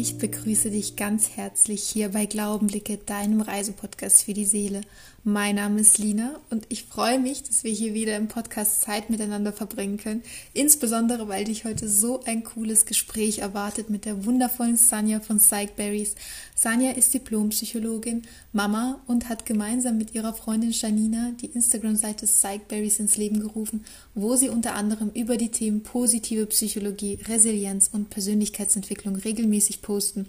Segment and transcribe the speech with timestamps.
[0.00, 4.80] ich begrüße dich ganz herzlich hier bei Glaubenblicke, deinem Reisepodcast für die Seele.
[5.22, 9.10] Mein Name ist Lina und ich freue mich, dass wir hier wieder im Podcast Zeit
[9.10, 10.22] miteinander verbringen können.
[10.54, 16.14] Insbesondere, weil dich heute so ein cooles Gespräch erwartet mit der wundervollen Sanja von Psychberries.
[16.54, 18.22] Sanja ist Diplompsychologin,
[18.54, 24.36] Mama und hat gemeinsam mit ihrer Freundin Janina die Instagram-Seite Psychberries ins Leben gerufen, wo
[24.36, 30.28] sie unter anderem über die Themen positive Psychologie, Resilienz und Persönlichkeitsentwicklung regelmäßig posten.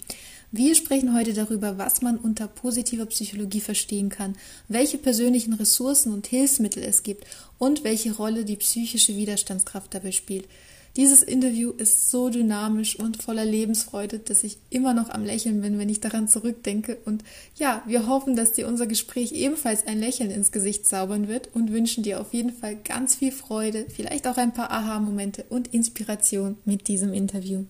[0.51, 4.35] Wir sprechen heute darüber, was man unter positiver Psychologie verstehen kann,
[4.67, 7.25] welche persönlichen Ressourcen und Hilfsmittel es gibt
[7.59, 10.47] und welche Rolle die psychische Widerstandskraft dabei spielt.
[10.95, 15.77] Dieses Interview ist so dynamisch und voller Lebensfreude, dass ich immer noch am Lächeln bin,
[15.77, 16.97] wenn ich daran zurückdenke.
[17.05, 17.23] Und
[17.55, 21.71] ja, wir hoffen, dass dir unser Gespräch ebenfalls ein Lächeln ins Gesicht zaubern wird und
[21.71, 26.57] wünschen dir auf jeden Fall ganz viel Freude, vielleicht auch ein paar Aha-Momente und Inspiration
[26.65, 27.65] mit diesem Interview.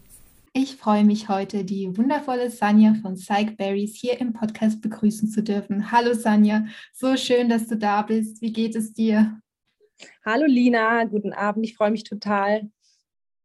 [0.53, 5.93] Ich freue mich heute, die wundervolle Sanja von Psychberries hier im Podcast begrüßen zu dürfen.
[5.93, 8.41] Hallo Sanja, so schön, dass du da bist.
[8.41, 9.39] Wie geht es dir?
[10.25, 11.65] Hallo Lina, guten Abend.
[11.65, 12.69] Ich freue mich total.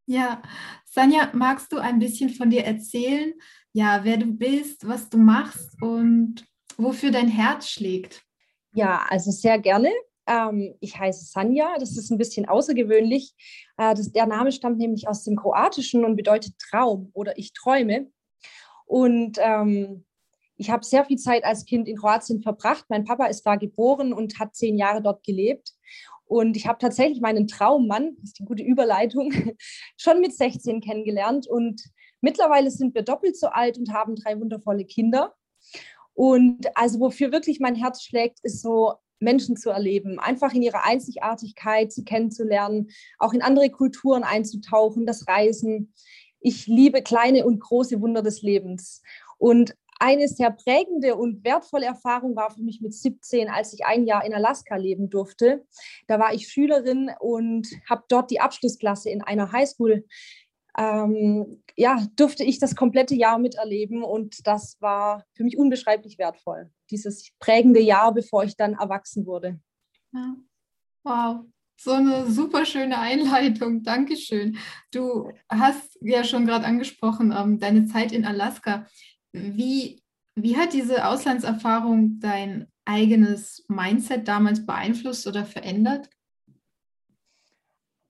[0.07, 0.43] Ja,
[0.85, 3.35] Sanja, magst du ein bisschen von dir erzählen?
[3.73, 6.45] Ja, wer du bist, was du machst und
[6.77, 8.25] wofür dein Herz schlägt?
[8.75, 9.93] Ja, also sehr gerne.
[10.27, 13.35] Ähm, ich heiße Sanja, das ist ein bisschen außergewöhnlich.
[13.77, 18.11] Äh, das, der Name stammt nämlich aus dem Kroatischen und bedeutet Traum oder ich träume.
[18.87, 20.05] Und ähm,
[20.57, 22.87] ich habe sehr viel Zeit als Kind in Kroatien verbracht.
[22.89, 25.73] Mein Papa ist da geboren und hat zehn Jahre dort gelebt.
[26.25, 29.33] Und ich habe tatsächlich meinen Traummann, das ist die gute Überleitung,
[29.97, 31.47] schon mit 16 kennengelernt.
[31.47, 31.83] Und
[32.21, 35.35] mittlerweile sind wir doppelt so alt und haben drei wundervolle Kinder.
[36.15, 40.85] Und also wofür wirklich mein Herz schlägt, ist so Menschen zu erleben, einfach in ihrer
[40.85, 45.93] Einzigartigkeit sie kennenzulernen, auch in andere Kulturen einzutauchen, das Reisen.
[46.41, 49.03] Ich liebe kleine und große Wunder des Lebens.
[49.39, 54.05] Und eine sehr prägende und wertvolle Erfahrung war für mich mit 17, als ich ein
[54.05, 55.65] Jahr in Alaska leben durfte.
[56.07, 60.05] Da war ich Schülerin und habe dort die Abschlussklasse in einer Highschool
[60.77, 66.71] ähm, ja, durfte ich das komplette Jahr miterleben und das war für mich unbeschreiblich wertvoll.
[66.91, 69.59] Dieses prägende Jahr, bevor ich dann erwachsen wurde.
[70.13, 70.37] Ja.
[71.03, 71.45] Wow,
[71.77, 73.83] so eine super schöne Einleitung.
[73.83, 74.59] Dankeschön.
[74.91, 78.87] Du hast ja schon gerade angesprochen, ähm, deine Zeit in Alaska.
[79.33, 80.03] Wie,
[80.35, 86.09] wie hat diese Auslandserfahrung dein eigenes Mindset damals beeinflusst oder verändert?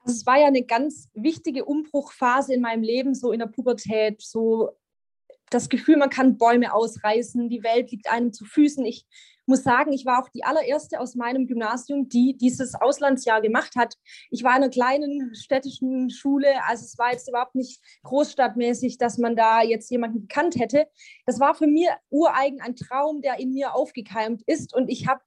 [0.07, 4.23] Also es war ja eine ganz wichtige Umbruchphase in meinem Leben, so in der Pubertät,
[4.23, 4.71] so
[5.51, 8.85] das Gefühl, man kann Bäume ausreißen, die Welt liegt einem zu Füßen.
[8.85, 9.05] Ich
[9.47, 13.95] muss sagen, ich war auch die allererste aus meinem Gymnasium, die dieses Auslandsjahr gemacht hat.
[14.31, 19.19] Ich war in einer kleinen städtischen Schule, also es war jetzt überhaupt nicht großstadtmäßig, dass
[19.19, 20.87] man da jetzt jemanden gekannt hätte.
[21.27, 25.21] Das war für mich ureigen ein Traum, der in mir aufgekeimt ist und ich habe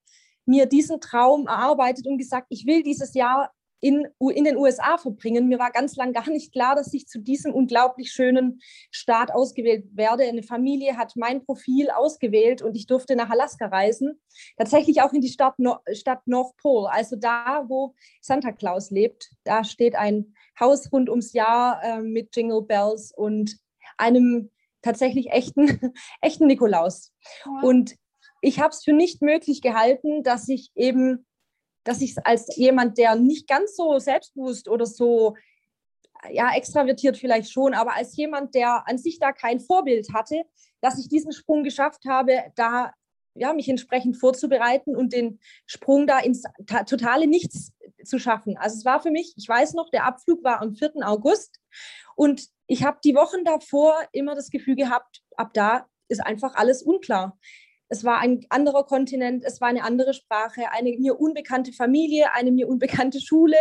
[0.45, 3.51] mir diesen Traum erarbeitet und gesagt, ich will dieses Jahr
[3.81, 5.47] in, in den USA verbringen.
[5.47, 8.59] Mir war ganz lang gar nicht klar, dass ich zu diesem unglaublich schönen
[8.91, 10.23] Staat ausgewählt werde.
[10.23, 14.19] Eine Familie hat mein Profil ausgewählt und ich durfte nach Alaska reisen.
[14.57, 19.29] Tatsächlich auch in die Stadt, no Stadt North Pole, also da, wo Santa Claus lebt.
[19.43, 23.57] Da steht ein Haus rund ums Jahr äh, mit Jingle Bells und
[23.97, 24.51] einem
[24.81, 27.13] tatsächlich echten, echten Nikolaus.
[27.45, 27.61] Ja.
[27.61, 27.95] Und
[28.41, 31.25] ich habe es für nicht möglich gehalten, dass ich eben
[31.89, 35.35] dass ich als jemand, der nicht ganz so selbstbewusst oder so
[36.29, 40.43] ja, extravertiert vielleicht schon, aber als jemand, der an sich da kein Vorbild hatte,
[40.81, 42.93] dass ich diesen Sprung geschafft habe, da
[43.33, 46.43] ja, mich entsprechend vorzubereiten und den Sprung da ins
[46.85, 47.71] totale Nichts
[48.03, 48.55] zu schaffen.
[48.57, 50.91] Also es war für mich, ich weiß noch, der Abflug war am 4.
[51.01, 51.59] August
[52.15, 56.83] und ich habe die Wochen davor immer das Gefühl gehabt, ab da ist einfach alles
[56.83, 57.35] unklar.
[57.89, 62.51] Es war ein anderer Kontinent, es war eine andere Sprache, eine mir unbekannte Familie, eine
[62.51, 63.57] mir unbekannte Schule.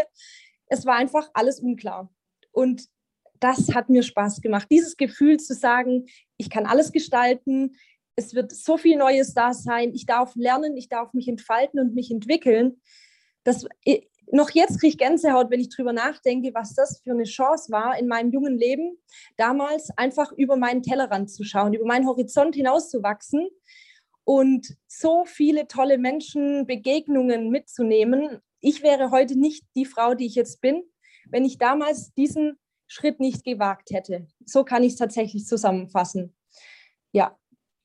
[0.67, 2.13] Es war einfach alles unklar.
[2.53, 2.85] Und
[3.41, 4.69] das hat mir Spaß gemacht.
[4.71, 6.07] Dieses Gefühl zu sagen,
[6.37, 7.77] ich kann alles gestalten,
[8.17, 11.95] es wird so viel Neues da sein, ich darf lernen, ich darf mich entfalten und
[11.95, 12.81] mich entwickeln.
[13.45, 13.65] Das,
[14.33, 17.97] noch jetzt kriege ich Gänsehaut, wenn ich darüber nachdenke, was das für eine Chance war
[17.97, 18.99] in meinem jungen Leben,
[19.37, 23.49] damals einfach über meinen Tellerrand zu schauen, über meinen Horizont hinauszuwachsen
[24.29, 28.41] und so viele tolle Menschen, Begegnungen mitzunehmen.
[28.61, 30.83] Ich wäre heute nicht die Frau, die ich jetzt bin,
[31.31, 32.59] wenn ich damals diesen
[32.89, 34.27] Schritt nicht gewagt hätte.
[34.45, 36.35] So kann ich es tatsächlich zusammenfassen.
[37.11, 37.39] Ja.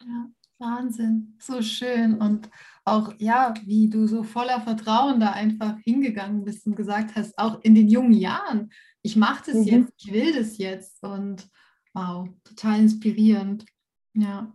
[0.03, 0.29] ja.
[0.59, 2.49] Wahnsinn, so schön und
[2.83, 7.61] auch ja, wie du so voller Vertrauen da einfach hingegangen bist und gesagt hast, auch
[7.63, 8.69] in den jungen Jahren,
[9.01, 9.63] ich mache das mhm.
[9.63, 11.47] jetzt, ich will das jetzt und
[11.93, 13.65] wow, total inspirierend.
[14.13, 14.53] Ja.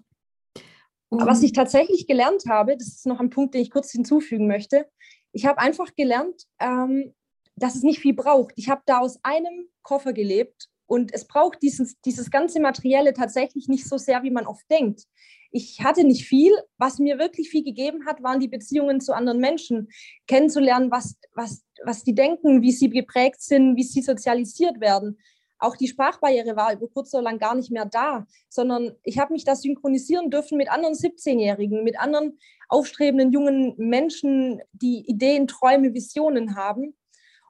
[1.10, 4.46] Und was ich tatsächlich gelernt habe, das ist noch ein Punkt, den ich kurz hinzufügen
[4.46, 4.86] möchte.
[5.32, 7.14] Ich habe einfach gelernt, ähm,
[7.56, 8.52] dass es nicht viel braucht.
[8.56, 13.68] Ich habe da aus einem Koffer gelebt und es braucht dieses, dieses ganze Materielle tatsächlich
[13.68, 15.04] nicht so sehr, wie man oft denkt.
[15.50, 16.52] Ich hatte nicht viel.
[16.76, 19.88] Was mir wirklich viel gegeben hat, waren die Beziehungen zu anderen Menschen,
[20.26, 25.18] kennenzulernen, was, was, was die denken, wie sie geprägt sind, wie sie sozialisiert werden.
[25.58, 29.32] Auch die Sprachbarriere war über kurz oder lang gar nicht mehr da, sondern ich habe
[29.32, 32.38] mich da synchronisieren dürfen mit anderen 17-Jährigen, mit anderen
[32.68, 36.96] aufstrebenden jungen Menschen, die Ideen, Träume, Visionen haben.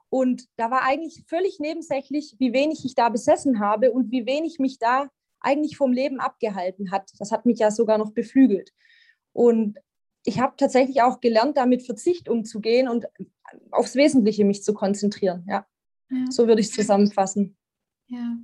[0.09, 4.57] Und da war eigentlich völlig nebensächlich, wie wenig ich da besessen habe und wie wenig
[4.57, 5.09] mich da
[5.39, 7.11] eigentlich vom Leben abgehalten hat.
[7.19, 8.71] Das hat mich ja sogar noch beflügelt.
[9.33, 9.77] Und
[10.25, 13.05] ich habe tatsächlich auch gelernt, damit Verzicht umzugehen und
[13.71, 15.45] aufs Wesentliche mich zu konzentrieren.
[15.47, 15.65] Ja,
[16.09, 16.25] ja.
[16.29, 17.55] so würde ich es zusammenfassen.
[18.09, 18.37] Ja.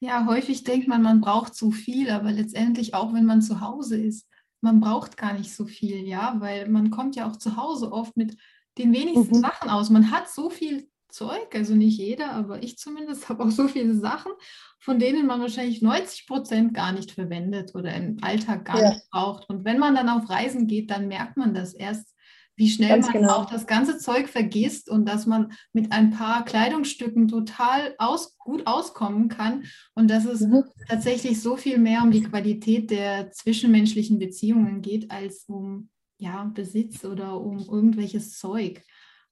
[0.00, 3.96] ja, häufig denkt man, man braucht zu viel, aber letztendlich auch, wenn man zu Hause
[3.96, 4.28] ist,
[4.60, 8.16] man braucht gar nicht so viel, ja, weil man kommt ja auch zu Hause oft
[8.16, 8.36] mit
[8.78, 9.40] den wenigsten mhm.
[9.40, 9.90] Sachen aus.
[9.90, 13.94] Man hat so viel Zeug, also nicht jeder, aber ich zumindest habe auch so viele
[13.94, 14.32] Sachen,
[14.80, 18.90] von denen man wahrscheinlich 90 Prozent gar nicht verwendet oder im Alltag gar ja.
[18.90, 19.48] nicht braucht.
[19.48, 22.15] Und wenn man dann auf Reisen geht, dann merkt man das erst,
[22.56, 23.34] wie schnell Ganz man genau.
[23.34, 28.66] auch das ganze Zeug vergisst und dass man mit ein paar Kleidungsstücken total aus, gut
[28.66, 29.64] auskommen kann
[29.94, 30.64] und dass es mhm.
[30.88, 37.04] tatsächlich so viel mehr um die Qualität der zwischenmenschlichen Beziehungen geht, als um ja, Besitz
[37.04, 38.82] oder um irgendwelches Zeug.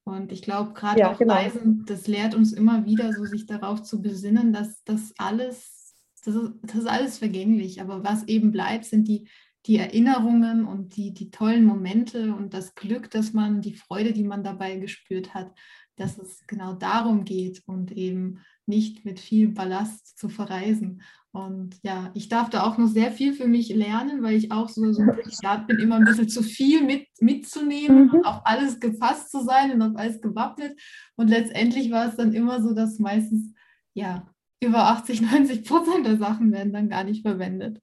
[0.04, 1.34] Und ich glaube, gerade ja, auf genau.
[1.34, 5.94] Reisen, das lehrt uns immer wieder, so sich darauf zu besinnen, dass das alles,
[6.24, 7.80] das ist, das ist alles vergänglich.
[7.80, 9.26] Aber was eben bleibt, sind die,
[9.66, 14.24] die Erinnerungen und die, die tollen Momente und das Glück, dass man, die Freude, die
[14.24, 15.52] man dabei gespürt hat,
[15.96, 21.02] dass es genau darum geht und eben nicht mit viel Ballast zu verreisen.
[21.32, 24.68] Und ja, ich darf da auch noch sehr viel für mich lernen, weil ich auch
[24.68, 25.02] so, so
[25.42, 28.24] ja, bin, immer ein bisschen zu viel mit, mitzunehmen mhm.
[28.24, 30.78] auf alles gefasst zu sein und auf alles gewappnet.
[31.16, 33.52] Und letztendlich war es dann immer so, dass meistens,
[33.94, 34.26] ja,
[34.62, 37.80] über 80, 90 Prozent der Sachen werden dann gar nicht verwendet.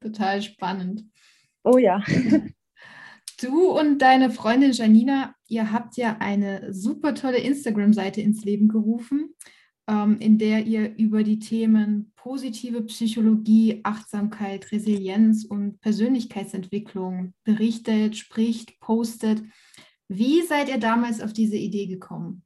[0.00, 1.04] Total spannend.
[1.64, 2.02] Oh ja.
[3.40, 9.32] Du und deine Freundin Janina, ihr habt ja eine super tolle Instagram-Seite ins Leben gerufen.
[9.88, 18.78] Ähm, in der ihr über die Themen positive Psychologie, Achtsamkeit, Resilienz und Persönlichkeitsentwicklung berichtet, spricht,
[18.80, 19.42] postet.
[20.08, 22.42] Wie seid ihr damals auf diese Idee gekommen?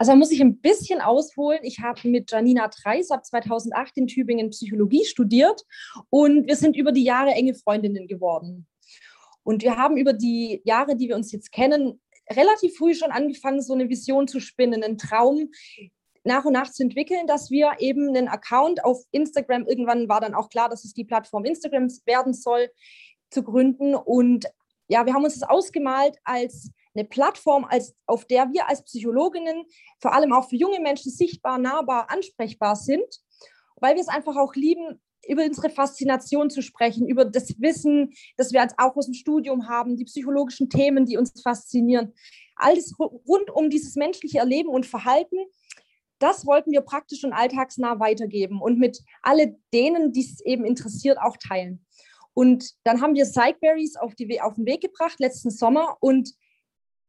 [0.00, 1.60] Also da muss ich ein bisschen ausholen.
[1.62, 5.66] Ich habe mit Janina Treis ab 2008 in Tübingen Psychologie studiert
[6.08, 8.66] und wir sind über die Jahre enge Freundinnen geworden.
[9.42, 12.00] Und wir haben über die Jahre, die wir uns jetzt kennen,
[12.30, 15.50] relativ früh schon angefangen, so eine Vision zu spinnen, einen Traum,
[16.24, 20.34] nach und nach zu entwickeln, dass wir eben einen Account auf Instagram, irgendwann war dann
[20.34, 22.70] auch klar, dass es die Plattform Instagram werden soll,
[23.28, 23.94] zu gründen.
[23.94, 24.46] Und
[24.88, 29.64] ja, wir haben uns das ausgemalt als eine Plattform, als, auf der wir als Psychologinnen
[30.00, 33.20] vor allem auch für junge Menschen sichtbar, nahbar, ansprechbar sind,
[33.76, 38.52] weil wir es einfach auch lieben, über unsere Faszination zu sprechen, über das Wissen, das
[38.52, 42.14] wir jetzt auch aus dem Studium haben, die psychologischen Themen, die uns faszinieren.
[42.56, 45.36] Alles rund um dieses menschliche Erleben und Verhalten
[46.20, 51.18] das wollten wir praktisch und alltagsnah weitergeben und mit alle denen, die es eben interessiert,
[51.18, 51.84] auch teilen.
[52.34, 56.30] Und dann haben wir Psychberries auf, die, auf den Weg gebracht letzten Sommer und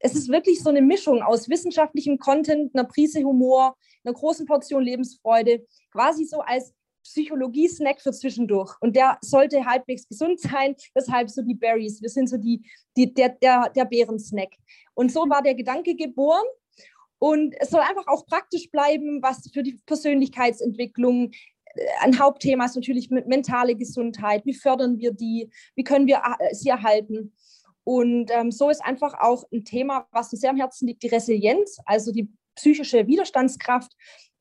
[0.02, 4.84] es ist wirklich so eine Mischung aus wissenschaftlichem Content, einer Prise Humor, einer großen Portion
[4.84, 8.76] Lebensfreude, quasi so als Psychologie-Snack für zwischendurch.
[8.80, 12.02] Und der sollte halbwegs gesund sein, deshalb so die Berries.
[12.02, 12.62] Wir sind so die,
[12.96, 14.50] die, der, der, der Bärensnack.
[14.94, 16.46] Und so war der Gedanke geboren.
[17.20, 21.32] Und es soll einfach auch praktisch bleiben, was für die Persönlichkeitsentwicklung
[21.76, 24.44] äh, ein Hauptthema ist natürlich mentale Gesundheit.
[24.46, 25.52] Wie fördern wir die?
[25.76, 27.34] Wie können wir äh, sie erhalten?
[27.84, 31.08] Und ähm, so ist einfach auch ein Thema, was uns sehr am Herzen liegt, die
[31.08, 33.92] Resilienz, also die psychische Widerstandskraft,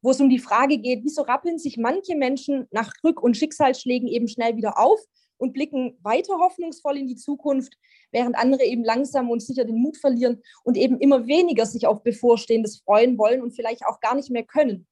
[0.03, 4.09] wo es um die Frage geht, wieso rappeln sich manche Menschen nach Rück- und Schicksalsschlägen
[4.09, 5.01] eben schnell wieder auf
[5.37, 7.75] und blicken weiter hoffnungsvoll in die Zukunft,
[8.13, 12.03] während andere eben langsam und sicher den Mut verlieren und eben immer weniger sich auf
[12.03, 14.87] Bevorstehendes freuen wollen und vielleicht auch gar nicht mehr können.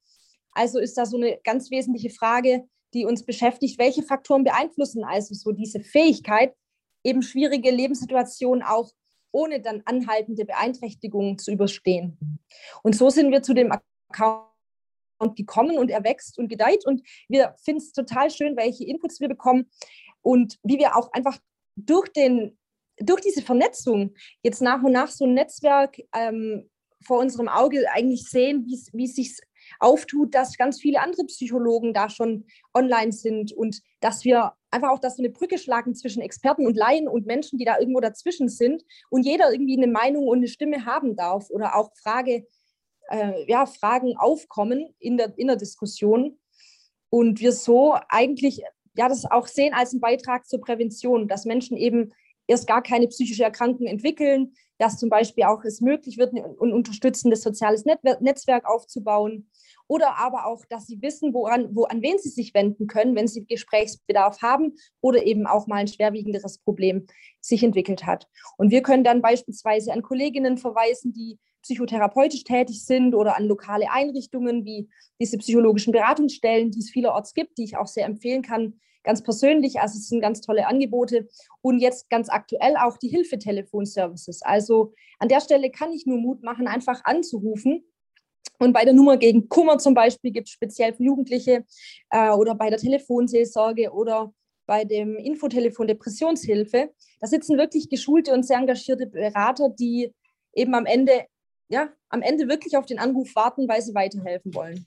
[0.51, 5.35] Also ist da so eine ganz wesentliche Frage, die uns beschäftigt, welche Faktoren beeinflussen also
[5.35, 6.55] so diese Fähigkeit,
[7.03, 8.91] eben schwierige Lebenssituationen auch
[9.31, 12.17] ohne dann anhaltende Beeinträchtigungen zu überstehen.
[12.83, 17.53] Und so sind wir zu dem Account gekommen und er wächst und gedeiht und wir
[17.63, 19.69] finden es total schön, welche Inputs wir bekommen
[20.21, 21.37] und wie wir auch einfach
[21.75, 22.57] durch den
[23.01, 24.13] durch diese Vernetzung
[24.43, 26.69] jetzt nach und nach so ein Netzwerk ähm,
[27.05, 29.37] vor unserem Auge eigentlich sehen, wie es sich
[29.79, 34.99] auftut, dass ganz viele andere Psychologen da schon online sind und dass wir einfach auch,
[34.99, 38.49] dass wir eine Brücke schlagen zwischen Experten und Laien und Menschen, die da irgendwo dazwischen
[38.49, 42.45] sind und jeder irgendwie eine Meinung und eine Stimme haben darf oder auch Frage,
[43.09, 46.39] äh, ja, Fragen aufkommen in der, in der Diskussion.
[47.09, 48.63] Und wir so eigentlich
[48.95, 52.11] ja, das auch sehen als einen Beitrag zur Prävention, dass Menschen eben
[52.47, 57.43] erst gar keine psychische Erkrankung entwickeln, dass zum Beispiel auch es möglich wird, ein unterstützendes
[57.43, 59.49] soziales Netzwerk aufzubauen
[59.87, 63.27] oder aber auch, dass sie wissen, woran, wo, an wen sie sich wenden können, wenn
[63.27, 67.07] sie Gesprächsbedarf haben oder eben auch mal ein schwerwiegenderes Problem
[67.41, 68.27] sich entwickelt hat.
[68.57, 73.91] Und wir können dann beispielsweise an Kolleginnen verweisen, die psychotherapeutisch tätig sind oder an lokale
[73.91, 78.79] Einrichtungen wie diese psychologischen Beratungsstellen, die es vielerorts gibt, die ich auch sehr empfehlen kann,
[79.03, 79.79] ganz persönlich.
[79.79, 81.27] Also es sind ganz tolle Angebote.
[81.61, 84.41] Und jetzt ganz aktuell auch die Hilfetelefonservices.
[84.41, 87.83] Also an der Stelle kann ich nur Mut machen, einfach anzurufen.
[88.59, 91.65] Und bei der Nummer gegen Kummer zum Beispiel gibt es speziell für Jugendliche
[92.09, 94.33] äh, oder bei der Telefonseelsorge oder
[94.65, 96.91] bei dem Infotelefon Depressionshilfe.
[97.21, 100.13] Da sitzen wirklich geschulte und sehr engagierte Berater, die
[100.53, 101.25] eben am Ende,
[101.69, 104.85] ja, am Ende wirklich auf den Anruf warten, weil sie weiterhelfen wollen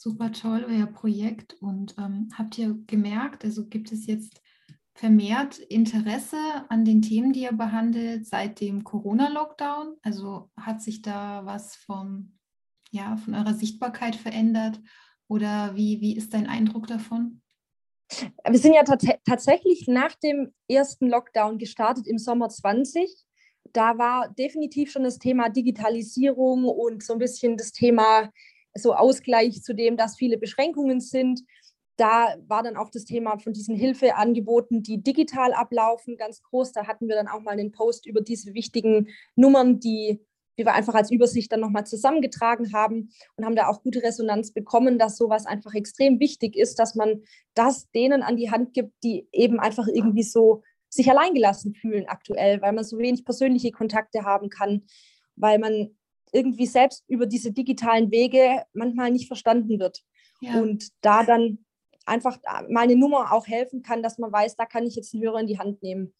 [0.00, 1.54] super toll, euer Projekt.
[1.60, 4.40] Und ähm, habt ihr gemerkt, also gibt es jetzt
[4.94, 6.38] vermehrt Interesse
[6.68, 9.96] an den Themen, die ihr behandelt seit dem Corona-Lockdown?
[10.02, 12.38] Also hat sich da was vom,
[12.90, 14.80] ja, von eurer Sichtbarkeit verändert?
[15.28, 17.42] Oder wie, wie ist dein Eindruck davon?
[18.48, 23.24] Wir sind ja tatsächlich nach dem ersten Lockdown gestartet im Sommer 20.
[23.72, 28.30] Da war definitiv schon das Thema Digitalisierung und so ein bisschen das Thema
[28.74, 31.40] so Ausgleich zu dem, dass viele Beschränkungen sind.
[31.96, 36.72] Da war dann auch das Thema von diesen Hilfeangeboten, die digital ablaufen, ganz groß.
[36.72, 40.20] Da hatten wir dann auch mal einen Post über diese wichtigen Nummern, die,
[40.56, 44.98] wir einfach als Übersicht dann nochmal zusammengetragen haben und haben da auch gute Resonanz bekommen,
[44.98, 47.22] dass sowas einfach extrem wichtig ist, dass man
[47.54, 52.60] das denen an die Hand gibt, die eben einfach irgendwie so sich alleingelassen fühlen aktuell,
[52.62, 54.82] weil man so wenig persönliche Kontakte haben kann,
[55.36, 55.96] weil man
[56.32, 60.00] irgendwie selbst über diese digitalen Wege manchmal nicht verstanden wird.
[60.40, 60.60] Ja.
[60.60, 61.64] Und da dann
[62.06, 65.22] einfach mal eine Nummer auch helfen kann, dass man weiß, da kann ich jetzt einen
[65.22, 66.14] Hörer in die Hand nehmen.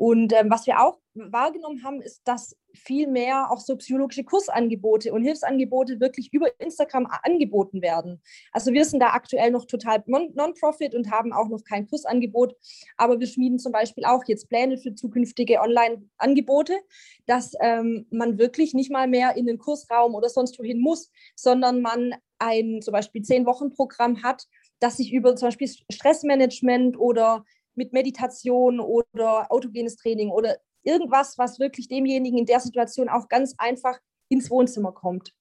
[0.00, 5.12] Und ähm, was wir auch wahrgenommen haben, ist, dass viel mehr auch so psychologische Kursangebote
[5.12, 8.22] und Hilfsangebote wirklich über Instagram angeboten werden.
[8.50, 12.56] Also wir sind da aktuell noch total non-profit und haben auch noch kein Kursangebot,
[12.96, 16.78] aber wir schmieden zum Beispiel auch jetzt Pläne für zukünftige Online-Angebote,
[17.26, 21.82] dass ähm, man wirklich nicht mal mehr in den Kursraum oder sonst wohin muss, sondern
[21.82, 24.46] man ein zum Beispiel zehn Wochen Programm hat,
[24.78, 27.44] das sich über zum Beispiel Stressmanagement oder
[27.80, 33.54] mit Meditation oder autogenes Training oder irgendwas, was wirklich demjenigen in der Situation auch ganz
[33.56, 35.32] einfach ins Wohnzimmer kommt.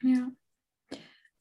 [0.00, 0.30] Ja.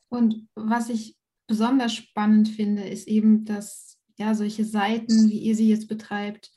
[0.09, 5.69] Und was ich besonders spannend finde, ist eben, dass ja solche Seiten, wie ihr sie
[5.69, 6.51] jetzt betreibt,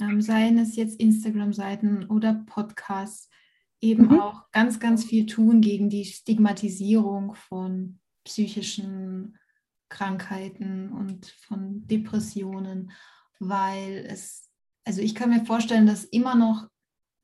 [0.00, 3.28] ähm, seien es jetzt Instagram-Seiten oder Podcasts,
[3.80, 4.20] eben mhm.
[4.20, 9.36] auch ganz, ganz viel tun gegen die Stigmatisierung von psychischen
[9.88, 12.92] Krankheiten und von Depressionen
[13.40, 14.48] weil es,
[14.84, 16.68] also ich kann mir vorstellen, dass immer noch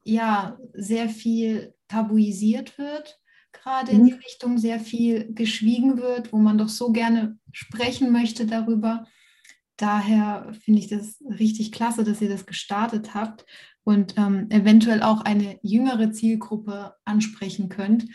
[0.02, 3.20] ja sehr viel tabuisiert wird,
[3.52, 4.18] gerade in die mhm.
[4.18, 9.06] Richtung sehr viel geschwiegen wird, wo man doch so gerne sprechen möchte darüber.
[9.76, 13.44] Daher finde ich das richtig klasse, dass ihr das gestartet habt
[13.84, 18.06] und ähm, eventuell auch eine jüngere Zielgruppe ansprechen könnt.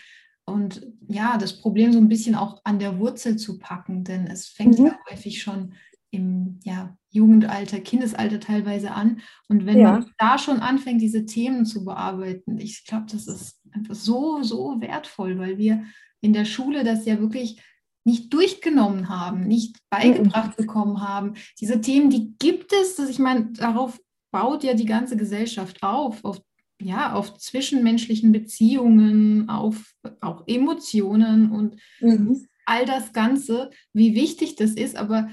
[0.45, 4.47] Und ja, das Problem so ein bisschen auch an der Wurzel zu packen, denn es
[4.47, 4.87] fängt mhm.
[4.87, 5.73] ja häufig schon
[6.09, 9.21] im ja, Jugendalter, Kindesalter teilweise an.
[9.47, 9.91] Und wenn ja.
[9.91, 14.79] man da schon anfängt, diese Themen zu bearbeiten, ich glaube, das ist einfach so, so
[14.79, 15.83] wertvoll, weil wir
[16.21, 17.61] in der Schule das ja wirklich
[18.03, 20.65] nicht durchgenommen haben, nicht beigebracht mhm.
[20.65, 21.33] bekommen haben.
[21.59, 23.99] Diese Themen, die gibt es, dass ich meine, darauf
[24.31, 26.41] baut ja die ganze Gesellschaft auf, auf
[26.81, 32.47] ja, auf zwischenmenschlichen Beziehungen, auf auch Emotionen und mhm.
[32.65, 35.29] all das Ganze, wie wichtig das ist, aber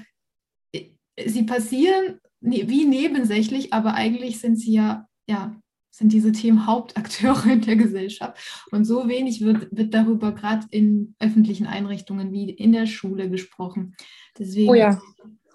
[1.25, 5.59] sie passieren wie nebensächlich, aber eigentlich sind sie ja, ja,
[5.91, 8.65] sind diese Themen Hauptakteure in der Gesellschaft.
[8.71, 13.95] Und so wenig wird, wird darüber gerade in öffentlichen Einrichtungen wie in der Schule gesprochen.
[14.37, 14.99] Deswegen, oh ja,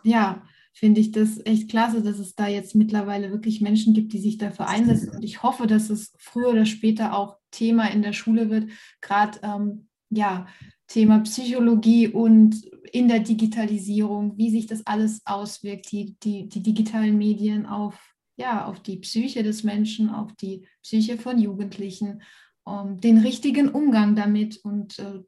[0.03, 0.43] ja
[0.75, 4.39] finde ich das echt klasse, dass es da jetzt mittlerweile wirklich Menschen gibt, die sich
[4.39, 5.11] dafür einsetzen.
[5.11, 9.39] Und ich hoffe, dass es früher oder später auch Thema in der Schule wird, gerade
[9.43, 10.47] ähm, ja,
[10.87, 17.17] Thema Psychologie und in der Digitalisierung, wie sich das alles auswirkt, die, die, die digitalen
[17.17, 22.23] Medien auf, ja, auf die Psyche des Menschen, auf die Psyche von Jugendlichen.
[22.65, 25.21] um, ähm, den richtigen Umgang damit und äh,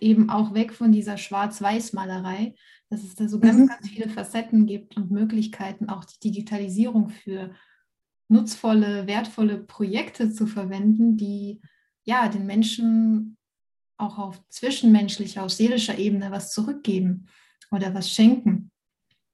[0.00, 2.54] eben auch weg von dieser Schwarz-Weiß-Malerei,
[2.88, 3.66] dass es da so ganz, mhm.
[3.68, 7.54] ganz viele Facetten gibt und Möglichkeiten, auch die Digitalisierung für
[8.28, 11.60] nutzvolle, wertvolle Projekte zu verwenden, die
[12.04, 13.36] ja den Menschen
[14.00, 17.28] auch auf zwischenmenschlicher, auf seelischer Ebene was zurückgeben
[17.70, 18.70] oder was schenken.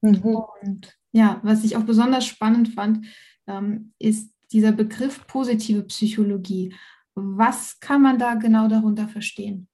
[0.00, 0.22] Mhm.
[0.22, 3.06] Und ja, was ich auch besonders spannend fand,
[3.46, 6.74] ähm, ist dieser Begriff positive Psychologie.
[7.14, 9.68] Was kann man da genau darunter verstehen?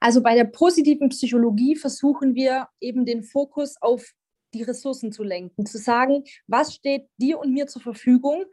[0.00, 4.14] Also bei der positiven Psychologie versuchen wir eben den Fokus auf
[4.54, 8.44] die Ressourcen zu lenken, zu sagen, was steht dir und mir zur Verfügung,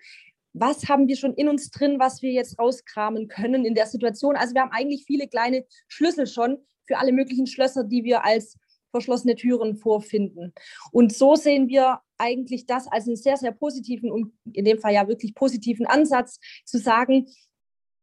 [0.55, 4.37] was haben wir schon in uns drin, was wir jetzt rauskramen können in der Situation.
[4.37, 6.57] Also wir haben eigentlich viele kleine Schlüssel schon
[6.87, 8.57] für alle möglichen Schlösser, die wir als
[8.91, 10.53] verschlossene Türen vorfinden.
[10.91, 14.93] Und so sehen wir eigentlich das als einen sehr, sehr positiven und in dem Fall
[14.93, 17.27] ja wirklich positiven Ansatz, zu sagen,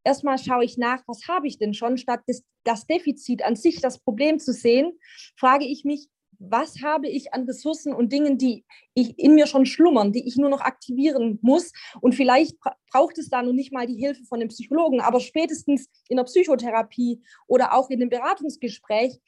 [0.03, 2.21] erstmal schaue ich nach, was habe ich denn schon, statt
[2.63, 4.93] das, Defizit an sich, das Problem zu sehen,
[5.35, 6.07] frage ich mich,
[6.49, 10.35] was habe ich an Ressourcen und Dingen, die ich in mir schon schlummern, die ich
[10.35, 11.71] nur noch aktivieren muss.
[12.01, 12.57] Und vielleicht
[12.91, 16.25] braucht es da noch nicht mal die Hilfe von einem Psychologen, aber spätestens in der
[16.25, 19.19] Psychotherapie oder auch in einem Beratungsgespräch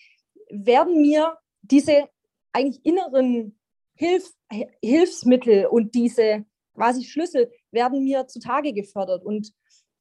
[0.49, 2.09] werden mir diese
[2.51, 3.57] eigentlich inneren
[3.95, 4.29] Hilf
[4.81, 9.23] Hilfsmittel und diese quasi Schlüssel werden mir zutage gefördert.
[9.23, 9.53] Und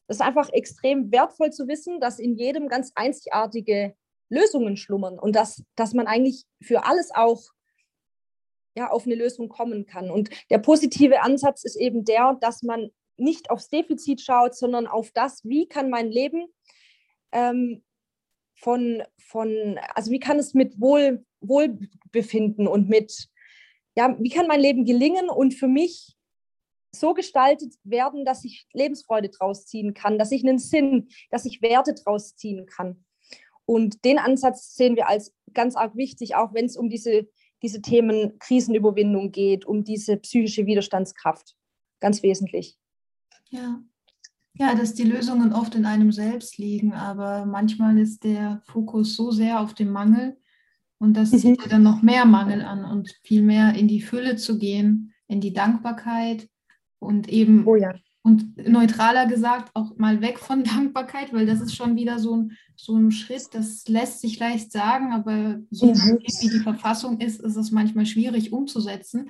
[0.06, 3.94] das ist einfach extrem wertvoll zu wissen, dass in jedem ganz einzigartige
[4.28, 7.43] Lösungen schlummern und dass, dass man eigentlich für alles auch
[8.76, 10.11] ja, auf eine Lösung kommen kann.
[10.11, 15.12] Und der positive Ansatz ist eben der, dass man nicht aufs Defizit schaut, sondern auf
[15.12, 16.49] das, wie kann mein Leben
[17.33, 17.85] ähm,
[18.57, 23.28] von, von, also wie kann es mit Wohl, Wohlbefinden und mit,
[23.97, 26.16] ja, wie kann mein Leben gelingen und für mich
[26.90, 31.61] so gestaltet werden, dass ich Lebensfreude draus ziehen kann, dass ich einen Sinn, dass ich
[31.62, 33.04] Werte draus ziehen kann.
[33.66, 37.29] Und den Ansatz sehen wir als ganz arg wichtig, auch wenn es um diese,
[37.62, 41.57] diese Themen Krisenüberwindung geht, um diese psychische Widerstandskraft.
[42.00, 42.77] Ganz wesentlich.
[43.50, 43.81] Ja.
[44.57, 49.33] Ja, dass die Lösungen oft in einem selbst liegen, aber manchmal ist der Fokus so
[49.33, 50.37] sehr auf dem Mangel
[50.98, 51.38] und das mhm.
[51.38, 55.12] zieht ja dann noch mehr Mangel an und viel mehr in die Fülle zu gehen,
[55.27, 56.48] in die Dankbarkeit
[57.00, 57.94] und eben oh ja.
[58.26, 62.52] Und neutraler gesagt, auch mal weg von Dankbarkeit, weil das ist schon wieder so ein,
[62.74, 66.18] so ein Schritt, das lässt sich leicht sagen, aber so mhm.
[66.20, 69.28] wie die Verfassung ist, ist es manchmal schwierig umzusetzen.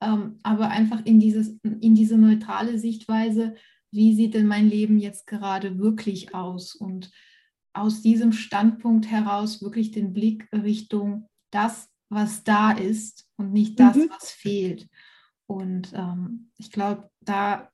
[0.00, 3.54] Ähm, aber einfach in, dieses, in diese neutrale Sichtweise,
[3.92, 6.74] wie sieht denn mein Leben jetzt gerade wirklich aus?
[6.74, 7.12] Und
[7.72, 13.96] aus diesem Standpunkt heraus wirklich den Blick Richtung das, was da ist und nicht das,
[13.96, 14.10] mhm.
[14.10, 14.88] was fehlt.
[15.46, 17.70] Und ähm, ich glaube, da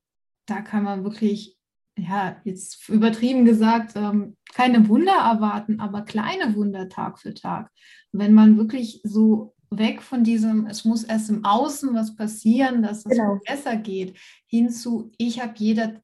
[0.48, 1.56] da kann man wirklich,
[1.96, 7.70] ja, jetzt übertrieben gesagt, ähm, keine Wunder erwarten, aber kleine Wunder Tag für Tag.
[8.12, 12.98] Wenn man wirklich so weg von diesem, es muss erst im Außen was passieren, dass
[13.04, 13.38] es genau.
[13.46, 16.00] besser geht, hinzu, ich habe jeder,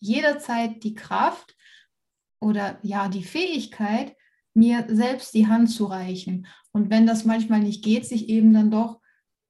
[0.00, 1.56] jederzeit die Kraft
[2.40, 4.16] oder ja, die Fähigkeit,
[4.54, 6.46] mir selbst die Hand zu reichen.
[6.72, 9.00] Und wenn das manchmal nicht geht, sich eben dann doch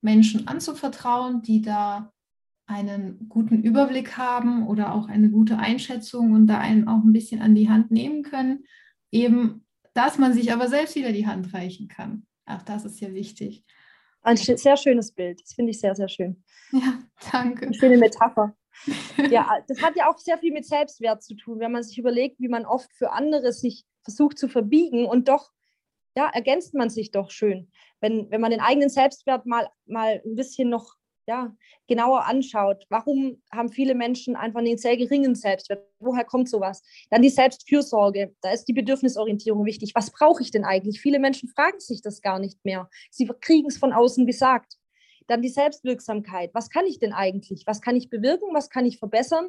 [0.03, 2.13] Menschen anzuvertrauen, die da
[2.67, 7.41] einen guten Überblick haben oder auch eine gute Einschätzung und da einen auch ein bisschen
[7.41, 8.65] an die Hand nehmen können,
[9.11, 12.27] eben, dass man sich aber selbst wieder die Hand reichen kann.
[12.45, 13.65] Auch das ist ja wichtig.
[14.23, 15.41] Ein sehr schönes Bild.
[15.41, 16.43] Das finde ich sehr, sehr schön.
[16.73, 16.99] Ja,
[17.31, 17.67] danke.
[17.67, 18.57] Eine schöne Metapher.
[19.31, 22.41] ja, das hat ja auch sehr viel mit Selbstwert zu tun, wenn man sich überlegt,
[22.41, 25.51] wie man oft für andere sich versucht zu verbiegen und doch,
[26.17, 27.71] ja, ergänzt man sich doch schön.
[28.01, 30.96] Wenn, wenn man den eigenen Selbstwert mal, mal ein bisschen noch
[31.27, 31.55] ja,
[31.89, 35.85] genauer anschaut, warum haben viele Menschen einfach einen sehr geringen Selbstwert?
[35.99, 36.83] Woher kommt sowas?
[37.11, 39.93] Dann die Selbstfürsorge, da ist die Bedürfnisorientierung wichtig.
[39.95, 41.01] Was brauche ich denn eigentlich?
[41.01, 42.89] Viele Menschen fragen sich das gar nicht mehr.
[43.11, 44.75] Sie kriegen es von außen gesagt.
[45.27, 46.51] Dann die Selbstwirksamkeit.
[46.55, 47.65] Was kann ich denn eigentlich?
[47.67, 48.55] Was kann ich bewirken?
[48.55, 49.49] Was kann ich verbessern?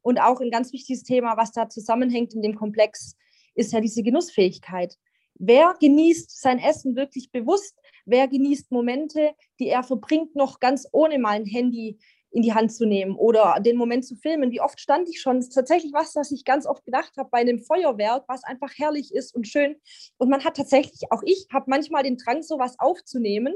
[0.00, 3.16] Und auch ein ganz wichtiges Thema, was da zusammenhängt in dem Komplex,
[3.54, 4.96] ist ja diese Genussfähigkeit.
[5.34, 7.76] Wer genießt sein Essen wirklich bewusst?
[8.10, 11.96] Wer genießt Momente, die er verbringt, noch ganz ohne mal ein Handy
[12.32, 14.50] in die Hand zu nehmen oder den Moment zu filmen?
[14.50, 15.36] Wie oft stand ich schon?
[15.36, 18.72] Das ist tatsächlich was, was ich ganz oft gedacht habe bei einem Feuerwerk, was einfach
[18.76, 19.76] herrlich ist und schön.
[20.18, 23.54] Und man hat tatsächlich, auch ich habe manchmal den Drang, sowas aufzunehmen.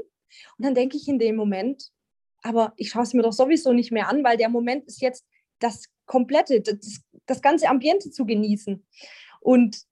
[0.57, 1.91] Und dann denke ich in dem Moment,
[2.41, 5.25] aber ich schaue es mir doch sowieso nicht mehr an, weil der Moment ist jetzt
[5.59, 8.85] das komplette, das, das ganze Ambiente zu genießen.
[9.41, 9.85] Und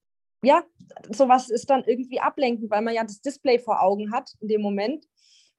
[0.43, 0.63] ja,
[1.09, 4.61] sowas ist dann irgendwie ablenkend, weil man ja das Display vor Augen hat in dem
[4.61, 5.05] Moment.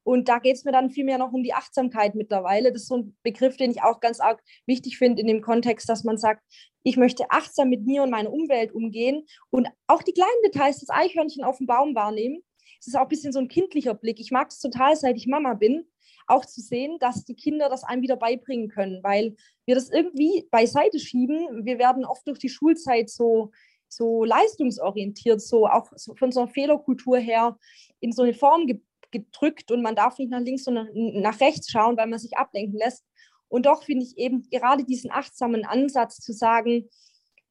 [0.05, 2.71] Und da geht es mir dann vielmehr noch um die Achtsamkeit mittlerweile.
[2.71, 5.89] Das ist so ein Begriff, den ich auch ganz arg wichtig finde in dem Kontext,
[5.89, 6.43] dass man sagt,
[6.83, 10.91] ich möchte achtsam mit mir und meiner Umwelt umgehen und auch die kleinen Details, das
[10.91, 12.43] Eichhörnchen auf dem Baum wahrnehmen.
[12.79, 14.21] Es ist auch ein bisschen so ein kindlicher Blick.
[14.21, 15.87] Ich mag es total, seit ich Mama bin,
[16.27, 20.47] auch zu sehen, dass die Kinder das einem wieder beibringen können, weil wir das irgendwie
[20.51, 21.65] beiseite schieben.
[21.65, 23.53] Wir werden oft durch die Schulzeit so,
[23.97, 27.59] so leistungsorientiert, so auch von so einer Fehlerkultur her
[28.01, 28.81] in so eine Form ge
[29.11, 32.77] gedrückt und man darf nicht nach links und nach rechts schauen, weil man sich ablenken
[32.77, 33.05] lässt.
[33.47, 36.89] Und doch finde ich eben gerade diesen achtsamen Ansatz zu sagen,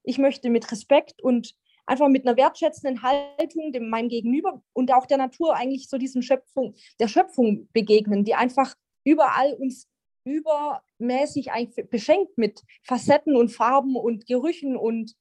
[0.04, 5.06] ich möchte mit Respekt und einfach mit einer wertschätzenden Haltung dem meinem Gegenüber und auch
[5.06, 8.76] der Natur eigentlich so diesen Schöpfung, der Schöpfung begegnen, die einfach
[9.06, 9.88] überall uns
[10.26, 15.16] übermäßig eigentlich beschenkt mit Facetten und Farben und Gerüchen und,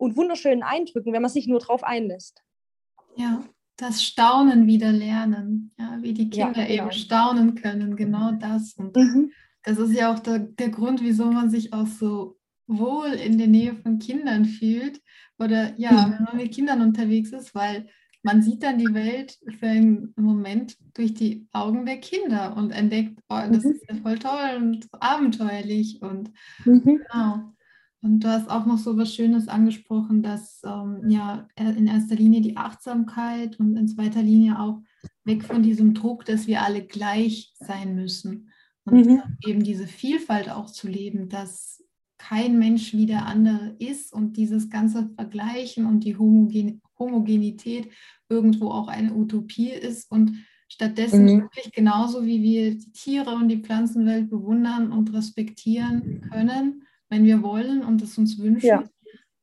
[0.00, 2.42] und wunderschönen Eindrücken, wenn man sich nur darauf einlässt.
[3.16, 3.44] Ja,
[3.76, 6.82] das Staunen wieder lernen, ja, wie die Kinder ja, genau.
[6.84, 8.74] eben staunen können, genau das.
[8.74, 9.30] Und mhm.
[9.62, 13.48] das ist ja auch der, der Grund, wieso man sich auch so wohl in der
[13.48, 15.02] Nähe von Kindern fühlt
[15.38, 16.12] oder ja, mhm.
[16.12, 17.88] wenn man mit Kindern unterwegs ist, weil
[18.22, 23.18] man sieht dann die Welt für einen Moment durch die Augen der Kinder und entdeckt,
[23.28, 23.70] oh, das mhm.
[23.72, 26.30] ist ja voll toll und abenteuerlich und
[26.64, 26.84] mhm.
[26.84, 27.52] genau.
[28.02, 32.40] Und du hast auch noch so was Schönes angesprochen, dass ähm, ja in erster Linie
[32.40, 34.80] die Achtsamkeit und in zweiter Linie auch
[35.24, 38.50] weg von diesem Druck, dass wir alle gleich sein müssen
[38.84, 39.22] und mhm.
[39.46, 41.84] eben diese Vielfalt auch zu leben, dass
[42.18, 47.90] kein Mensch wie der andere ist und dieses ganze Vergleichen und die Homogen Homogenität
[48.28, 51.42] irgendwo auch eine Utopie ist und stattdessen mhm.
[51.42, 57.42] wirklich genauso wie wir die Tiere und die Pflanzenwelt bewundern und respektieren können, wenn wir
[57.42, 58.84] wollen und es uns wünschen, ja.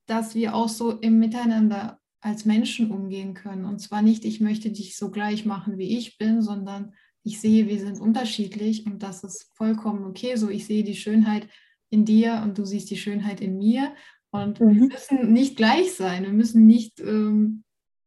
[0.08, 3.66] dass wir auch so im Miteinander als Menschen umgehen können.
[3.66, 7.68] Und zwar nicht, ich möchte dich so gleich machen, wie ich bin, sondern ich sehe,
[7.68, 10.36] wir sind unterschiedlich und das ist vollkommen okay.
[10.36, 11.48] So, ich sehe die Schönheit
[11.90, 13.94] in dir und du siehst die Schönheit in mir.
[14.32, 14.76] Und mhm.
[14.76, 16.24] wir müssen nicht gleich sein.
[16.24, 17.64] Wir müssen nicht ähm,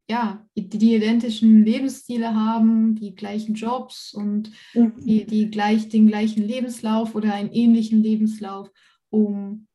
[0.09, 4.93] ja, die, identischen Lebensstile haben, die gleichen Jobs und mhm.
[4.99, 8.69] die, die gleich, den gleichen Lebenslauf oder einen ähnlichen Lebenslauf,
[9.11, 9.67] um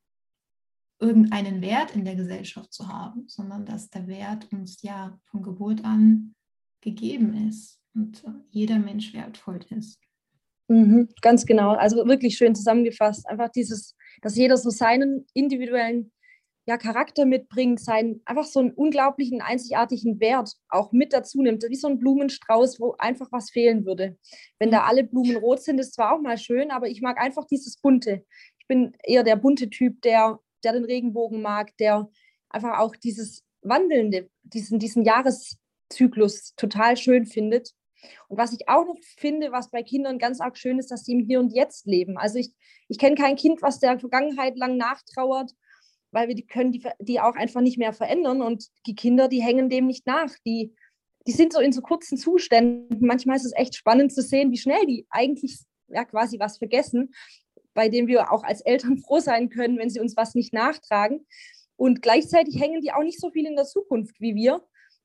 [0.98, 5.84] irgendeinen Wert in der Gesellschaft zu haben, sondern dass der Wert uns ja von Geburt
[5.84, 6.34] an
[6.80, 10.00] gegeben ist und jeder Mensch wertvoll ist.
[10.68, 11.74] Mhm, ganz genau.
[11.74, 13.28] Also wirklich schön zusammengefasst.
[13.28, 16.10] Einfach dieses, dass jeder so seinen individuellen
[16.68, 21.62] ja, Charakter mitbringt, seinen einfach so einen unglaublichen, einzigartigen Wert auch mit dazu nimmt.
[21.68, 24.18] Wie so ein Blumenstrauß, wo einfach was fehlen würde.
[24.58, 24.88] Wenn da mhm.
[24.88, 28.24] alle Blumen rot sind, ist zwar auch mal schön, aber ich mag einfach dieses Bunte.
[28.66, 32.10] Ich bin eher der bunte Typ, der, der den Regenbogen mag, der
[32.48, 37.70] einfach auch dieses Wandelnde, diesen, diesen Jahreszyklus total schön findet.
[38.26, 41.12] Und was ich auch noch finde, was bei Kindern ganz arg schön ist, dass sie
[41.12, 42.18] im Hier und Jetzt leben.
[42.18, 42.52] Also ich,
[42.88, 45.52] ich kenne kein Kind, was der Vergangenheit lang nachtrauert,
[46.10, 48.42] weil wir die können die, die auch einfach nicht mehr verändern.
[48.42, 50.34] Und die Kinder, die hängen dem nicht nach.
[50.44, 50.74] Die,
[51.28, 53.06] die sind so in so kurzen Zuständen.
[53.06, 57.14] Manchmal ist es echt spannend zu sehen, wie schnell die eigentlich ja quasi was vergessen,
[57.76, 61.24] bei dem wir auch als Eltern froh sein können, wenn sie uns was nicht nachtragen.
[61.76, 64.62] Und gleichzeitig hängen die auch nicht so viel in der Zukunft wie wir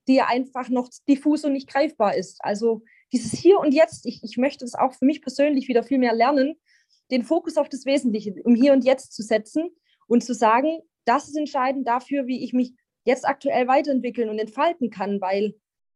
[0.07, 2.43] die ja einfach noch diffus und nicht greifbar ist.
[2.43, 5.99] Also dieses Hier und Jetzt, ich, ich möchte das auch für mich persönlich wieder viel
[5.99, 6.55] mehr lernen,
[7.11, 9.69] den Fokus auf das Wesentliche, um Hier und Jetzt zu setzen
[10.07, 12.73] und zu sagen, das ist entscheidend dafür, wie ich mich
[13.05, 15.55] jetzt aktuell weiterentwickeln und entfalten kann, weil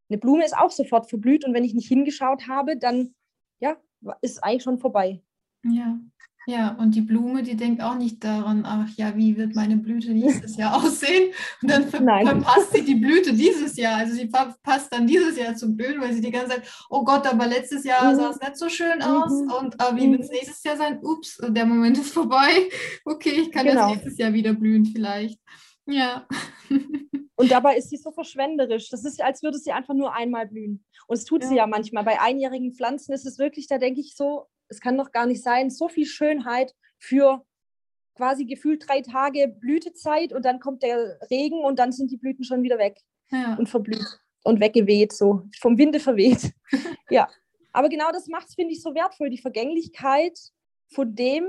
[0.09, 3.15] eine Blume ist auch sofort verblüht und wenn ich nicht hingeschaut habe, dann
[3.59, 3.77] ja,
[4.21, 5.21] ist eigentlich schon vorbei.
[5.63, 5.99] Ja,
[6.47, 10.11] ja, und die Blume, die denkt auch nicht daran, ach ja, wie wird meine Blüte
[10.11, 11.33] nächstes Jahr aussehen?
[11.61, 12.27] Und dann ver Nein.
[12.27, 13.97] verpasst sie die Blüte dieses Jahr.
[13.97, 17.25] Also sie verpasst dann dieses Jahr zu blühen, weil sie die ganze Zeit, oh Gott,
[17.25, 18.15] aber letztes Jahr mhm.
[18.15, 19.31] sah es nicht so schön aus.
[19.31, 19.51] Mhm.
[19.51, 20.11] Und äh, wie mhm.
[20.13, 20.99] wird es nächstes Jahr sein?
[21.01, 22.69] Ups, der Moment ist vorbei.
[23.05, 23.89] Okay, ich kann genau.
[23.89, 25.39] jetzt nächstes Jahr wieder blühen vielleicht.
[25.85, 26.27] Ja.
[27.35, 28.89] Und dabei ist sie so verschwenderisch.
[28.89, 30.83] Das ist, als würde sie einfach nur einmal blühen.
[31.07, 31.49] Und es tut ja.
[31.49, 32.03] sie ja manchmal.
[32.03, 35.43] Bei einjährigen Pflanzen ist es wirklich, da denke ich so, es kann doch gar nicht
[35.43, 37.45] sein, so viel Schönheit für
[38.15, 42.43] quasi gefühlt drei Tage Blütezeit und dann kommt der Regen und dann sind die Blüten
[42.43, 43.01] schon wieder weg
[43.31, 43.55] ja.
[43.55, 46.53] und verblüht und weggeweht, so vom Winde verweht.
[47.09, 47.27] ja,
[47.73, 49.29] aber genau das macht es, finde ich, so wertvoll.
[49.29, 50.39] Die Vergänglichkeit
[50.87, 51.47] von dem,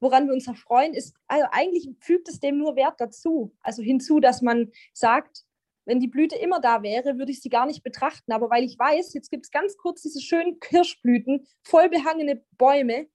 [0.00, 3.52] woran wir uns erfreuen, ist, also eigentlich fügt es dem nur Wert dazu.
[3.60, 5.44] Also hinzu, dass man sagt,
[5.86, 8.32] wenn die Blüte immer da wäre, würde ich sie gar nicht betrachten.
[8.32, 13.06] Aber weil ich weiß, jetzt gibt es ganz kurz diese schönen Kirschblüten, voll behangene Bäume,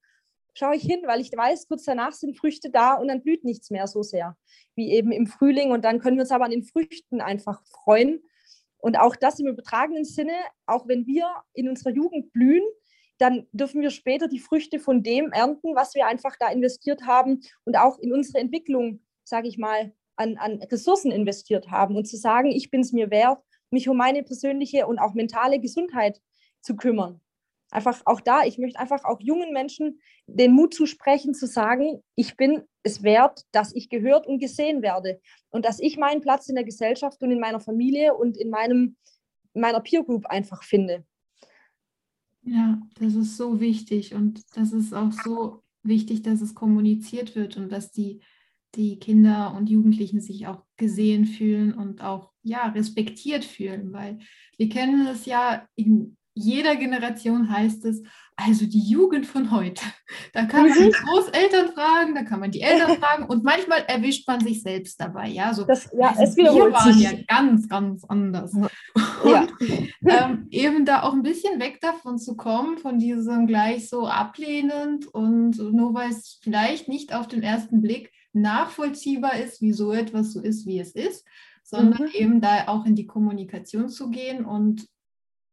[0.54, 3.70] schaue ich hin, weil ich weiß, kurz danach sind Früchte da und dann blüht nichts
[3.70, 4.38] mehr so sehr
[4.76, 5.72] wie eben im Frühling.
[5.72, 8.24] Und dann können wir uns aber an den Früchten einfach freuen.
[8.78, 10.34] Und auch das im übertragenen Sinne,
[10.66, 12.64] auch wenn wir in unserer Jugend blühen,
[13.20, 17.42] dann dürfen wir später die Früchte von dem ernten, was wir einfach da investiert haben
[17.66, 21.96] und auch in unsere Entwicklung, sage ich mal, an, an Ressourcen investiert haben.
[21.96, 23.40] Und zu sagen, ich bin es mir wert,
[23.72, 26.22] mich um meine persönliche und auch mentale Gesundheit
[26.62, 27.22] zu kümmern.
[27.72, 32.36] Einfach auch da, ich möchte einfach auch jungen Menschen den Mut zusprechen, zu sagen, ich
[32.36, 35.22] bin es wert, dass ich gehört und gesehen werde
[35.52, 38.98] und dass ich meinen Platz in der Gesellschaft und in meiner Familie und in meinem,
[39.54, 41.06] meiner Peer Group einfach finde.
[42.44, 47.56] Ja, das ist so wichtig und das ist auch so wichtig, dass es kommuniziert wird
[47.56, 48.22] und dass die,
[48.76, 54.20] die Kinder und Jugendlichen sich auch gesehen fühlen und auch ja, respektiert fühlen, weil
[54.58, 58.04] wir kennen es ja in jeder Generation heißt es,
[58.38, 59.84] also die Jugend von heute.
[60.34, 60.92] Da kann man die mhm.
[60.92, 65.28] Großeltern fragen, da kann man die Eltern fragen und manchmal erwischt man sich selbst dabei.
[65.28, 67.04] Ja, so, das, ja also es wiederholt wir waren sich.
[67.04, 68.54] ja ganz, ganz anders.
[68.54, 68.70] Und
[69.26, 69.48] ja.
[70.06, 75.06] ähm, eben da auch ein bisschen weg davon zu kommen, von diesem gleich so ablehnend
[75.08, 80.42] und nur weil es vielleicht nicht auf den ersten Blick nachvollziehbar ist, wieso etwas so
[80.42, 81.26] ist, wie es ist,
[81.64, 82.14] sondern mhm.
[82.14, 84.88] eben da auch in die Kommunikation zu gehen und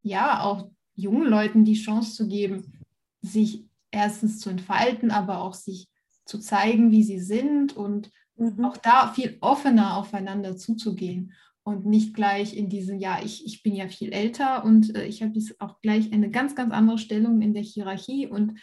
[0.03, 2.73] ja, auch jungen Leuten die Chance zu geben,
[3.21, 5.89] sich erstens zu entfalten, aber auch sich
[6.25, 8.65] zu zeigen, wie sie sind und mhm.
[8.65, 13.75] auch da viel offener aufeinander zuzugehen und nicht gleich in diesem, ja, ich, ich bin
[13.75, 17.43] ja viel älter und äh, ich habe jetzt auch gleich eine ganz, ganz andere Stellung
[17.43, 18.59] in der Hierarchie und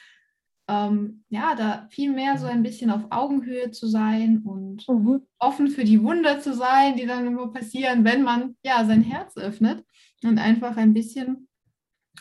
[0.68, 5.22] ähm, ja, da viel mehr so ein bisschen auf Augenhöhe zu sein und mhm.
[5.38, 9.38] offen für die Wunder zu sein, die dann immer passieren, wenn man ja sein Herz
[9.38, 9.86] öffnet
[10.24, 11.48] und einfach ein bisschen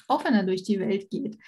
[0.08, 1.38] offener durch die Welt geht,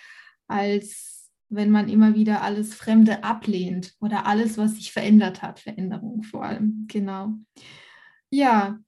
[0.49, 6.23] als wenn man immer wieder alles Fremde ablehnt oder alles, was sich verändert hat, Veränderung
[6.23, 6.87] vor allem.
[6.89, 7.35] Genau.
[8.31, 8.79] Ja,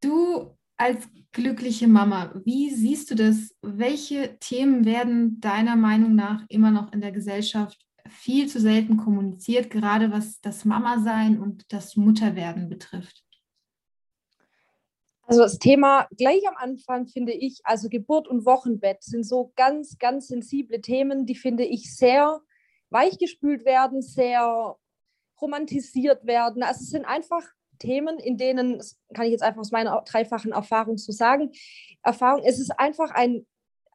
[0.00, 3.54] du als glückliche Mama, wie siehst du das?
[3.60, 9.68] Welche Themen werden deiner Meinung nach immer noch in der Gesellschaft viel zu selten kommuniziert,
[9.68, 13.22] gerade was das Mama-Sein und das Mutterwerden betrifft?
[15.24, 19.98] Also das Thema gleich am Anfang finde ich, also Geburt und Wochenbett sind so ganz,
[19.98, 22.40] ganz sensible Themen, die finde ich sehr
[22.88, 24.76] weichgespült werden, sehr
[25.38, 26.62] romantisiert werden.
[26.62, 27.42] Also es sind einfach
[27.78, 31.50] Themen, in denen, das kann ich jetzt einfach aus meiner dreifachen Erfahrung so sagen,
[32.02, 33.46] Erfahrung, es ist einfach ein,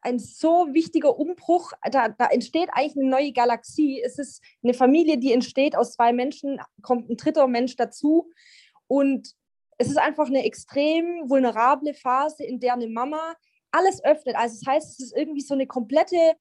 [0.02, 4.02] ein so wichtiger Umbruch, da, da entsteht eigentlich eine neue Galaxie.
[4.02, 8.30] Es ist eine Familie, die entsteht aus zwei Menschen, kommt ein dritter Mensch dazu
[8.88, 9.32] und
[9.78, 13.34] es ist einfach eine extrem vulnerable Phase, in der eine Mama
[13.70, 14.36] alles öffnet.
[14.36, 16.36] Also das heißt, es ist irgendwie so eine komplette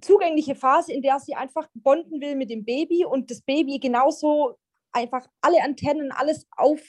[0.00, 4.58] zugängliche Phase, in der sie einfach bonden will mit dem Baby und das Baby genauso
[4.92, 6.80] einfach alle Antennen, alles auf,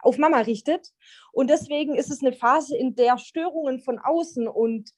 [0.00, 0.92] auf Mama richtet.
[1.32, 4.90] Und deswegen ist es eine Phase, in der Störungen von außen und,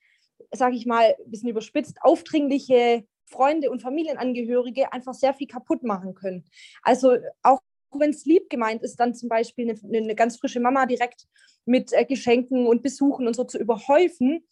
[0.52, 6.14] sage ich mal, ein bisschen überspitzt, aufdringliche Freunde und Familienangehörige einfach sehr viel kaputt machen
[6.14, 6.44] können.
[6.82, 7.60] Also auch
[7.98, 11.26] wenn es lieb gemeint ist, dann zum Beispiel eine, eine ganz frische Mama direkt
[11.64, 14.44] mit äh, Geschenken und Besuchen und so zu überhäufen,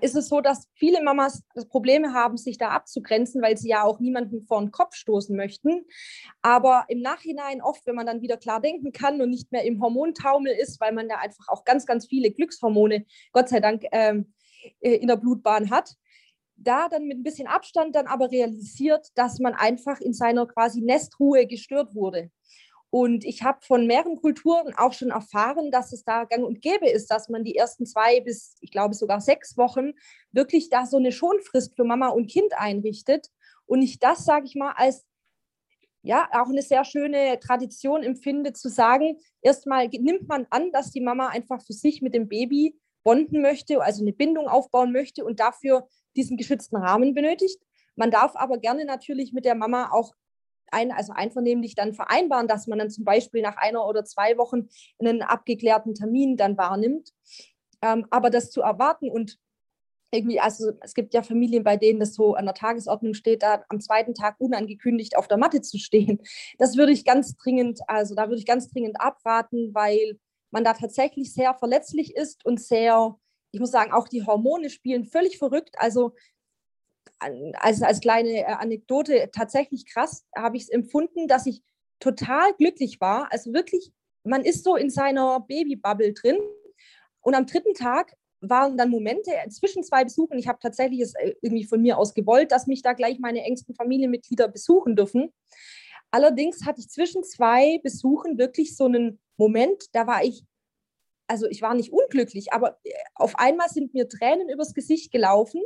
[0.00, 3.98] ist es so, dass viele Mamas Probleme haben, sich da abzugrenzen, weil sie ja auch
[3.98, 5.86] niemanden vor den Kopf stoßen möchten.
[6.42, 9.80] Aber im Nachhinein oft, wenn man dann wieder klar denken kann und nicht mehr im
[9.80, 14.32] Hormontaumel ist, weil man da einfach auch ganz, ganz viele Glückshormone, Gott sei Dank, ähm,
[14.80, 15.94] äh, in der Blutbahn hat,
[16.56, 20.80] da dann mit ein bisschen Abstand dann aber realisiert, dass man einfach in seiner quasi
[20.80, 22.30] Nestruhe gestört wurde.
[22.90, 26.88] Und ich habe von mehreren Kulturen auch schon erfahren, dass es da gang und gäbe
[26.88, 29.92] ist, dass man die ersten zwei bis, ich glaube, sogar sechs Wochen
[30.32, 33.28] wirklich da so eine Schonfrist für Mama und Kind einrichtet.
[33.66, 35.04] Und ich das, sage ich mal, als
[36.06, 41.00] ja, auch eine sehr schöne Tradition empfinde, zu sagen, erstmal nimmt man an, dass die
[41.00, 45.40] Mama einfach für sich mit dem Baby bonden möchte, also eine Bindung aufbauen möchte und
[45.40, 47.60] dafür diesen geschützten Rahmen benötigt.
[47.96, 50.14] Man darf aber gerne natürlich mit der Mama auch
[50.72, 54.68] ein, also einvernehmlich dann vereinbaren, dass man dann zum Beispiel nach einer oder zwei Wochen
[54.98, 57.12] einen abgeklärten Termin dann wahrnimmt.
[57.82, 59.38] Ähm, aber das zu erwarten und
[60.10, 63.64] irgendwie, also es gibt ja Familien, bei denen das so an der Tagesordnung steht, da
[63.68, 66.20] am zweiten Tag unangekündigt auf der Matte zu stehen.
[66.58, 70.18] Das würde ich ganz dringend, also da würde ich ganz dringend abraten, weil
[70.50, 73.16] man da tatsächlich sehr verletzlich ist und sehr,
[73.50, 75.74] ich muss sagen, auch die Hormone spielen völlig verrückt.
[75.78, 76.14] Also
[77.18, 81.62] als, als kleine äh, Anekdote tatsächlich krass habe ich es empfunden, dass ich
[82.00, 83.32] total glücklich war.
[83.32, 83.92] Also wirklich,
[84.24, 86.38] man ist so in seiner Babybubble drin.
[87.20, 90.38] Und am dritten Tag waren dann Momente zwischen zwei Besuchen.
[90.38, 93.42] Ich habe tatsächlich es äh, irgendwie von mir aus gewollt, dass mich da gleich meine
[93.42, 95.32] engsten Familienmitglieder besuchen dürfen.
[96.10, 100.44] Allerdings hatte ich zwischen zwei Besuchen wirklich so einen Moment, da war ich,
[101.26, 105.60] also ich war nicht unglücklich, aber äh, auf einmal sind mir Tränen übers Gesicht gelaufen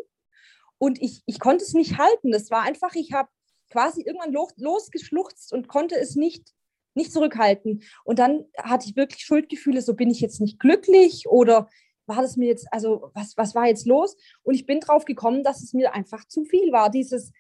[0.81, 2.33] Und ich, ich konnte es nicht halten.
[2.33, 3.29] Das war einfach, ich habe
[3.71, 6.55] quasi irgendwann los, losgeschluchzt und konnte es nicht,
[6.95, 7.83] nicht zurückhalten.
[8.03, 11.69] Und dann hatte ich wirklich Schuldgefühle, so bin ich jetzt nicht glücklich oder
[12.07, 14.17] war das mir jetzt, also was, was war jetzt los?
[14.43, 17.31] Und ich bin drauf gekommen, dass es mir einfach zu viel war, dieses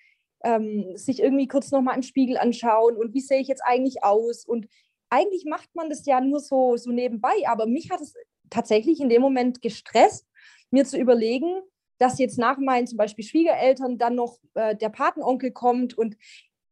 [0.45, 4.45] ähm, sich irgendwie kurz nochmal im Spiegel anschauen und wie sehe ich jetzt eigentlich aus?
[4.45, 4.69] Und
[5.09, 8.15] eigentlich macht man das ja nur so, so nebenbei, aber mich hat es
[8.51, 10.27] tatsächlich in dem Moment gestresst,
[10.71, 11.63] mir zu überlegen,
[12.01, 15.97] dass jetzt nach meinen zum Beispiel Schwiegereltern dann noch äh, der Patenonkel kommt.
[15.97, 16.17] Und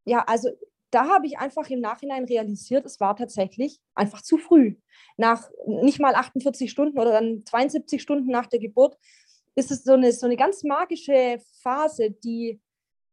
[0.05, 0.49] ja, also
[0.91, 4.77] da habe ich einfach im Nachhinein realisiert, es war tatsächlich einfach zu früh.
[5.19, 8.97] Nach nicht mal 48 Stunden oder dann 72 Stunden nach der Geburt
[9.55, 12.59] ist es so eine, so eine ganz magische Phase, die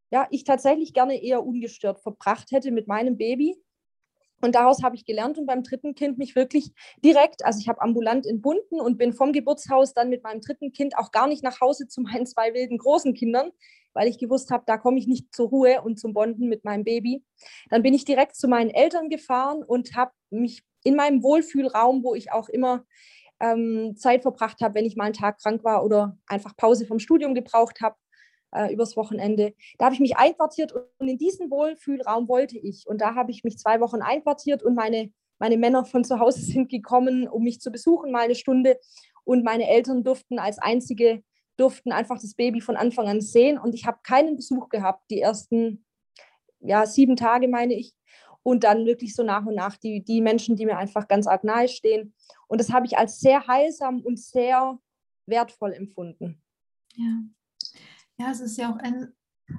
[0.09, 3.57] ja, ich tatsächlich gerne eher ungestört verbracht hätte mit meinem Baby.
[4.41, 6.71] Und daraus habe ich gelernt und beim dritten Kind mich wirklich
[7.03, 10.97] direkt, also ich habe ambulant entbunden und bin vom Geburtshaus dann mit meinem dritten Kind
[10.97, 13.51] auch gar nicht nach Hause zu meinen zwei wilden großen Kindern,
[13.93, 16.83] weil ich gewusst habe, da komme ich nicht zur Ruhe und zum Bonden mit meinem
[16.83, 17.23] Baby.
[17.69, 22.13] Dann bin ich direkt zu meinen Eltern gefahren und habe mich in meinem Wohlfühlraum, wo
[22.13, 22.85] ich auch immer
[23.39, 26.99] ähm, Zeit verbracht habe, wenn ich mal einen Tag krank war oder einfach Pause vom
[26.99, 27.95] Studium gebraucht habe,
[28.55, 29.53] äh, übers Wochenende.
[29.77, 32.85] Da habe ich mich einquartiert und in diesen Wohlfühlraum wollte ich.
[32.87, 36.39] Und da habe ich mich zwei Wochen einquartiert und meine, meine Männer von zu Hause
[36.41, 38.79] sind gekommen, um mich zu besuchen, mal eine Stunde.
[39.23, 41.23] Und meine Eltern durften als einzige,
[41.57, 43.57] durften einfach das Baby von Anfang an sehen.
[43.57, 45.85] Und ich habe keinen Besuch gehabt, die ersten
[46.59, 47.93] ja, sieben Tage, meine ich.
[48.43, 51.43] Und dann wirklich so nach und nach die, die Menschen, die mir einfach ganz arg
[51.43, 52.13] nahe stehen.
[52.47, 54.77] Und das habe ich als sehr heilsam und sehr
[55.25, 56.41] wertvoll empfunden.
[56.95, 57.23] Ja.
[58.17, 59.09] Ja, es ist ja auch ein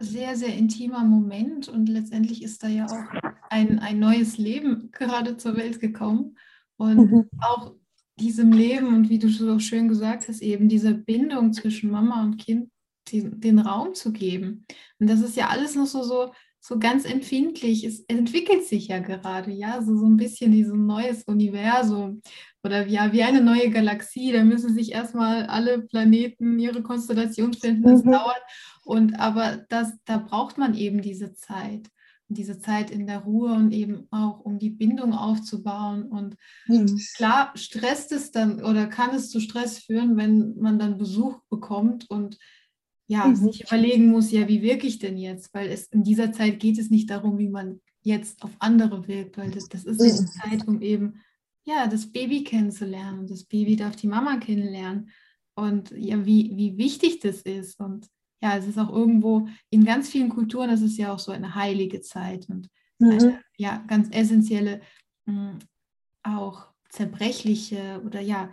[0.01, 5.37] sehr, sehr intimer Moment und letztendlich ist da ja auch ein, ein neues Leben gerade
[5.37, 6.37] zur Welt gekommen.
[6.77, 7.31] Und mhm.
[7.41, 7.75] auch
[8.19, 12.39] diesem Leben und wie du so schön gesagt hast, eben diese Bindung zwischen Mama und
[12.39, 12.71] Kind,
[13.09, 14.67] die, den Raum zu geben.
[14.99, 16.33] Und das ist ja alles noch so, so,
[16.67, 17.85] so ganz empfindlich.
[17.85, 22.23] Es entwickelt sich ja gerade, ja, so, so ein bisschen dieses neues Universum
[22.65, 24.33] oder ja, wie eine neue Galaxie.
[24.33, 27.85] Da müssen sich erstmal alle Planeten ihre Konstellation finden.
[27.85, 28.11] Das mhm.
[28.13, 28.43] dauert.
[28.85, 31.89] Und aber das, da braucht man eben diese Zeit.
[32.29, 36.03] diese Zeit in der Ruhe und eben auch, um die Bindung aufzubauen.
[36.03, 36.35] Und
[36.67, 37.01] mhm.
[37.17, 42.11] klar stresst es dann oder kann es zu Stress führen, wenn man dann Besuch bekommt
[42.11, 42.39] und
[43.07, 43.37] ja, mhm.
[43.37, 45.55] sich überlegen muss, ja, wie wirke ich denn jetzt?
[45.55, 49.37] Weil es in dieser Zeit geht es nicht darum, wie man jetzt auf andere wirkt,
[49.39, 50.27] weil das, das ist eine mhm.
[50.27, 51.21] Zeit, um eben
[51.65, 53.21] ja, das Baby kennenzulernen.
[53.21, 55.11] Und das Baby darf die Mama kennenlernen.
[55.55, 57.81] Und ja, wie, wie wichtig das ist.
[57.81, 58.07] Und
[58.43, 61.55] ja, es ist auch irgendwo in ganz vielen Kulturen, das ist ja auch so eine
[61.55, 63.11] heilige Zeit und mhm.
[63.11, 64.81] eine ja, ganz essentielle,
[65.25, 65.59] mh, hm,
[66.23, 68.51] auch zerbrechliche oder ja,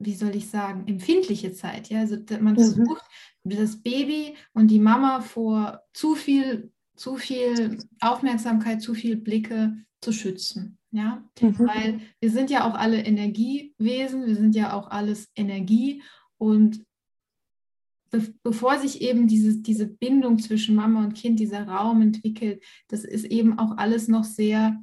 [0.00, 1.90] wie soll ich sagen, empfindliche Zeit.
[1.90, 2.58] Ja, also man mhm.
[2.58, 3.04] versucht,
[3.44, 10.12] das Baby und die Mama vor zu viel, zu viel Aufmerksamkeit, zu viel Blicke zu
[10.12, 10.78] schützen.
[10.90, 11.58] Ja, mhm.
[11.58, 16.02] weil wir sind ja auch alle Energiewesen, wir sind ja auch alles Energie
[16.36, 16.84] und
[18.10, 23.04] be bevor sich eben diese, diese Bindung zwischen Mama und Kind, dieser Raum entwickelt, das
[23.04, 24.82] ist eben auch alles noch sehr,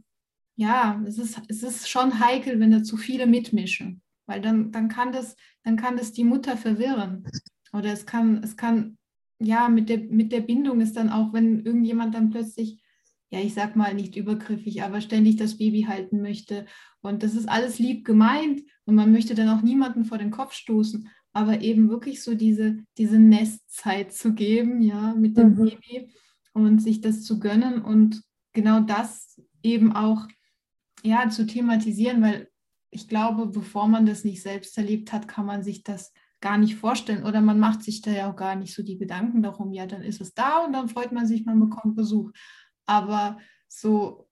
[0.56, 4.88] ja, es ist, es ist schon heikel, wenn da zu viele mitmischen, weil dann, dann,
[4.88, 7.26] kann das, dann kann das die Mutter verwirren
[7.74, 8.98] oder es kann, es kann,
[9.40, 12.84] ja, mit der, mit der Bindung ist dann auch, wenn irgendjemand dann plötzlich
[13.30, 16.66] ja, ich sag mal nicht übergriffig, aber ständig das Baby halten möchte.
[17.02, 20.54] Und das ist alles lieb gemeint und man möchte dann auch niemanden vor den Kopf
[20.54, 25.66] stoßen, aber eben wirklich so diese, diese Nestzeit zu geben, ja, mit dem mhm.
[25.66, 26.10] Baby
[26.54, 30.28] und sich das zu gönnen und genau das eben auch,
[31.04, 32.50] ja, zu thematisieren, weil
[32.98, 36.76] ich glaube, bevor man das nicht selbst erlebt hat, kann man sich das gar nicht
[36.76, 39.86] vorstellen oder man macht sich da ja auch gar nicht so die Gedanken darum, ja,
[39.86, 42.32] dann ist es da und dann freut man sich, man bekommt Besuch
[42.88, 44.28] aber so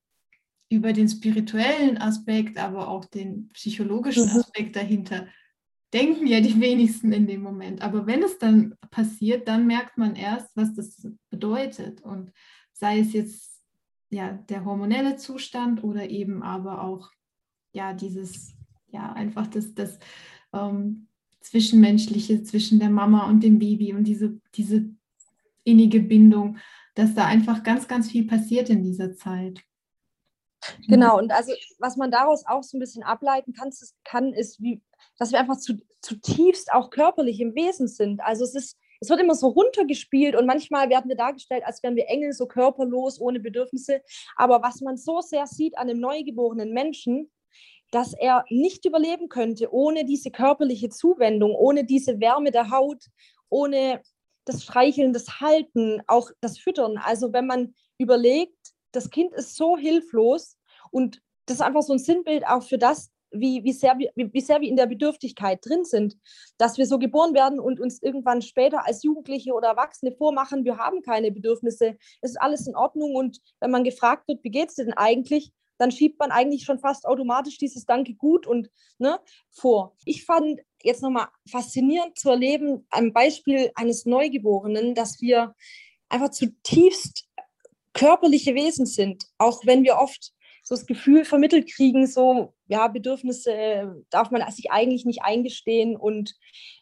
[0.70, 4.40] über den spirituellen Aspekt, aber auch den psychologischen mhm.
[4.40, 5.28] Aspekt dahinter
[5.94, 7.82] denken ja die wenigsten in dem Moment.
[7.82, 12.02] Aber wenn es dann passiert, dann merkt man erst, was das bedeutet.
[12.02, 12.32] Und
[12.74, 13.64] sei es jetzt
[14.10, 17.12] ja der hormonelle Zustand oder eben aber auch
[17.72, 18.55] ja dieses,
[18.96, 20.00] ja, einfach das, das
[20.54, 21.08] ähm,
[21.42, 24.90] Zwischenmenschliche zwischen der Mama und dem Baby und diese, diese
[25.64, 26.58] innige Bindung
[26.96, 29.62] dass da einfach ganz, ganz viel passiert in dieser Zeit.
[30.88, 34.60] Genau, und also was man daraus auch so ein bisschen ableiten kann, ist, kann, ist
[34.62, 34.82] wie,
[35.20, 38.22] dass wir einfach zu, zutiefst auch körperlich im Wesen sind.
[38.22, 41.96] Also es ist, es wird immer so runtergespielt und manchmal werden wir dargestellt, als wären
[41.96, 44.02] wir Engel, so körperlos, ohne Bedürfnisse.
[44.38, 47.30] Aber was man so sehr sieht an einem neugeborenen Menschen,
[47.96, 53.06] dass er nicht überleben könnte ohne diese körperliche Zuwendung, ohne diese Wärme der Haut,
[53.48, 54.02] ohne
[54.44, 56.98] das Streicheln, das Halten, auch das Füttern.
[56.98, 58.58] Also wenn man überlegt,
[58.92, 60.58] das Kind ist so hilflos
[60.92, 64.42] und das ist einfach so ein Sinnbild auch für das, wie, wie, sehr, wie, wie
[64.42, 66.18] sehr wir in der Bedürftigkeit drin sind,
[66.58, 70.80] dass wir so geboren werden und uns irgendwann später als Jugendliche oder Erwachsene vormachen, wir
[70.80, 74.68] haben keine Bedürfnisse, es ist alles in Ordnung und wenn man gefragt wird, wie geht
[74.68, 79.20] es denn eigentlich, dann schiebt man eigentlich schon fast automatisch dieses Danke gut und ne,
[79.52, 79.96] vor.
[80.06, 85.56] Ich fand jetzt nochmal faszinierend zu erleben, am Beispiel eines Neugeborenen, dass wir
[86.10, 87.28] einfach zutiefst
[87.94, 90.32] körperliche Wesen sind, auch wenn wir oft
[90.64, 96.36] so das Gefühl vermittelt kriegen, so, ja, Bedürfnisse darf man sich eigentlich nicht eingestehen und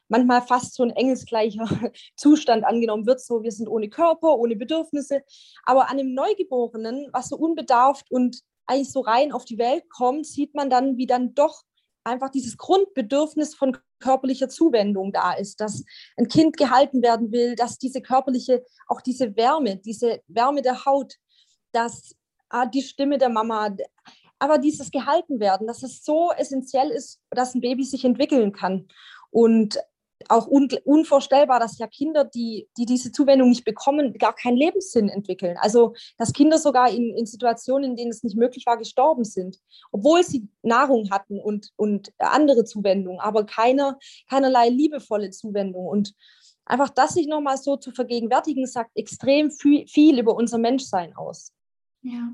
[0.08, 1.68] manchmal fast so ein engelsgleicher
[2.16, 5.24] Zustand angenommen wird, so wir sind ohne Körper, ohne Bedürfnisse.
[5.64, 10.26] Aber an einem Neugeborenen, was so unbedarft und eigentlich so rein auf die Welt kommt,
[10.26, 11.64] sieht man dann, wie dann doch
[12.04, 15.84] einfach dieses Grundbedürfnis von körperlicher Zuwendung da ist, dass
[16.18, 21.16] ein Kind gehalten werden will, dass diese körperliche, auch diese Wärme, diese Wärme der Haut,
[21.72, 22.16] dass
[22.50, 23.76] ah, die Stimme der Mama,
[24.40, 28.88] aber dieses gehalten werden, dass es so essentiell ist, dass ein Baby sich entwickeln kann.
[29.32, 29.80] Und
[30.30, 35.10] auch un unvorstellbar, dass ja Kinder, die, die diese Zuwendung nicht bekommen, gar keinen Lebenssinn
[35.10, 35.58] entwickeln.
[35.60, 39.58] Also, dass Kinder sogar in, in Situationen, in denen es nicht möglich war, gestorben sind,
[39.92, 43.98] obwohl sie Nahrung hatten und, und andere Zuwendung, aber keine,
[44.30, 45.88] keinerlei liebevolle Zuwendung.
[45.88, 46.14] Und
[46.66, 51.52] einfach das sich nochmal so zu vergegenwärtigen, sagt extrem viel, viel über unser Menschsein aus.
[52.02, 52.34] Ja,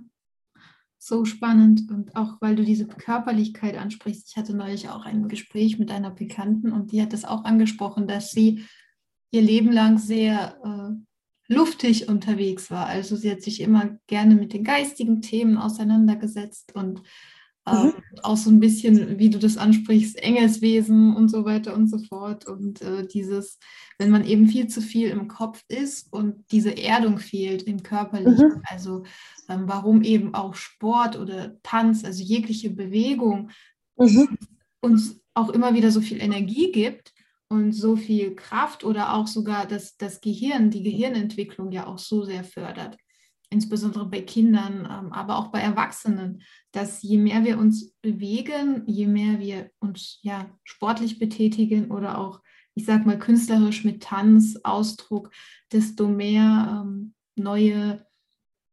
[1.00, 4.30] so spannend und auch weil du diese Körperlichkeit ansprichst.
[4.30, 8.06] Ich hatte neulich auch ein Gespräch mit einer Bekannten und die hat das auch angesprochen,
[8.06, 8.66] dass sie
[9.32, 12.88] ihr Leben lang sehr äh, luftig unterwegs war.
[12.88, 17.02] Also sie hat sich immer gerne mit den geistigen Themen auseinandergesetzt und
[17.72, 18.20] ähm, mhm.
[18.24, 22.45] auch so ein bisschen, wie du das ansprichst, Engelswesen und so weiter und so fort.
[22.45, 23.59] Und äh, dieses,
[23.97, 28.49] wenn man eben viel zu viel im Kopf ist und diese Erdung fehlt im Körperlichen,
[28.49, 28.61] mhm.
[28.70, 29.03] also
[29.47, 33.49] ähm, warum eben auch Sport oder Tanz, also jegliche Bewegung
[33.97, 34.38] mhm.
[34.82, 37.13] uns auch immer wieder so viel Energie gibt
[37.47, 42.24] und so viel Kraft oder auch sogar das, das Gehirn, die Gehirnentwicklung ja auch so
[42.24, 42.97] sehr fördert
[43.50, 49.08] insbesondere bei Kindern, ähm, aber auch bei Erwachsenen, dass je mehr wir uns bewegen, je
[49.08, 52.41] mehr wir uns ja sportlich betätigen oder auch,
[52.76, 55.32] ich sag mal, künstlerisch mit Tanz, Ausdruck,
[55.72, 58.06] desto mehr ähm, neue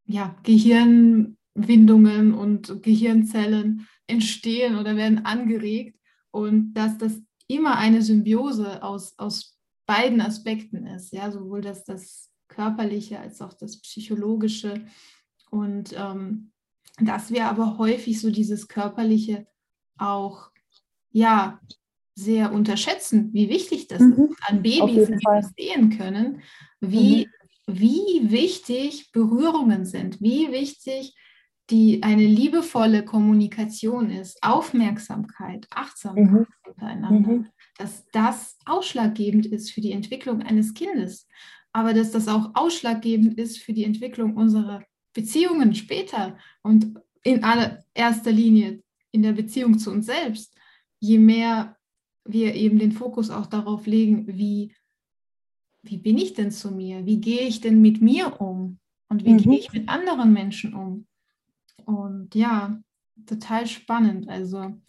[0.05, 5.99] ja, Gehirnwindungen und Gehirnzellen entstehen oder werden angeregt
[6.31, 12.31] und dass das immer eine Symbiose aus, aus beiden Aspekten ist, ja, sowohl dass das
[12.57, 14.87] körperliche als auch das psychologische.
[15.51, 16.53] Und ähm,
[16.99, 19.47] dass wir aber häufig so dieses körperliche
[19.99, 20.51] auch
[21.11, 21.61] ja
[22.15, 24.29] sehr unterschätzen, wie wichtig das mhm.
[24.31, 26.41] ist an Babys, die wir sehen können,
[26.81, 27.79] wie, mhm.
[27.79, 31.15] wie wichtig Berührungen sind, wie wichtig
[31.69, 36.47] die eine liebevolle Kommunikation ist, Aufmerksamkeit, Achtsamkeit mhm.
[36.65, 37.47] untereinander, mhm.
[37.77, 41.27] dass das ausschlaggebend ist für die Entwicklung eines Kindes
[41.77, 48.33] aber dass das auch ausschlaggebend ist für die Entwicklung unserer Beziehungen später und in allererster
[48.33, 50.57] Linie in der Beziehung zu uns selbst.
[51.01, 51.77] Je mehr
[52.25, 54.75] wir eben den Fokus auch darauf legen, wie,
[55.83, 57.05] wie bin ich denn zu mir?
[57.05, 58.79] Wie gehe ich denn mit mir um?
[59.11, 59.43] Und wie mhm.
[59.43, 61.07] gehe ich mit anderen Menschen um?
[61.85, 62.81] Und ja,
[63.27, 64.31] total spannend.
[64.31, 64.81] Also,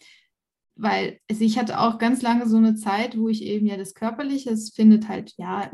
[0.78, 3.94] weil also ich hatte auch ganz lange so eine Zeit, wo ich eben ja das
[3.94, 5.70] Körperliche, es findet halt ja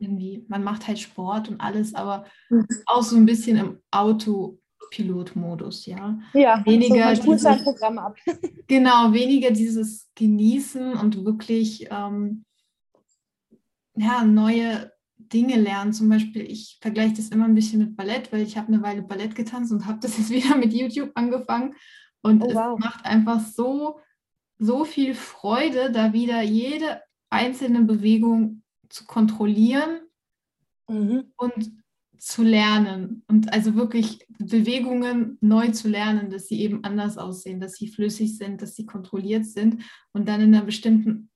[0.00, 2.66] irgendwie, man macht halt Sport und alles, aber mhm.
[2.86, 6.18] auch so ein bisschen im Autopilot-Modus, ja.
[6.32, 8.16] Ja, weniger so dieses, Programm ab.
[8.66, 12.44] genau, weniger dieses Genießen und wirklich ähm,
[13.94, 15.92] ja, neue Dinge lernen.
[15.92, 19.02] Zum Beispiel, ich vergleiche das immer ein bisschen mit Ballett, weil ich habe eine Weile
[19.02, 21.74] Ballett getanzt und habe das jetzt wieder mit YouTube angefangen.
[22.22, 22.78] Und oh, wow.
[22.78, 23.98] es macht einfach so,
[24.60, 27.00] so viel Freude, da wieder jede
[27.30, 30.00] einzelne Bewegung zu kontrollieren
[30.86, 31.32] mhm.
[31.36, 31.72] und
[32.18, 37.76] zu lernen und also wirklich Bewegungen neu zu lernen, dass sie eben anders aussehen, dass
[37.76, 39.82] sie flüssig sind, dass sie kontrolliert sind
[40.12, 41.30] und dann in einer bestimmten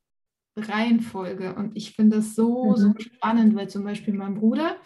[0.57, 1.55] Reihenfolge.
[1.55, 2.77] Und ich finde das so, mhm.
[2.77, 4.77] so spannend, weil zum Beispiel mein Bruder,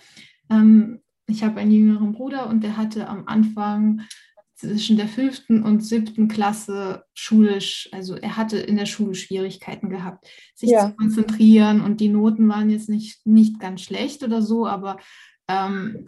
[0.48, 4.02] ähm, ich habe einen jüngeren Bruder und der hatte am Anfang
[4.58, 10.28] zwischen der fünften und siebten Klasse schulisch, also er hatte in der Schule Schwierigkeiten gehabt,
[10.54, 10.88] sich ja.
[10.88, 14.98] zu konzentrieren und die Noten waren jetzt nicht, nicht ganz schlecht oder so, aber
[15.48, 16.04] ähm,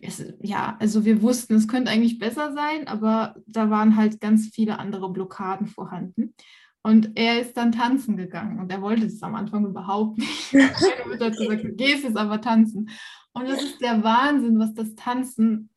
[0.00, 4.48] es, ja, also wir wussten, es könnte eigentlich besser sein, aber da waren halt ganz
[4.52, 6.34] viele andere Blockaden vorhanden.
[6.82, 10.54] Und er ist dann tanzen gegangen und er wollte es am Anfang überhaupt nicht.
[10.54, 10.70] Meine
[11.06, 12.88] Mutter hat gesagt, du gehst jetzt aber tanzen.
[13.32, 15.69] Und das ist der Wahnsinn, was das Tanzen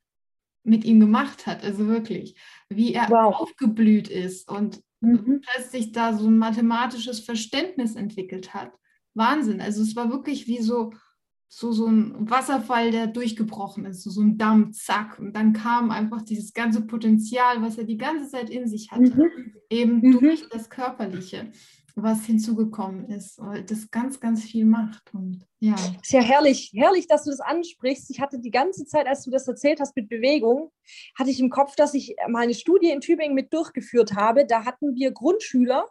[0.64, 1.64] mit ihm gemacht hat.
[1.64, 2.36] Also wirklich,
[2.70, 3.36] wie er wow.
[3.36, 5.42] aufgeblüht ist und mhm.
[5.42, 8.72] plötzlich da so ein mathematisches Verständnis entwickelt hat.
[9.14, 9.62] Wahnsinn.
[9.62, 10.92] Also es war wirklich wie so,
[11.48, 15.20] so, so ein Wasserfall, der durchgebrochen ist, so, so ein Damm, zack.
[15.20, 19.16] Und dann kam einfach dieses ganze Potenzial, was er die ganze Zeit in sich hatte,
[19.16, 19.54] mhm.
[19.70, 20.20] eben mhm.
[20.20, 21.52] durch das Körperliche
[21.96, 25.14] was hinzugekommen ist, weil das ganz, ganz viel macht.
[25.14, 25.76] Und ja.
[26.02, 28.10] Ist ja herrlich, herrlich, dass du das ansprichst.
[28.10, 30.72] Ich hatte die ganze Zeit, als du das erzählt hast mit Bewegung,
[31.18, 34.46] hatte ich im Kopf, dass ich meine Studie in Tübingen mit durchgeführt habe.
[34.46, 35.88] Da hatten wir Grundschüler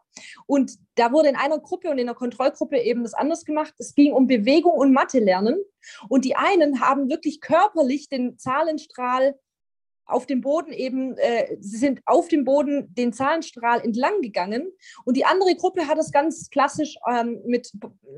[0.47, 3.75] und da wurde in einer Gruppe und in der Kontrollgruppe eben das anders gemacht.
[3.79, 5.57] Es ging um Bewegung und Mathe lernen.
[6.09, 9.35] Und die einen haben wirklich körperlich den Zahlenstrahl
[10.13, 14.71] auf dem Boden eben, äh, sie sind auf dem Boden den Zahlenstrahl entlang gegangen
[15.05, 17.73] und die andere Gruppe hat das ganz klassisch ähm, mit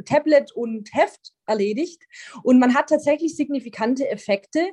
[0.05, 2.03] Tablet und Heft erledigt.
[2.43, 4.71] Und man hat tatsächlich signifikante Effekte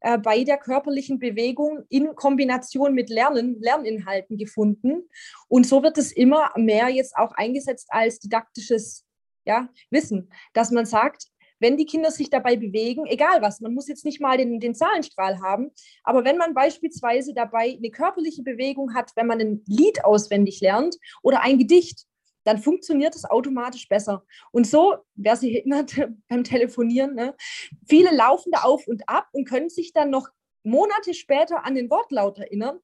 [0.00, 5.08] äh, bei der körperlichen Bewegung in Kombination mit Lernen, Lerninhalten gefunden.
[5.48, 9.04] Und so wird es immer mehr jetzt auch eingesetzt als didaktisches
[9.44, 11.28] ja, Wissen, dass man sagt,
[11.62, 14.74] wenn die Kinder sich dabei bewegen, egal was, man muss jetzt nicht mal den, den
[14.74, 15.70] Zahlenstrahl haben,
[16.02, 20.98] aber wenn man beispielsweise dabei eine körperliche Bewegung hat, wenn man ein Lied auswendig lernt
[21.22, 22.04] oder ein Gedicht,
[22.44, 24.24] dann funktioniert es automatisch besser.
[24.50, 25.94] Und so, wer sich erinnert
[26.28, 27.36] beim Telefonieren, ne,
[27.86, 30.28] viele laufen da auf und ab und können sich dann noch
[30.64, 32.80] Monate später an den Wortlaut erinnern,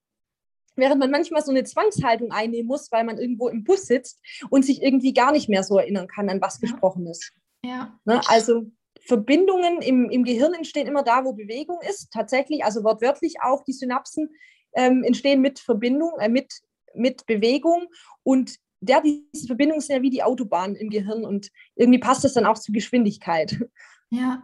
[0.77, 4.21] während man manchmal so eine Zwangshaltung einnehmen muss, weil man irgendwo im Bus sitzt
[4.51, 6.69] und sich irgendwie gar nicht mehr so erinnern kann, an was ja.
[6.69, 7.33] gesprochen ist.
[7.65, 7.99] Ja.
[8.05, 8.21] Ne?
[8.29, 12.11] Also Verbindungen im, im Gehirn entstehen immer da, wo Bewegung ist.
[12.13, 14.31] Tatsächlich, also wortwörtlich auch die Synapsen
[14.75, 16.53] ähm, entstehen mit Verbindung, äh, mit,
[16.95, 17.87] mit Bewegung.
[18.23, 22.35] Und der, diese Verbindungen sind ja wie die Autobahn im Gehirn und irgendwie passt das
[22.35, 23.59] dann auch zur Geschwindigkeit.
[24.11, 24.43] Ja,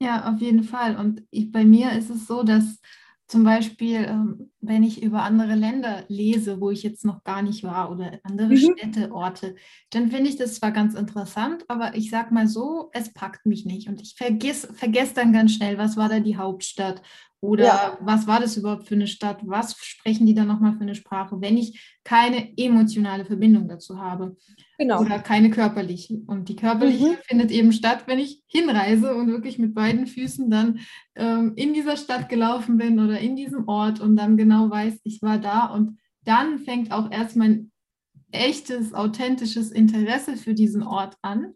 [0.00, 0.96] ja, auf jeden Fall.
[0.96, 2.80] Und ich, bei mir ist es so, dass
[3.28, 7.64] zum Beispiel, ähm, wenn ich über andere Länder lese, wo ich jetzt noch gar nicht
[7.64, 8.56] war oder andere mhm.
[8.56, 9.56] Städte, Orte,
[9.90, 13.64] dann finde ich das zwar ganz interessant, aber ich sage mal so, es packt mich
[13.64, 13.88] nicht.
[13.88, 17.02] Und ich vergesse vergess dann ganz schnell, was war da die Hauptstadt
[17.46, 17.98] oder ja.
[18.00, 19.38] was war das überhaupt für eine Stadt?
[19.44, 24.36] Was sprechen die da nochmal für eine Sprache, wenn ich keine emotionale Verbindung dazu habe?
[24.78, 25.00] Genau.
[25.00, 26.18] Oder keine körperliche.
[26.26, 27.16] Und die körperliche mhm.
[27.22, 30.80] findet eben statt, wenn ich hinreise und wirklich mit beiden Füßen dann
[31.14, 35.22] ähm, in dieser Stadt gelaufen bin oder in diesem Ort und dann genau weiß, ich
[35.22, 35.66] war da.
[35.66, 37.70] Und dann fängt auch erst mein
[38.32, 41.54] echtes, authentisches Interesse für diesen Ort an.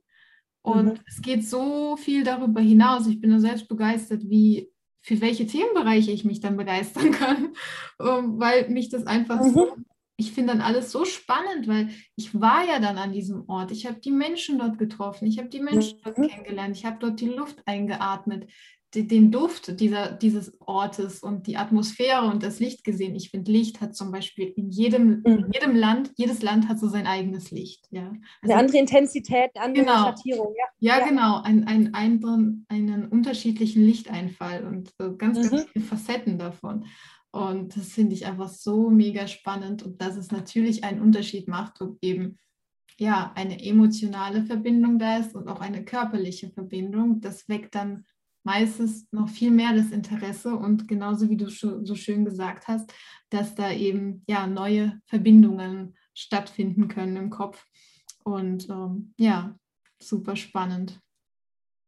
[0.63, 1.01] Und mhm.
[1.09, 3.09] es geht so viel darüber hinaus.
[3.09, 4.71] Ich bin da selbst begeistert, wie
[5.03, 7.55] für welche Themenbereiche ich mich dann begeistern kann,
[7.99, 9.53] weil mich das einfach mhm.
[9.53, 9.77] so,
[10.17, 13.87] ich finde dann alles so spannend, weil ich war ja dann an diesem Ort, ich
[13.87, 16.03] habe die Menschen dort getroffen, ich habe die Menschen mhm.
[16.05, 18.49] dort kennengelernt, ich habe dort die Luft eingeatmet,
[18.95, 23.15] den Duft dieser, dieses Ortes und die Atmosphäre und das Licht gesehen.
[23.15, 25.51] Ich finde, Licht hat zum Beispiel in jedem, in mhm.
[25.53, 27.87] jedem Land, jedes Land hat so sein eigenes Licht.
[27.91, 28.13] Ja.
[28.43, 30.03] Also, eine andere Intensität, eine andere genau.
[30.07, 30.55] Schattierung.
[30.59, 31.09] Ja, ja, ja.
[31.09, 35.51] genau, ein, ein, ein, einen unterschiedlichen Lichteinfall und so ganz, mhm.
[35.51, 36.85] ganz viele Facetten davon.
[37.31, 41.81] Und das finde ich einfach so mega spannend und dass es natürlich einen Unterschied macht,
[41.81, 42.39] ob eben
[42.99, 47.21] ja eine emotionale Verbindung da ist und auch eine körperliche Verbindung.
[47.21, 48.05] Das weckt dann
[48.43, 52.93] meistens noch viel mehr das Interesse und genauso wie du so schön gesagt hast,
[53.31, 57.65] dass da eben ja neue Verbindungen stattfinden können im Kopf.
[58.25, 59.57] Und ähm, ja,
[59.99, 61.01] super spannend.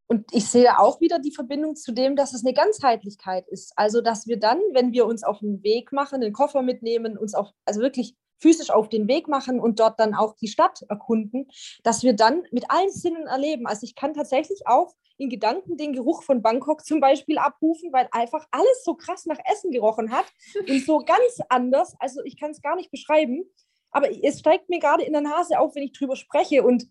[0.06, 3.72] Und ich sehe auch wieder die Verbindung zu dem, dass es eine Ganzheitlichkeit ist.
[3.76, 7.34] Also, dass wir dann, wenn wir uns auf den Weg machen, den Koffer mitnehmen, uns
[7.34, 11.48] auch, also wirklich physisch auf den Weg machen und dort dann auch die Stadt erkunden,
[11.84, 13.66] dass wir dann mit allen Sinnen erleben.
[13.66, 18.08] Also ich kann tatsächlich auch in Gedanken den Geruch von Bangkok zum Beispiel abrufen, weil
[18.10, 20.26] einfach alles so krass nach Essen gerochen hat
[20.68, 21.94] und so ganz anders.
[22.00, 23.44] Also ich kann es gar nicht beschreiben,
[23.92, 26.64] aber es steigt mir gerade in der Nase auf, wenn ich drüber spreche.
[26.64, 26.88] Und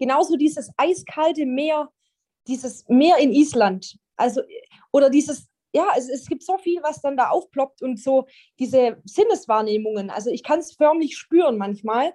[0.00, 1.90] genauso dieses eiskalte Meer,
[2.48, 4.42] dieses Meer in Island, also
[4.90, 8.26] oder dieses ja, es, es gibt so viel, was dann da aufploppt und so
[8.58, 10.10] diese Sinneswahrnehmungen.
[10.10, 12.14] Also ich kann es förmlich spüren manchmal.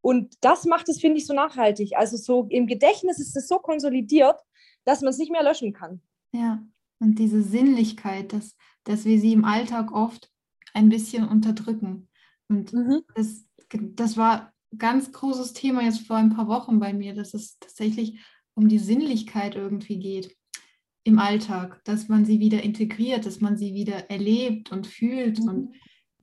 [0.00, 1.96] Und das macht es, finde ich, so nachhaltig.
[1.96, 4.36] Also so im Gedächtnis ist es so konsolidiert,
[4.84, 6.02] dass man es nicht mehr löschen kann.
[6.32, 6.62] Ja,
[6.98, 10.30] und diese Sinnlichkeit, dass, dass wir sie im Alltag oft
[10.74, 12.08] ein bisschen unterdrücken.
[12.48, 13.02] Und mhm.
[13.14, 17.32] das, das war ein ganz großes Thema jetzt vor ein paar Wochen bei mir, dass
[17.32, 18.20] es tatsächlich
[18.54, 20.36] um die Sinnlichkeit irgendwie geht
[21.04, 25.40] im Alltag, dass man sie wieder integriert, dass man sie wieder erlebt und fühlt.
[25.40, 25.48] Mhm.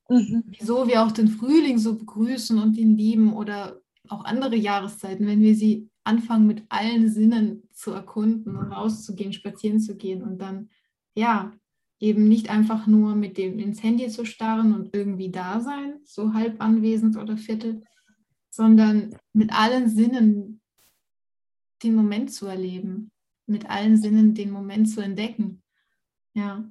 [0.05, 0.43] Und mhm.
[0.47, 5.41] wieso wir auch den Frühling so begrüßen und ihn lieben oder auch andere Jahreszeiten, wenn
[5.41, 10.69] wir sie anfangen mit allen Sinnen zu erkunden und rauszugehen, spazieren zu gehen und dann,
[11.13, 11.53] ja,
[11.99, 16.33] eben nicht einfach nur mit dem ins Handy zu starren und irgendwie da sein, so
[16.33, 17.83] halb anwesend oder viertel,
[18.49, 20.61] sondern mit allen Sinnen
[21.83, 23.11] den Moment zu erleben,
[23.49, 25.61] mit allen Sinnen den Moment zu entdecken.
[26.33, 26.63] Ja.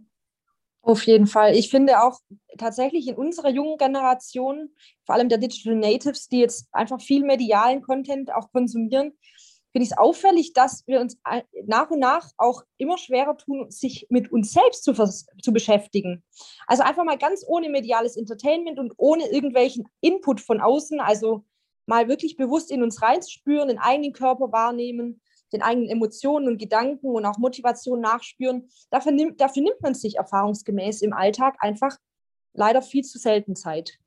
[0.81, 1.55] Auf jeden Fall.
[1.55, 2.21] Ich finde auch
[2.57, 4.71] tatsächlich in unserer jungen Generation,
[5.05, 9.13] vor allem der Digital Natives, die jetzt einfach viel medialen Content auch konsumieren,
[9.73, 11.19] finde ich es auffällig, dass wir uns
[11.67, 16.25] nach und nach auch immer schwerer tun, sich mit uns selbst zu, zu beschäftigen.
[16.67, 21.45] Also einfach mal ganz ohne mediales Entertainment und ohne irgendwelchen Input von außen, also
[21.87, 25.21] mal wirklich bewusst in uns reinspüren, den eigenen Körper wahrnehmen,
[25.53, 28.69] den eigenen Emotionen und Gedanken und auch Motivation nachspüren.
[28.91, 31.97] Dafür nimmt, dafür nimmt man sich erfahrungsgemäß im Alltag einfach
[32.53, 33.99] leider viel zu selten Zeit.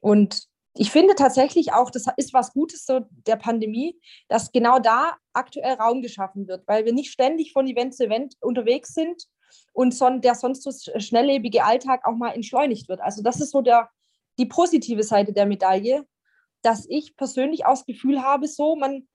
[0.00, 3.98] Und ich finde tatsächlich auch, das ist was Gutes so der Pandemie,
[4.28, 8.34] dass genau da aktuell Raum geschaffen wird, weil wir nicht ständig von Event zu Event
[8.40, 9.28] unterwegs sind
[9.72, 13.00] und son der sonst so schnelllebige Alltag auch mal entschleunigt wird.
[13.00, 13.88] Also das ist so der,
[14.38, 16.06] die positive Seite der Medaille,
[16.62, 19.06] dass ich persönlich auch das Gefühl habe, so man,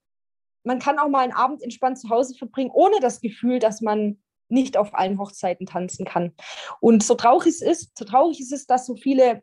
[0.69, 4.21] man kann auch mal einen Abend entspannt zu Hause verbringen, ohne das Gefühl, dass man
[4.49, 6.35] nicht auf allen Hochzeiten tanzen kann.
[6.79, 9.41] Und so traurig es ist, so traurig ist es, dass so viele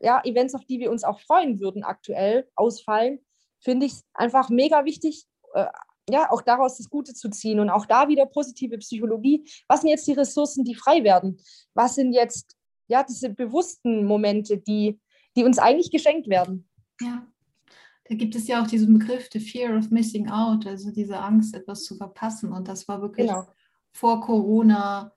[0.00, 3.20] ja, Events, auf die wir uns auch freuen würden, aktuell ausfallen,
[3.60, 5.66] finde ich es einfach mega wichtig, äh,
[6.10, 9.48] ja, auch daraus das Gute zu ziehen und auch da wieder positive Psychologie.
[9.68, 11.40] Was sind jetzt die Ressourcen, die frei werden?
[11.74, 12.56] Was sind jetzt
[12.88, 14.98] ja diese bewussten Momente, die,
[15.36, 16.68] die uns eigentlich geschenkt werden?
[17.00, 17.28] Ja,
[18.08, 21.54] da gibt es ja auch diesen Begriff, the fear of missing out, also diese Angst,
[21.54, 22.52] etwas zu verpassen.
[22.52, 23.46] Und das war wirklich genau.
[23.92, 25.12] vor Corona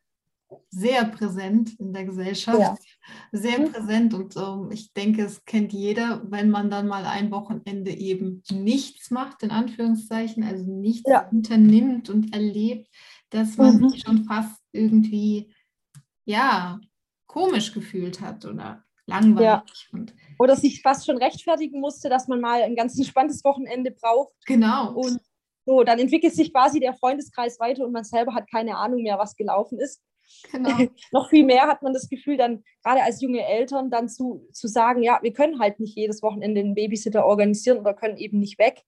[0.69, 2.75] sehr präsent in der Gesellschaft, ja.
[3.31, 3.71] sehr mhm.
[3.71, 8.43] präsent und ähm, ich denke, es kennt jeder, wenn man dann mal ein Wochenende eben
[8.51, 11.27] nichts macht, in Anführungszeichen, also nichts ja.
[11.29, 12.89] unternimmt und erlebt,
[13.29, 13.89] dass man mhm.
[13.89, 15.53] sich schon fast irgendwie,
[16.25, 16.79] ja,
[17.27, 19.43] komisch gefühlt hat oder langweilig.
[19.43, 19.63] Ja.
[19.91, 24.33] Und oder sich fast schon rechtfertigen musste, dass man mal ein ganz entspanntes Wochenende braucht.
[24.45, 24.93] Genau.
[24.93, 25.19] Und
[25.65, 29.19] so, dann entwickelt sich quasi der Freundeskreis weiter und man selber hat keine Ahnung mehr,
[29.19, 30.01] was gelaufen ist.
[30.51, 30.69] Genau.
[31.11, 34.67] noch viel mehr hat man das Gefühl, dann gerade als junge Eltern dann zu, zu
[34.67, 38.57] sagen, ja, wir können halt nicht jedes Wochenende einen Babysitter organisieren oder können eben nicht
[38.57, 38.83] weg.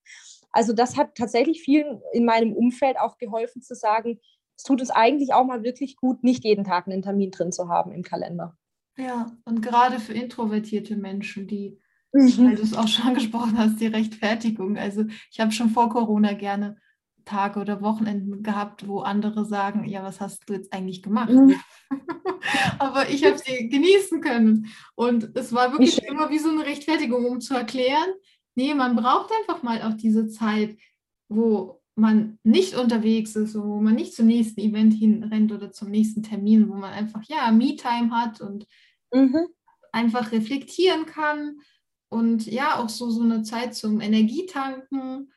[0.51, 4.20] Also das hat tatsächlich vielen in meinem Umfeld auch geholfen zu sagen,
[4.55, 7.70] es tut uns eigentlich auch mal wirklich gut, nicht jeden Tag einen Termin drin zu
[7.70, 8.55] haben im Kalender.
[8.98, 11.80] Ja, und gerade für introvertierte Menschen, die,
[12.12, 12.38] mhm.
[12.38, 14.78] weil du es auch schon angesprochen hast, die Rechtfertigung.
[14.78, 16.78] Also ich habe schon vor Corona gerne
[17.26, 21.32] Tage oder Wochenenden gehabt, wo andere sagen, ja, was hast du jetzt eigentlich gemacht?
[21.32, 21.56] Mhm.
[22.80, 24.68] Aber ich habe sie genießen können.
[24.96, 28.14] Und es war wirklich immer wie so eine Rechtfertigung, um zu erklären,
[28.56, 30.78] nee, man braucht einfach mal auch diese Zeit,
[31.30, 36.24] wo man nicht unterwegs ist, wo man nicht zum nächsten Event hinrennt oder zum nächsten
[36.24, 38.66] Termin, wo man einfach, ja, Me-Time hat und
[39.14, 39.48] mhm.
[39.91, 41.60] einfach reflektieren kann
[42.10, 45.32] und ja, auch so, so eine Zeit zum Energietanken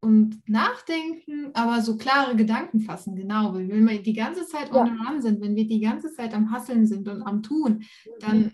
[0.00, 3.54] und nachdenken, aber so klare Gedanken fassen, genau.
[3.54, 4.80] Weil wenn wir die ganze Zeit ja.
[4.80, 7.84] on run sind, wenn wir die ganze Zeit am Hasseln sind und am Tun,
[8.20, 8.52] dann mhm.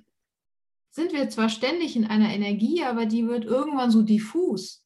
[0.91, 4.82] sind wir zwar ständig in einer Energie, aber die wird irgendwann so diffus.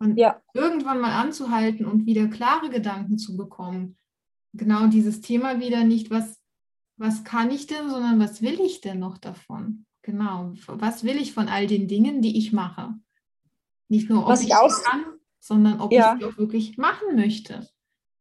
[0.00, 0.40] Und ja.
[0.54, 3.98] irgendwann mal anzuhalten und wieder klare Gedanken zu bekommen.
[4.54, 6.40] Genau dieses Thema wieder nicht, was,
[6.96, 9.84] was kann ich denn, sondern was will ich denn noch davon?
[10.02, 12.94] Genau, was will ich von all den Dingen, die ich mache?
[13.88, 15.04] Nicht nur, ob was ich, ich kann,
[15.38, 16.14] sondern ob ja.
[16.14, 17.68] ich sie auch wirklich machen möchte.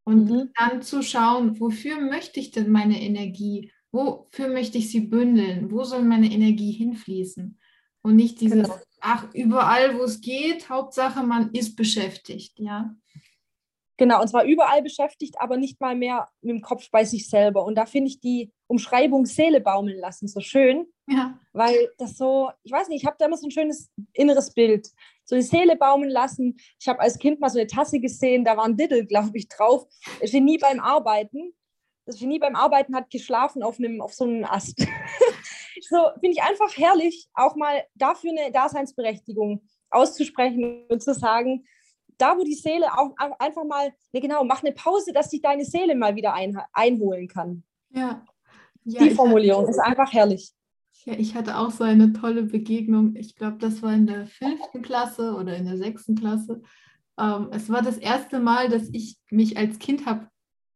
[0.04, 0.50] Und mhm.
[0.58, 5.84] dann zu schauen, wofür möchte ich denn meine Energie, wofür möchte ich sie bündeln, wo
[5.84, 7.58] soll meine Energie hinfließen?
[8.02, 8.80] Und nicht dieses, genau.
[9.02, 12.96] Ach, überall, wo es geht, Hauptsache, man ist beschäftigt, ja.
[13.98, 17.66] Genau, und zwar überall beschäftigt, aber nicht mal mehr mit dem Kopf bei sich selber.
[17.66, 21.38] Und da finde ich die Umschreibung Seele baumeln lassen so schön, ja.
[21.52, 24.90] weil das so, ich weiß nicht, ich habe da immer so ein schönes inneres Bild
[25.30, 26.58] so die Seele baumeln lassen.
[26.80, 29.48] Ich habe als Kind mal so eine Tasse gesehen, da war ein Diddle, glaube ich,
[29.48, 29.86] drauf.
[30.22, 31.54] Genie beim Arbeiten.
[32.06, 34.80] Das Genie beim Arbeiten hat geschlafen auf, einem, auf so einem Ast.
[35.88, 41.66] so finde ich einfach herrlich, auch mal dafür eine Daseinsberechtigung auszusprechen und zu sagen,
[42.18, 45.66] da wo die Seele auch einfach mal, ne, genau, mach eine Pause, dass sich deine
[45.66, 47.64] Seele mal wieder ein, einholen kann.
[47.92, 48.24] Ja.
[48.84, 50.52] ja die Formulierung ist einfach herrlich.
[51.06, 53.16] Ja, ich hatte auch so eine tolle Begegnung.
[53.16, 56.62] Ich glaube, das war in der fünften Klasse oder in der sechsten Klasse.
[57.18, 60.30] Ähm, es war das erste Mal, dass ich mich als Kind habe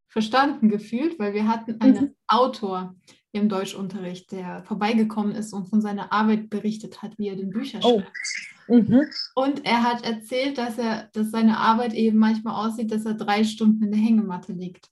[0.08, 2.16] verstanden gefühlt, weil wir hatten einen mhm.
[2.28, 2.96] Autor,
[3.34, 7.80] im Deutschunterricht, der vorbeigekommen ist und von seiner Arbeit berichtet hat, wie er den Bücher
[7.84, 8.00] Oh.
[8.00, 8.90] schreibt.
[8.90, 9.06] Mhm.
[9.36, 13.44] Und er hat erzählt, dass er, dass seine Arbeit eben manchmal aussieht, dass er drei
[13.44, 14.90] Stunden in der Hängematte liegt.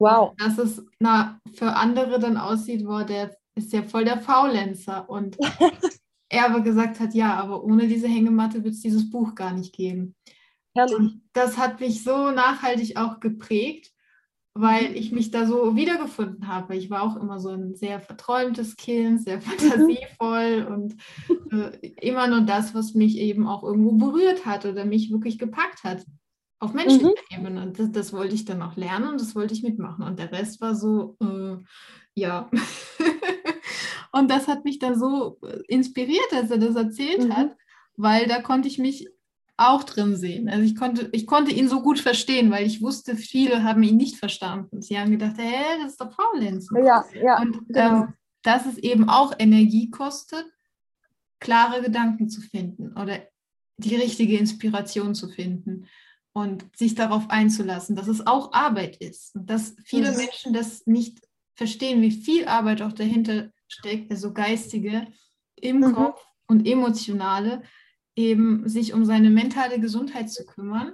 [0.00, 0.34] Wow.
[0.38, 5.08] Dass es na, für andere dann aussieht, boah, der ist ja voll der Faulenzer.
[5.08, 5.36] Und
[6.30, 9.74] er aber gesagt hat, ja, aber ohne diese Hängematte wird es dieses Buch gar nicht
[9.74, 10.14] geben.
[10.74, 10.96] Herrlich.
[10.96, 13.92] Und das hat mich so nachhaltig auch geprägt,
[14.54, 16.76] weil ich mich da so wiedergefunden habe.
[16.76, 20.96] Ich war auch immer so ein sehr verträumtes Kind, sehr fantasievoll und
[21.52, 25.84] äh, immer nur das, was mich eben auch irgendwo berührt hat oder mich wirklich gepackt
[25.84, 26.04] hat.
[26.60, 27.62] Auf menschlicher Ebene.
[27.62, 30.04] Und Das, das wollte ich dann auch lernen und das wollte ich mitmachen.
[30.04, 31.56] Und der Rest war so, äh,
[32.14, 32.50] ja.
[34.12, 37.36] und das hat mich dann so äh, inspiriert, als er das erzählt Mhm.
[37.36, 37.56] hat,
[37.96, 39.08] weil da konnte ich mich
[39.58, 40.48] auch drin sehen.
[40.48, 43.96] Also ich konnte, ich konnte ihn so gut verstehen, weil ich wusste, viele haben ihn
[43.96, 44.80] nicht verstanden.
[44.80, 46.84] Sie haben gedacht, hä, das ist doch Faulenzen.
[46.84, 47.40] Ja, ja.
[47.40, 48.02] Und genau.
[48.02, 50.46] ähm, dass es eben auch Energie kostet,
[51.40, 53.20] klare Gedanken zu finden oder
[53.78, 55.86] die richtige Inspiration zu finden
[56.32, 60.16] und sich darauf einzulassen, dass es auch Arbeit ist und dass viele Mhm.
[60.16, 61.20] Menschen das nicht
[61.54, 65.08] verstehen, wie viel Arbeit auch dahinter steckt, also geistige
[65.56, 65.94] im Mhm.
[65.94, 67.62] Kopf und emotionale,
[68.18, 70.92] eben sich um seine mentale Gesundheit zu kümmern,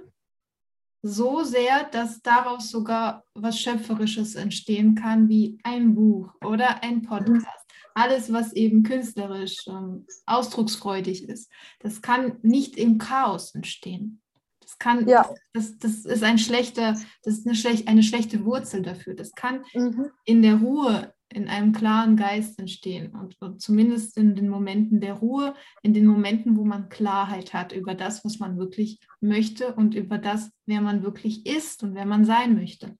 [1.01, 7.47] so sehr, dass daraus sogar was Schöpferisches entstehen kann, wie ein Buch oder ein Podcast.
[7.95, 14.21] Alles, was eben künstlerisch, ähm, ausdrucksfreudig ist, das kann nicht im Chaos entstehen.
[14.61, 15.29] Das kann, Ja.
[15.53, 19.15] das, das ist ein schlechter, das ist eine, schlech, eine schlechte Wurzel dafür.
[19.15, 20.07] Das kann Mhm.
[20.25, 25.13] in der Ruhe, in einem klaren Geist entstehen und, und zumindest in den Momenten der
[25.13, 29.95] Ruhe, in den Momenten, wo man Klarheit hat über das, was man wirklich möchte und
[29.95, 32.97] über das, wer man wirklich ist und wer man sein möchte.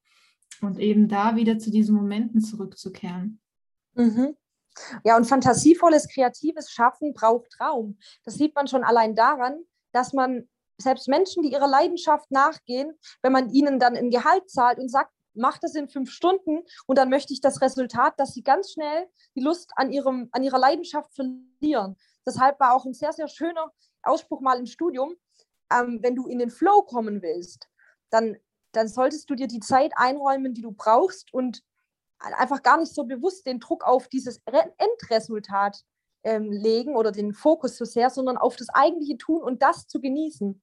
[0.62, 3.40] Und eben da wieder zu diesen Momenten zurückzukehren.
[3.94, 4.36] Mhm.
[5.04, 7.98] Ja, und fantasievolles, kreatives Schaffen braucht Raum.
[8.24, 9.60] Das sieht man schon allein daran,
[9.94, 14.78] dass man selbst Menschen, die ihrer Leidenschaft nachgehen, wenn man ihnen dann ein Gehalt zahlt
[14.80, 18.44] und sagt, mach das in fünf Stunden und dann möchte ich das Resultat, dass sie
[18.44, 21.98] ganz schnell die Lust an, ihrem, an ihrer Leidenschaft verlieren.
[22.26, 23.72] Deshalb war auch ein sehr, sehr schöner
[24.02, 25.16] Ausspruch mal im Studium,
[25.72, 27.68] ähm, wenn du in den Flow kommen willst,
[28.10, 28.38] dann,
[28.72, 31.64] dann solltest du dir die Zeit einräumen, die du brauchst und
[32.20, 35.84] einfach gar nicht so bewusst den Druck auf dieses Re Endresultat
[36.24, 40.00] ähm, legen oder den Fokus so sehr, sondern auf das eigentliche Tun und das zu
[40.00, 40.62] genießen.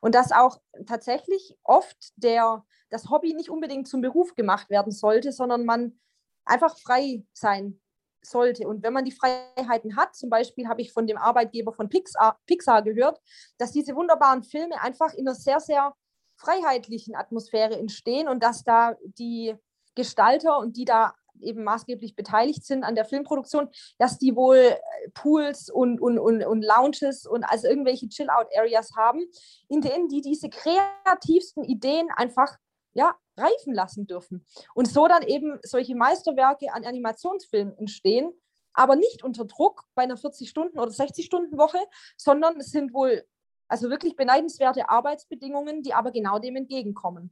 [0.00, 5.32] Und dass auch tatsächlich oft der, das Hobby nicht unbedingt zum Beruf gemacht werden sollte,
[5.32, 5.98] sondern man
[6.44, 7.80] einfach frei sein
[8.22, 8.66] sollte.
[8.66, 12.38] Und wenn man die Freiheiten hat, zum Beispiel habe ich von dem Arbeitgeber von Pixar,
[12.46, 13.20] Pixar gehört,
[13.58, 15.94] dass diese wunderbaren Filme einfach in einer sehr, sehr
[16.36, 19.54] freiheitlichen Atmosphäre entstehen und dass da die
[19.94, 23.68] Gestalter und die da eben maßgeblich beteiligt sind an der Filmproduktion,
[23.98, 24.78] dass die wohl äh,
[25.14, 29.20] Pools und, und, und, und Lounges und also irgendwelche Chill-Out-Areas haben,
[29.68, 32.56] in denen die diese kreativsten Ideen einfach
[32.98, 34.44] ja, reifen lassen dürfen.
[34.74, 38.32] Und so dann eben solche Meisterwerke an Animationsfilmen entstehen,
[38.72, 41.78] aber nicht unter Druck bei einer 40-Stunden- oder 60-Stunden-Woche,
[42.16, 43.24] sondern es sind wohl
[43.68, 47.30] also wirklich beneidenswerte Arbeitsbedingungen, die aber genau dem entgegenkommen.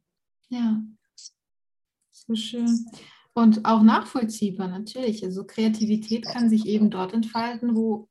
[0.50, 0.80] Ja,
[2.12, 2.86] so schön.
[3.34, 5.24] Und auch nachvollziehbar natürlich.
[5.24, 8.08] Also Kreativität kann sich eben dort entfalten, wo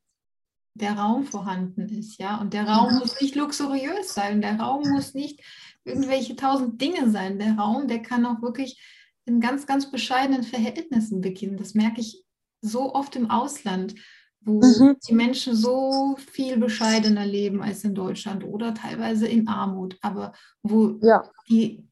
[0.74, 2.38] der Raum vorhanden ist, ja.
[2.38, 4.42] Und der Raum muss nicht luxuriös sein.
[4.42, 5.40] Der Raum muss nicht
[5.86, 7.38] irgendwelche tausend Dinge sein.
[7.38, 8.80] Der Raum, der kann auch wirklich
[9.24, 11.56] in ganz, ganz bescheidenen Verhältnissen beginnen.
[11.56, 12.22] Das merke ich
[12.60, 13.94] so oft im Ausland,
[14.40, 14.96] wo Mhm.
[15.08, 20.32] die Menschen so viel bescheidener leben als in Deutschland oder teilweise in Armut, aber
[20.62, 21.22] wo Ja.
[21.48, 21.84] die,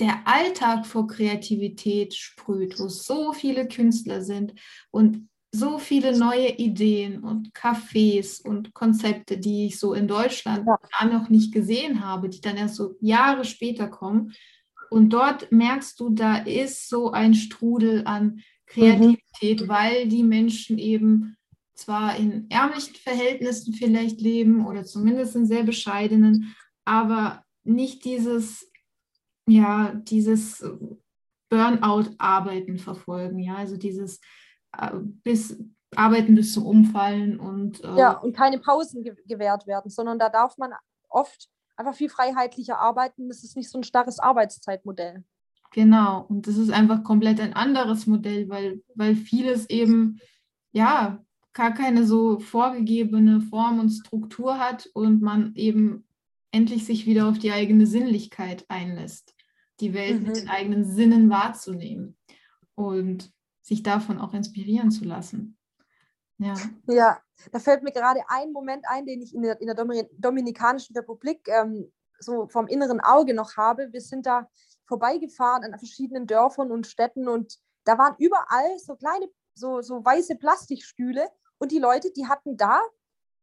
[0.00, 4.54] der Alltag vor Kreativität sprüht, wo so viele Künstler sind
[4.90, 10.78] und so viele neue Ideen und Cafés und Konzepte, die ich so in Deutschland Ja.
[10.98, 14.32] gar noch nicht gesehen habe, die dann erst so Jahre später kommen.
[14.90, 21.36] Und dort merkst du, da ist so ein Strudel an Kreativität, weil die Menschen eben
[21.74, 28.70] zwar in ärmlichen Verhältnissen vielleicht leben oder zumindest in sehr bescheidenen, aber nicht dieses,
[29.46, 30.64] ja, dieses
[31.50, 34.20] Burnout-Arbeiten verfolgen, ja, also dieses
[35.24, 35.58] bis
[35.94, 40.28] Arbeiten bis zum Umfallen und äh, Ja, und keine Pausen ge gewährt werden, sondern da
[40.30, 40.72] darf man
[41.08, 43.28] oft einfach viel freiheitlicher arbeiten.
[43.28, 45.24] Das ist nicht so ein starres Arbeitszeitmodell.
[45.72, 50.20] Genau, und das ist einfach komplett ein anderes Modell, weil, weil vieles eben,
[50.72, 51.22] ja,
[51.54, 56.06] gar keine so vorgegebene Form und Struktur hat und man eben
[56.50, 59.34] endlich sich wieder auf die eigene Sinnlichkeit einlässt,
[59.80, 60.34] die Welt mit Mhm.
[60.34, 62.16] den eigenen Sinnen wahrzunehmen.
[62.74, 63.30] Und
[63.62, 65.56] sich davon auch inspirieren zu lassen.
[66.38, 66.54] Ja.
[66.88, 67.20] ja,
[67.52, 71.48] da fällt mir gerade ein Moment ein, den ich in der, in der Dominikanischen Republik
[71.48, 73.92] ähm, so vom inneren Auge noch habe.
[73.92, 74.48] Wir sind da
[74.86, 80.36] vorbeigefahren an verschiedenen Dörfern und Städten und da waren überall so kleine, so, so weiße
[80.36, 82.82] Plastikstühle und die Leute, die hatten da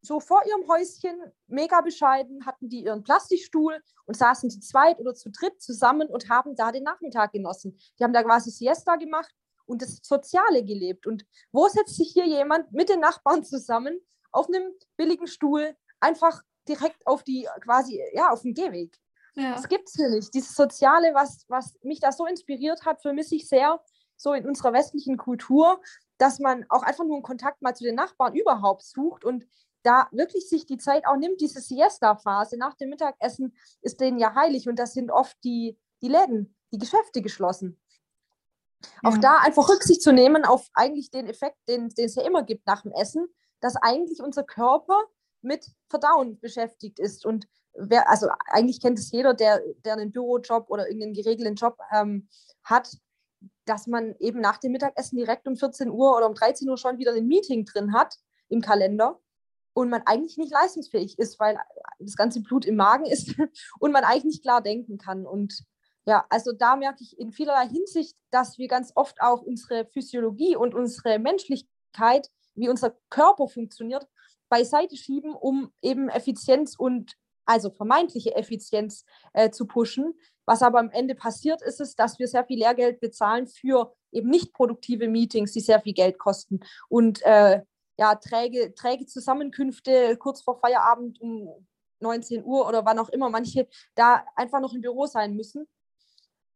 [0.01, 5.13] so vor ihrem Häuschen, mega bescheiden, hatten die ihren Plastikstuhl und saßen zu zweit oder
[5.13, 7.77] zu dritt zusammen und haben da den Nachmittag genossen.
[7.97, 9.33] Die haben da quasi Siesta gemacht
[9.69, 11.07] und das Soziale gelebt.
[11.07, 13.99] Und wo setzt sich hier jemand mit den Nachbarn zusammen
[14.31, 18.97] auf einem billigen Stuhl, einfach direkt auf die, quasi, ja, auf den Gehweg?
[19.35, 19.53] Ja.
[19.53, 20.33] Das gibt es hier nicht.
[20.33, 23.79] Dieses Soziale, was, was mich da so inspiriert hat, vermisse ich sehr
[24.17, 25.81] so in unserer westlichen Kultur,
[26.17, 29.45] dass man auch einfach nur einen Kontakt mal zu den Nachbarn überhaupt sucht und
[29.83, 34.35] da wirklich sich die Zeit auch nimmt, diese Siesta-Phase nach dem Mittagessen ist denen ja
[34.35, 37.79] heilig und das sind oft die, die Läden, die Geschäfte geschlossen.
[39.03, 39.09] Ja.
[39.09, 42.43] Auch da einfach Rücksicht zu nehmen auf eigentlich den Effekt, den, den es ja immer
[42.43, 43.27] gibt nach dem Essen,
[43.59, 45.03] dass eigentlich unser Körper
[45.41, 47.25] mit Verdauen beschäftigt ist.
[47.25, 51.77] Und wer, also eigentlich kennt es jeder, der, der einen Bürojob oder irgendeinen geregelten Job
[51.91, 52.27] ähm,
[52.63, 52.97] hat,
[53.65, 56.97] dass man eben nach dem Mittagessen direkt um 14 Uhr oder um 13 Uhr schon
[56.97, 58.15] wieder ein Meeting drin hat
[58.49, 59.19] im Kalender
[59.73, 61.57] und man eigentlich nicht leistungsfähig ist, weil
[61.99, 63.35] das ganze Blut im Magen ist
[63.79, 65.25] und man eigentlich nicht klar denken kann.
[65.25, 65.63] Und
[66.09, 70.55] ja, also da merke ich in vielerlei Hinsicht, dass wir ganz oft auch unsere Physiologie
[70.55, 74.07] und unsere Menschlichkeit, wie unser Körper funktioniert,
[74.49, 77.13] beiseite schieben, um eben Effizienz und
[77.45, 80.15] also vermeintliche Effizienz äh, zu pushen.
[80.45, 84.31] Was aber am Ende passiert, ist es, dass wir sehr viel Lehrgeld bezahlen für eben
[84.31, 86.59] nicht produktive Meetings, die sehr viel Geld kosten.
[86.87, 87.61] Und äh,
[87.97, 91.67] ja, träge, träge Zusammenkünfte kurz vor Feierabend um
[91.99, 95.67] 19 Uhr oder wann auch immer manche da einfach noch im Büro sein müssen.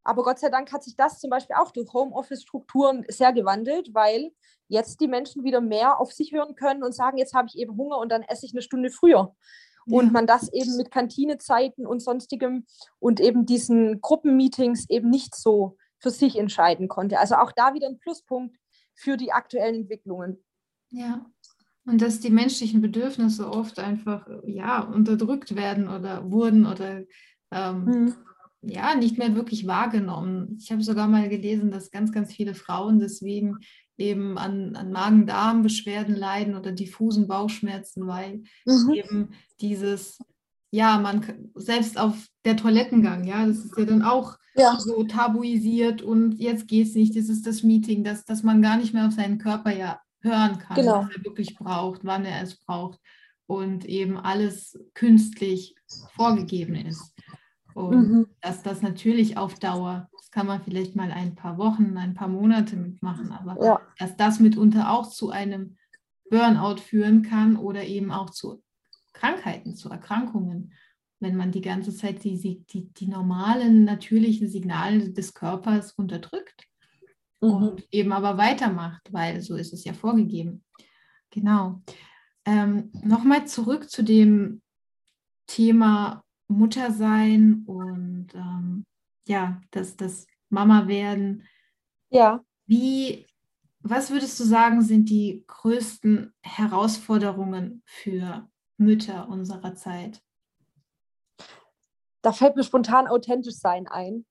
[0.03, 4.31] Aber Gott sei Dank hat sich das zum Beispiel auch durch Homeoffice-Strukturen sehr gewandelt, weil
[4.67, 7.77] jetzt die Menschen wieder mehr auf sich hören können und sagen, jetzt habe ich eben
[7.77, 9.35] Hunger und dann esse ich eine Stunde früher.
[9.85, 9.99] Ja.
[9.99, 12.65] Und man das eben mit Kantinezeiten und sonstigem
[12.99, 17.19] und eben diesen Gruppenmeetings eben nicht so für sich entscheiden konnte.
[17.19, 18.57] Also auch da wieder ein Pluspunkt
[18.93, 20.43] für die aktuellen Entwicklungen.
[20.89, 21.25] Ja.
[21.85, 27.03] Und dass die menschlichen Bedürfnisse oft einfach ja, unterdrückt werden oder wurden oder
[27.51, 28.15] ähm, mhm.
[28.65, 30.57] Ja, nicht mehr wirklich wahrgenommen.
[30.59, 33.57] Ich habe sogar mal gelesen, dass ganz, ganz viele Frauen deswegen
[33.97, 38.93] eben an, an Magen-Darm-Beschwerden leiden oder diffusen Bauchschmerzen, weil mhm.
[38.93, 39.29] eben
[39.61, 40.19] dieses,
[40.71, 44.79] ja, man selbst auf der Toilettengang, ja, das ist ja dann auch ja.
[44.79, 48.77] so tabuisiert und jetzt geht es nicht, das ist das Meeting, dass, dass man gar
[48.77, 51.03] nicht mehr auf seinen Körper ja hören kann, genau.
[51.03, 52.99] was er wirklich braucht, wann er es braucht
[53.45, 55.75] und eben alles künstlich
[56.15, 57.12] vorgegeben ist.
[57.73, 58.27] Und mhm.
[58.41, 62.27] dass das natürlich auf Dauer, das kann man vielleicht mal ein paar Wochen, ein paar
[62.27, 63.81] Monate mitmachen, aber ja.
[63.99, 65.77] dass das mitunter auch zu einem
[66.29, 68.63] Burnout führen kann oder eben auch zu
[69.13, 70.73] Krankheiten, zu Erkrankungen,
[71.19, 76.67] wenn man die ganze Zeit die, die, die normalen, natürlichen Signale des Körpers unterdrückt
[77.41, 77.49] mhm.
[77.49, 80.63] und eben aber weitermacht, weil so ist es ja vorgegeben.
[81.29, 81.81] Genau.
[82.45, 84.61] Ähm, Nochmal zurück zu dem
[85.47, 86.23] Thema
[86.57, 88.85] Muttersein und ähm,
[89.25, 91.47] ja, das, das Mama werden.
[92.09, 92.43] Ja.
[92.65, 93.25] Wie,
[93.81, 98.47] was würdest du sagen, sind die größten Herausforderungen für
[98.77, 100.21] Mütter unserer Zeit?
[102.21, 104.25] Da fällt mir spontan authentisch sein ein,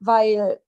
[0.00, 0.60] weil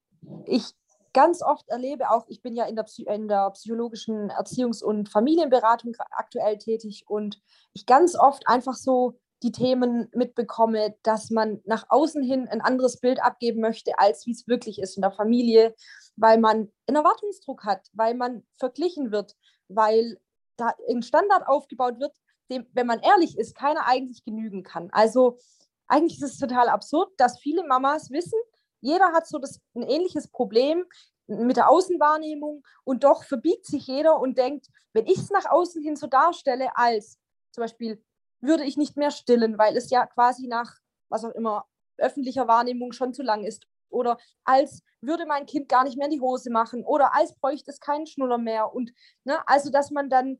[0.46, 0.74] ich
[1.12, 5.96] ganz oft erlebe, auch ich bin ja in der, in der psychologischen Erziehungs- und Familienberatung
[6.10, 7.40] aktuell tätig und
[7.72, 13.00] ich ganz oft einfach so die Themen mitbekomme, dass man nach außen hin ein anderes
[13.00, 15.74] Bild abgeben möchte, als wie es wirklich ist in der Familie,
[16.16, 19.36] weil man einen Erwartungsdruck hat, weil man verglichen wird,
[19.68, 20.18] weil
[20.56, 22.14] da ein Standard aufgebaut wird,
[22.50, 24.90] dem, wenn man ehrlich ist, keiner eigentlich genügen kann.
[24.92, 25.38] Also
[25.86, 28.38] eigentlich ist es total absurd, dass viele Mamas wissen,
[28.80, 30.84] jeder hat so das, ein ähnliches Problem
[31.26, 35.82] mit der Außenwahrnehmung und doch verbiegt sich jeder und denkt, wenn ich es nach außen
[35.82, 37.18] hin so darstelle, als
[37.52, 38.02] zum Beispiel
[38.40, 40.78] würde ich nicht mehr stillen, weil es ja quasi nach,
[41.08, 41.66] was auch immer,
[41.98, 43.66] öffentlicher Wahrnehmung schon zu lang ist.
[43.90, 46.84] Oder als würde mein Kind gar nicht mehr in die Hose machen.
[46.84, 48.72] Oder als bräuchte es keinen Schnuller mehr.
[48.72, 48.92] Und
[49.24, 50.38] ne, also, dass man dann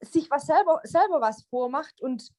[0.00, 2.30] sich was selber, selber was vormacht und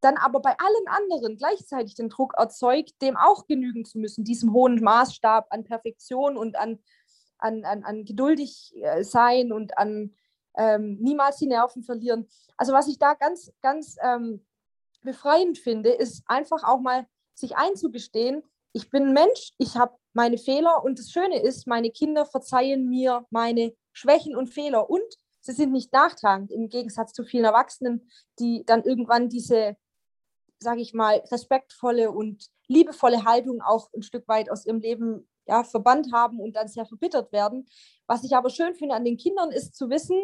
[0.00, 4.52] dann aber bei allen anderen gleichzeitig den Druck erzeugt, dem auch genügen zu müssen, diesem
[4.52, 6.80] hohen Maßstab an Perfektion und an,
[7.38, 10.12] an, an, an geduldig äh, sein und an
[10.56, 12.28] ähm, niemals die Nerven verlieren.
[12.56, 14.44] Also was ich da ganz, ganz ähm,
[15.02, 18.42] befreiend finde, ist einfach auch mal sich einzugestehen,
[18.72, 22.88] ich bin ein Mensch, ich habe meine Fehler und das Schöne ist, meine Kinder verzeihen
[22.88, 25.02] mir meine Schwächen und Fehler und
[25.40, 29.76] sie sind nicht nachtragend im Gegensatz zu vielen Erwachsenen, die dann irgendwann diese,
[30.58, 35.64] sage ich mal, respektvolle und liebevolle Haltung auch ein Stück weit aus ihrem Leben ja,
[35.64, 37.66] verbannt haben und dann sehr verbittert werden.
[38.06, 40.16] Was ich aber schön finde an den Kindern ist zu wissen,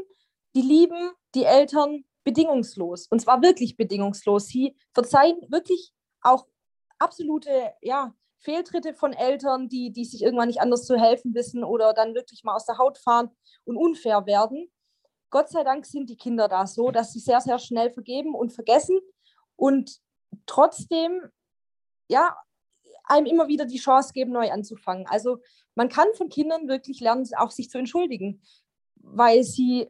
[0.54, 4.46] die lieben die Eltern bedingungslos und zwar wirklich bedingungslos.
[4.46, 6.46] Sie verzeihen wirklich auch
[6.98, 11.92] absolute ja, Fehltritte von Eltern, die, die sich irgendwann nicht anders zu helfen wissen oder
[11.92, 13.30] dann wirklich mal aus der Haut fahren
[13.64, 14.70] und unfair werden.
[15.30, 18.52] Gott sei Dank sind die Kinder da so, dass sie sehr, sehr schnell vergeben und
[18.52, 18.98] vergessen
[19.56, 19.98] und
[20.46, 21.20] trotzdem,
[22.08, 22.36] ja,
[23.08, 25.06] einem immer wieder die Chance geben, neu anzufangen.
[25.08, 25.38] Also
[25.74, 28.42] man kann von Kindern wirklich lernen, auch sich zu entschuldigen,
[28.96, 29.88] weil sie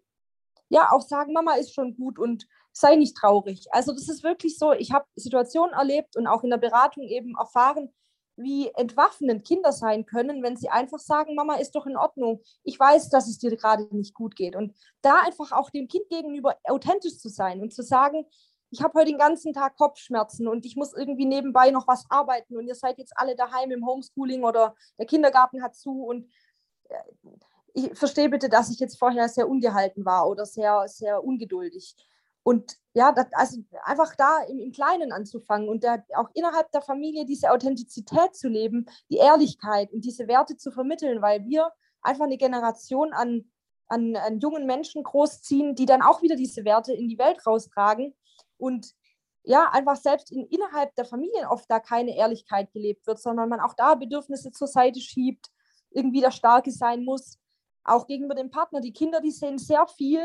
[0.69, 3.67] ja auch sagen, Mama ist schon gut und sei nicht traurig.
[3.71, 7.35] Also das ist wirklich so, ich habe Situationen erlebt und auch in der Beratung eben
[7.37, 7.93] erfahren,
[8.37, 12.41] wie entwaffnend Kinder sein können, wenn sie einfach sagen, Mama ist doch in Ordnung.
[12.63, 14.55] Ich weiß, dass es dir gerade nicht gut geht.
[14.55, 18.27] Und da einfach auch dem Kind gegenüber authentisch zu sein und zu sagen,
[18.71, 22.57] ich habe heute den ganzen Tag Kopfschmerzen und ich muss irgendwie nebenbei noch was arbeiten
[22.57, 26.29] und ihr seid jetzt alle daheim im Homeschooling oder der Kindergarten hat zu und
[26.89, 26.97] äh,
[27.75, 31.95] ich verstehe bitte, dass ich jetzt vorher sehr ungehalten war oder sehr, sehr ungeduldig.
[32.43, 36.81] Und ja, das, also einfach da im, im Kleinen anzufangen und der, auch innerhalb der
[36.81, 42.25] Familie diese Authentizität zu leben, die Ehrlichkeit und diese Werte zu vermitteln, weil wir einfach
[42.25, 43.51] eine Generation an,
[43.87, 48.15] an, an jungen Menschen großziehen, die dann auch wieder diese Werte in die Welt raustragen
[48.59, 48.95] und
[49.45, 53.61] ja, einfach selbst in, innerhalb der Familien oft da keine Ehrlichkeit gelebt wird, sondern man
[53.61, 55.51] auch da Bedürfnisse zur Seite schiebt,
[55.91, 57.39] irgendwie der Starke sein muss,
[57.83, 58.81] auch gegenüber dem Partner.
[58.81, 60.21] Die Kinder, die sehen sehr viel,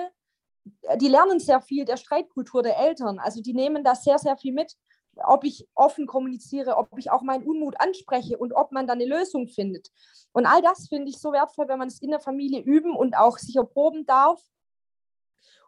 [0.98, 3.20] die lernen sehr viel der Streitkultur der Eltern.
[3.20, 4.76] Also die nehmen da sehr, sehr viel mit,
[5.16, 9.06] ob ich offen kommuniziere, ob ich auch meinen Unmut anspreche und ob man da eine
[9.06, 9.90] Lösung findet.
[10.34, 13.16] Und all das finde ich so wertvoll, wenn man es in der Familie üben und
[13.16, 14.42] auch sich erproben darf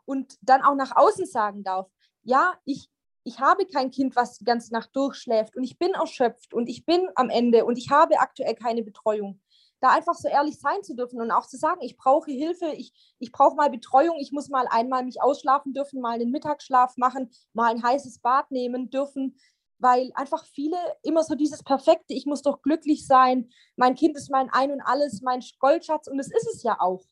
[0.05, 1.89] und dann auch nach außen sagen darf
[2.25, 2.89] ja, ich,
[3.23, 6.85] ich habe kein Kind, was die ganze Nacht durchschläft und ich bin erschöpft und ich
[6.85, 9.39] bin am Ende und ich habe aktuell keine Betreuung.
[9.79, 12.93] Da einfach so ehrlich sein zu dürfen und auch zu sagen, ich brauche Hilfe, ich,
[13.19, 17.29] ich brauche mal Betreuung, ich muss mal einmal mich ausschlafen dürfen, mal einen Mittagsschlaf machen,
[17.53, 19.37] mal ein heißes Bad nehmen dürfen,
[19.77, 24.31] weil einfach viele immer so dieses Perfekte, ich muss doch glücklich sein, mein Kind ist
[24.31, 27.03] mein Ein und alles, mein Goldschatz und das ist es ja auch.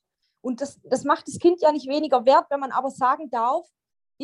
[0.41, 3.67] Und das, das macht das Kind ja nicht weniger wert, wenn man aber sagen darf,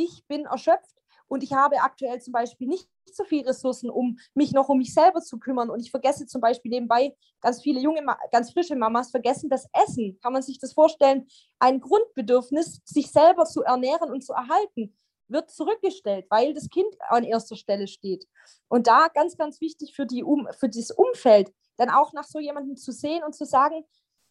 [0.03, 0.95] ich bin erschöpft
[1.27, 4.93] und ich habe aktuell zum Beispiel nicht so viele Ressourcen, um mich noch um mich
[4.93, 5.69] selber zu kümmern.
[5.69, 10.19] Und ich vergesse zum Beispiel nebenbei, ganz viele junge, ganz frische Mamas vergessen das Essen.
[10.21, 11.27] Kann man sich das vorstellen?
[11.59, 14.95] Ein Grundbedürfnis, sich selber zu ernähren und zu erhalten,
[15.27, 18.27] wird zurückgestellt, weil das Kind an erster Stelle steht.
[18.67, 20.23] Und da ganz, ganz wichtig für, die
[20.57, 23.85] für das Umfeld, dann auch nach so jemandem zu sehen und zu sagen,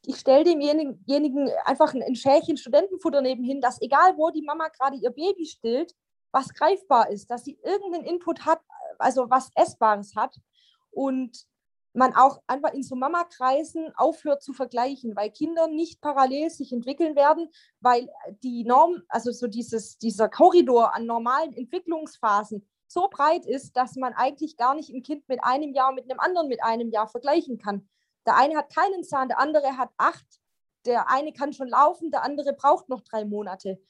[0.06, 5.10] ich stelle demjenigen einfach ein Schälchen Studentenfutter nebenhin, dass egal wo die Mama gerade ihr
[5.10, 5.94] Baby stillt,
[6.30, 8.60] was greifbar ist, dass sie irgendeinen Input hat,
[8.98, 10.36] also was Essbares hat
[10.90, 11.46] und
[11.94, 17.16] man auch einfach in so Mama-Kreisen aufhört zu vergleichen, weil Kinder nicht parallel sich entwickeln
[17.16, 18.08] werden, weil
[18.42, 24.14] die Norm, also so dieses, dieser Korridor an normalen Entwicklungsphasen so breit ist, dass man
[24.14, 27.58] eigentlich gar nicht ein Kind mit einem Jahr mit einem anderen mit einem Jahr vergleichen
[27.58, 27.88] kann.
[28.28, 30.26] Der eine hat keinen Zahn, der andere hat acht.
[30.84, 33.80] Der eine kann schon laufen, der andere braucht noch drei Monate.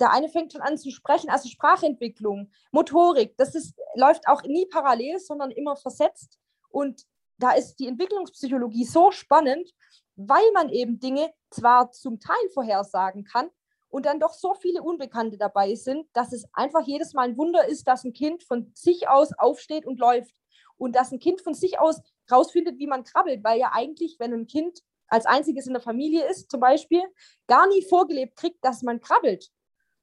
[0.00, 4.66] Der eine fängt schon an zu sprechen, also Sprachentwicklung, Motorik, das ist, läuft auch nie
[4.66, 6.40] parallel, sondern immer versetzt.
[6.68, 7.06] Und
[7.38, 9.72] da ist die Entwicklungspsychologie so spannend,
[10.16, 13.50] weil man eben Dinge zwar zum Teil vorhersagen kann
[13.88, 17.68] und dann doch so viele Unbekannte dabei sind, dass es einfach jedes Mal ein Wunder
[17.68, 20.34] ist, dass ein Kind von sich aus aufsteht und läuft
[20.76, 24.32] und dass ein Kind von sich aus rausfindet, wie man krabbelt, weil ja eigentlich, wenn
[24.32, 27.02] ein Kind als einziges in der Familie ist, zum Beispiel,
[27.46, 29.50] gar nie vorgelebt kriegt, dass man krabbelt,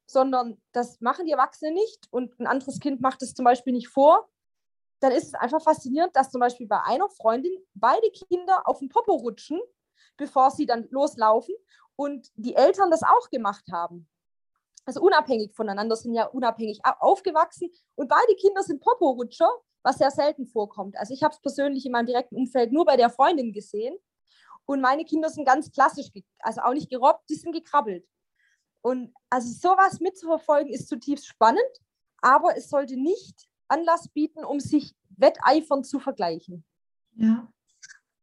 [0.05, 3.89] sondern das machen die Erwachsenen nicht und ein anderes Kind macht es zum Beispiel nicht
[3.89, 4.29] vor,
[4.99, 8.87] dann ist es einfach faszinierend, dass zum Beispiel bei einer Freundin beide Kinder auf den
[8.87, 9.59] Popo rutschen,
[10.15, 11.55] bevor sie dann loslaufen
[11.97, 14.07] und die Eltern das auch gemacht haben.
[14.85, 19.49] Also unabhängig voneinander sind ja unabhängig aufgewachsen und beide Kinder sind Popo-Rutscher
[19.83, 20.97] was sehr selten vorkommt.
[20.97, 23.95] Also ich habe es persönlich in meinem direkten Umfeld nur bei der Freundin gesehen.
[24.65, 26.07] Und meine Kinder sind ganz klassisch,
[26.39, 28.07] also auch nicht gerobbt, die sind gekrabbelt.
[28.81, 31.61] Und also sowas mitzuverfolgen ist zutiefst spannend,
[32.21, 36.63] aber es sollte nicht Anlass bieten, um sich wetteifern zu vergleichen.
[37.15, 37.51] Ja,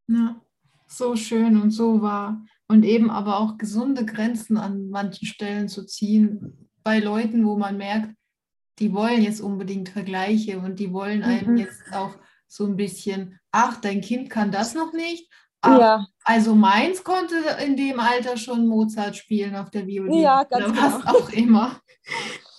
[0.06, 0.40] ja,
[0.86, 2.44] so schön und so wahr.
[2.68, 7.76] Und eben aber auch gesunde Grenzen an manchen Stellen zu ziehen bei Leuten, wo man
[7.76, 8.14] merkt,
[8.80, 11.58] die wollen jetzt unbedingt Vergleiche und die wollen einem mhm.
[11.58, 12.16] jetzt auch
[12.48, 15.30] so ein bisschen, ach, dein Kind kann das noch nicht,
[15.62, 16.06] Ach, ja.
[16.24, 20.22] Also meins konnte in dem Alter schon Mozart spielen auf der Violine.
[20.22, 21.10] Ja, ganz oder was genau.
[21.12, 21.80] auch immer.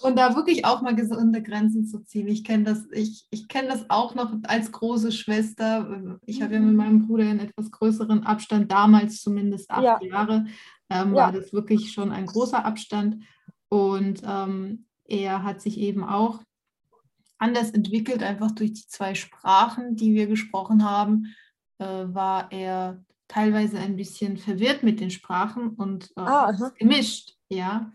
[0.02, 2.28] Und da wirklich auch mal gesunde Grenzen zu ziehen.
[2.28, 6.20] Ich kenne das, ich, ich kenne das auch noch als große Schwester.
[6.26, 6.76] Ich habe ja mit mhm.
[6.76, 10.00] meinem Bruder einen etwas größeren Abstand, damals zumindest acht ja.
[10.02, 10.46] Jahre,
[10.90, 13.24] ähm, war das wirklich schon ein großer Abstand.
[13.70, 16.42] Und ähm, er hat sich eben auch
[17.38, 21.36] anders entwickelt, einfach durch die zwei Sprachen, die wir gesprochen haben,
[21.80, 27.92] äh, war er teilweise ein bisschen verwirrt mit den Sprachen und äh, ah, gemischt, ja.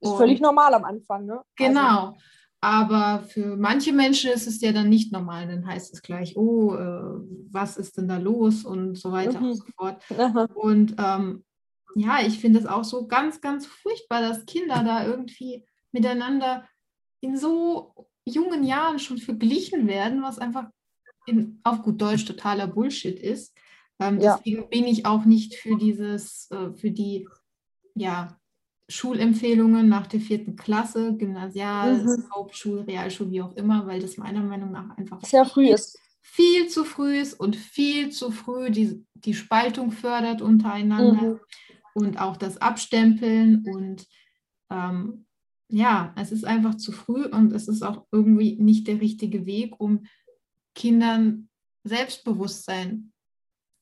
[0.00, 1.42] Ist und, völlig normal am Anfang, ne?
[1.56, 2.06] Genau.
[2.06, 2.16] Also.
[2.60, 5.46] Aber für manche Menschen ist es ja dann nicht normal.
[5.46, 7.20] Dann heißt es gleich, oh, äh,
[7.52, 9.50] was ist denn da los und so weiter mhm.
[9.50, 10.02] und so fort.
[10.54, 11.44] Und ähm,
[11.94, 15.64] ja, ich finde es auch so ganz, ganz furchtbar, dass Kinder da irgendwie
[15.96, 16.68] miteinander
[17.20, 17.94] in so
[18.26, 20.66] jungen Jahren schon verglichen werden, was einfach
[21.26, 23.56] in, auf gut Deutsch totaler Bullshit ist.
[23.98, 24.36] Ähm, ja.
[24.36, 27.26] Deswegen bin ich auch nicht für dieses, äh, für die
[27.94, 28.38] ja,
[28.88, 32.24] Schulempfehlungen nach der vierten Klasse, Gymnasial, mhm.
[32.34, 35.98] Hauptschul, Realschul, wie auch immer, weil das meiner Meinung nach einfach sehr früh ist.
[36.22, 41.40] Viel zu früh ist und viel zu früh die, die Spaltung fördert untereinander mhm.
[41.94, 44.06] und auch das Abstempeln und
[44.70, 45.25] ähm,
[45.68, 49.80] ja, es ist einfach zu früh und es ist auch irgendwie nicht der richtige Weg,
[49.80, 50.06] um
[50.74, 51.48] Kindern
[51.84, 53.12] Selbstbewusstsein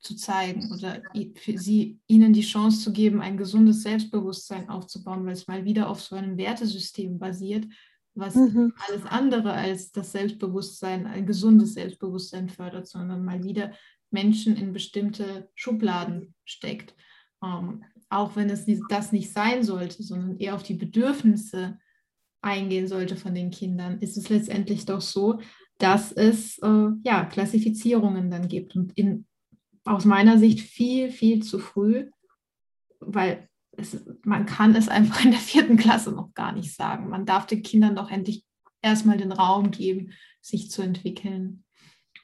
[0.00, 1.02] zu zeigen oder
[1.36, 5.88] für sie, ihnen die Chance zu geben, ein gesundes Selbstbewusstsein aufzubauen, weil es mal wieder
[5.88, 7.66] auf so einem Wertesystem basiert,
[8.14, 8.74] was mhm.
[8.86, 13.72] alles andere als das Selbstbewusstsein, ein gesundes Selbstbewusstsein fördert, sondern mal wieder
[14.10, 16.94] Menschen in bestimmte Schubladen steckt.
[17.42, 21.78] Ähm, auch wenn es das nicht sein sollte, sondern eher auf die Bedürfnisse
[22.42, 25.40] eingehen sollte von den Kindern, ist es letztendlich doch so,
[25.78, 28.76] dass es äh, ja, Klassifizierungen dann gibt.
[28.76, 29.26] Und in,
[29.84, 32.10] aus meiner Sicht viel, viel zu früh,
[33.00, 37.08] weil es, man kann es einfach in der vierten Klasse noch gar nicht sagen.
[37.08, 38.44] Man darf den Kindern doch endlich
[38.82, 41.64] erstmal den Raum geben, sich zu entwickeln.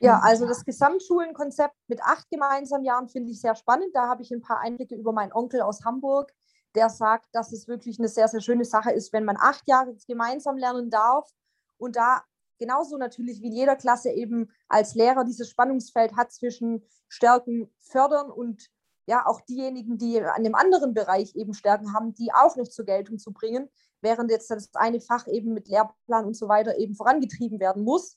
[0.03, 3.94] Ja, also das Gesamtschulenkonzept mit acht gemeinsamen Jahren finde ich sehr spannend.
[3.94, 6.32] Da habe ich ein paar Einblicke über meinen Onkel aus Hamburg,
[6.74, 9.94] der sagt, dass es wirklich eine sehr, sehr schöne Sache ist, wenn man acht Jahre
[10.07, 11.30] gemeinsam lernen darf
[11.76, 12.22] und da
[12.59, 18.30] genauso natürlich wie in jeder Klasse eben als Lehrer dieses Spannungsfeld hat zwischen Stärken fördern
[18.30, 18.70] und
[19.07, 22.84] ja auch diejenigen, die an dem anderen Bereich eben Stärken haben, die auch noch zur
[22.84, 23.68] Geltung zu bringen,
[24.01, 28.16] während jetzt das eine Fach eben mit Lehrplan und so weiter eben vorangetrieben werden muss.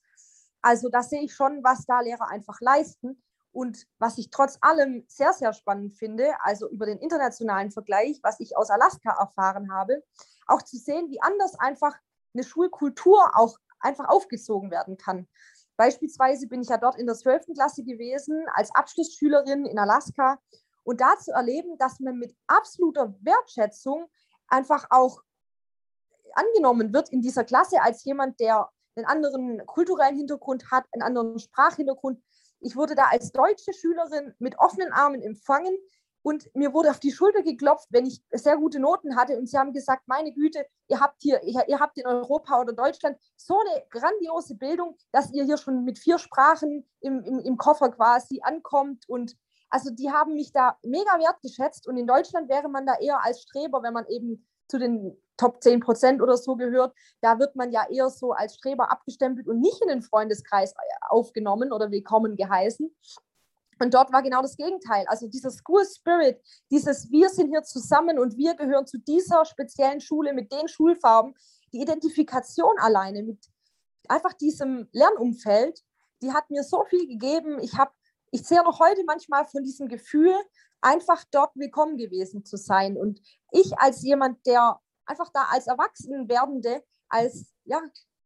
[0.64, 3.22] Also da sehe ich schon, was da Lehrer einfach leisten.
[3.52, 8.40] Und was ich trotz allem sehr, sehr spannend finde, also über den internationalen Vergleich, was
[8.40, 10.04] ich aus Alaska erfahren habe,
[10.48, 11.96] auch zu sehen, wie anders einfach
[12.34, 15.28] eine Schulkultur auch einfach aufgezogen werden kann.
[15.78, 17.54] Beispielsweise bin ich ja dort in der 12.
[17.54, 20.40] Klasse gewesen als Abschlussschülerin in Alaska
[20.84, 24.10] und da zu erleben, dass man mit absoluter Wertschätzung
[24.48, 25.22] einfach auch
[26.34, 31.40] angenommen wird in dieser Klasse als jemand, der einen anderen kulturellen Hintergrund hat, einen anderen
[31.40, 32.22] Sprachhintergrund.
[32.60, 35.76] Ich wurde da als deutsche Schülerin mit offenen Armen empfangen
[36.24, 39.38] und mir wurde auf die Schulter geklopft, wenn ich sehr gute Noten hatte.
[39.38, 43.18] Und sie haben gesagt, meine Güte, ihr habt hier, ihr, habt in Europa oder Deutschland
[43.36, 47.92] so eine grandiose Bildung, dass ihr hier schon mit vier Sprachen im, im, im Koffer
[47.92, 49.04] quasi ankommt.
[49.10, 49.36] Und
[49.70, 51.90] also die haben mich da mega wertgeschätzt.
[51.90, 55.62] Und in Deutschland wäre man da eher als Streber, wenn man eben zu den Top
[55.62, 59.60] 10 Prozent oder so gehört, da wird man ja eher so als Streber abgestempelt und
[59.60, 60.74] nicht in den Freundeskreis
[61.10, 62.96] aufgenommen oder willkommen geheißen.
[63.80, 65.06] Und dort war genau das Gegenteil.
[65.08, 66.40] Also dieser School Spirit,
[66.72, 71.34] dieses Wir sind hier zusammen und wir gehören zu dieser speziellen Schule mit den Schulfarben,
[71.74, 73.40] die Identifikation alleine mit
[74.08, 75.84] einfach diesem Lernumfeld,
[76.22, 77.60] die hat mir so viel gegeben.
[77.60, 77.92] Ich habe,
[78.32, 80.36] ich zehre noch heute manchmal von diesem Gefühl,
[80.82, 82.98] einfach dort willkommen gewesen zu sein.
[82.98, 83.22] Und
[83.54, 87.80] ich als jemand, der einfach da als Erwachsenwerdende, als ja,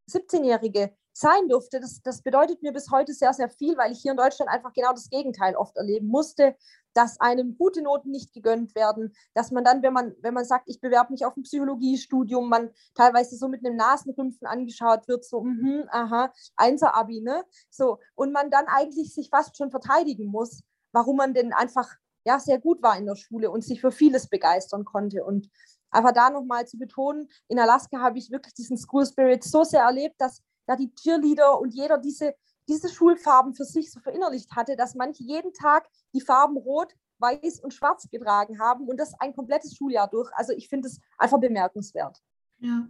[0.10, 4.12] 17-Jährige sein durfte, das, das bedeutet mir bis heute sehr, sehr viel, weil ich hier
[4.12, 6.56] in Deutschland einfach genau das Gegenteil oft erleben musste,
[6.94, 10.70] dass einem gute Noten nicht gegönnt werden, dass man dann, wenn man, wenn man sagt,
[10.70, 15.42] ich bewerbe mich auf ein Psychologiestudium, man teilweise so mit einem Nasenrümpfen angeschaut wird, so,
[15.42, 17.44] mh, aha, Einser-Abi, ne?
[17.70, 21.96] So, und man dann eigentlich sich fast schon verteidigen muss, warum man denn einfach
[22.28, 25.24] ja sehr gut war in der Schule und sich für vieles begeistern konnte.
[25.24, 25.50] Und
[25.90, 29.84] aber da nochmal zu betonen, in Alaska habe ich wirklich diesen School Spirit so sehr
[29.84, 32.36] erlebt, dass ja die Cheerleader und jeder diese,
[32.68, 37.62] diese Schulfarben für sich so verinnerlicht hatte, dass manche jeden Tag die Farben Rot, Weiß
[37.62, 40.30] und Schwarz getragen haben und das ein komplettes Schuljahr durch.
[40.34, 42.22] Also ich finde es einfach bemerkenswert.
[42.60, 42.88] Ja,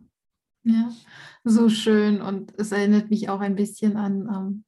[0.63, 0.91] ja,
[1.43, 4.65] so schön und es erinnert mich auch ein bisschen an ähm,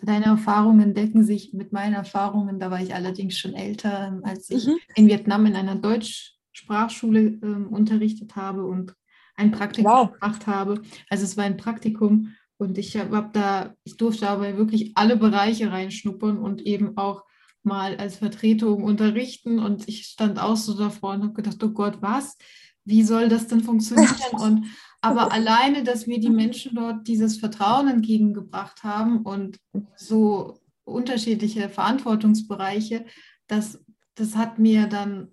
[0.00, 2.58] deine Erfahrungen decken sich mit meinen Erfahrungen.
[2.58, 4.78] Da war ich allerdings schon älter, als ich mhm.
[4.94, 8.94] in Vietnam in einer Deutschsprachschule äh, unterrichtet habe und
[9.36, 10.12] ein Praktikum wow.
[10.12, 10.82] gemacht habe.
[11.10, 15.70] Also es war ein Praktikum und ich habe da, ich durfte aber wirklich alle Bereiche
[15.70, 17.24] reinschnuppern und eben auch
[17.62, 19.58] mal als Vertretung unterrichten.
[19.58, 22.36] Und ich stand auch so davor und habe gedacht, oh Gott, was?
[22.84, 24.12] Wie soll das denn funktionieren?
[24.32, 24.66] Und
[25.02, 29.58] aber alleine, dass mir die Menschen dort dieses Vertrauen entgegengebracht haben und
[29.96, 33.04] so unterschiedliche Verantwortungsbereiche,
[33.48, 33.84] das,
[34.14, 35.28] das hat mir dann,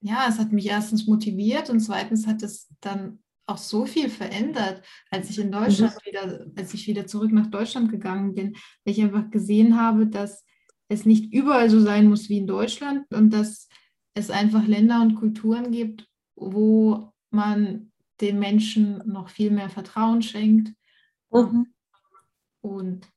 [0.00, 4.82] ja, es hat mich erstens motiviert und zweitens hat es dann auch so viel verändert,
[5.10, 6.08] als ich in Deutschland mhm.
[6.08, 8.54] wieder, als ich wieder zurück nach Deutschland gegangen bin,
[8.84, 10.44] weil ich einfach gesehen habe, dass
[10.88, 13.68] es nicht überall so sein muss wie in Deutschland und dass
[14.14, 16.06] es einfach Länder und Kulturen gibt,
[16.36, 17.89] wo man
[18.20, 20.74] den Menschen noch viel mehr Vertrauen schenkt
[21.30, 21.72] mhm.
[22.60, 23.08] und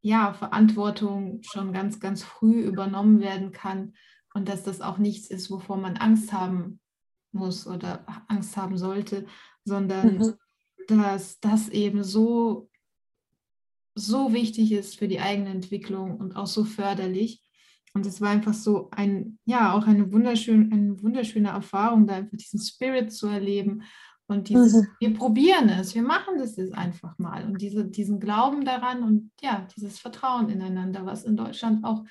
[0.00, 3.94] ja, Verantwortung schon ganz, ganz früh übernommen werden kann
[4.34, 6.80] und dass das auch nichts ist, wovor man Angst haben
[7.32, 9.26] muss oder Angst haben sollte,
[9.64, 10.34] sondern mhm.
[10.86, 12.70] dass das eben so,
[13.94, 17.42] so wichtig ist für die eigene Entwicklung und auch so förderlich.
[17.94, 22.36] Und es war einfach so ein, ja, auch eine, wunderschön, eine wunderschöne Erfahrung, da einfach
[22.36, 23.82] diesen Spirit zu erleben.
[24.28, 24.86] Und dieses, mhm.
[25.00, 27.44] wir probieren es, wir machen das jetzt einfach mal.
[27.44, 32.04] Und diese, diesen Glauben daran und ja, dieses Vertrauen ineinander, was in Deutschland auch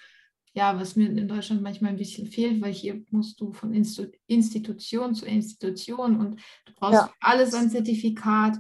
[0.58, 5.14] ja, was mir in Deutschland manchmal ein bisschen fehlt, weil hier musst du von Institution
[5.14, 7.14] zu Institution und du brauchst ja.
[7.20, 8.58] alles ein Zertifikat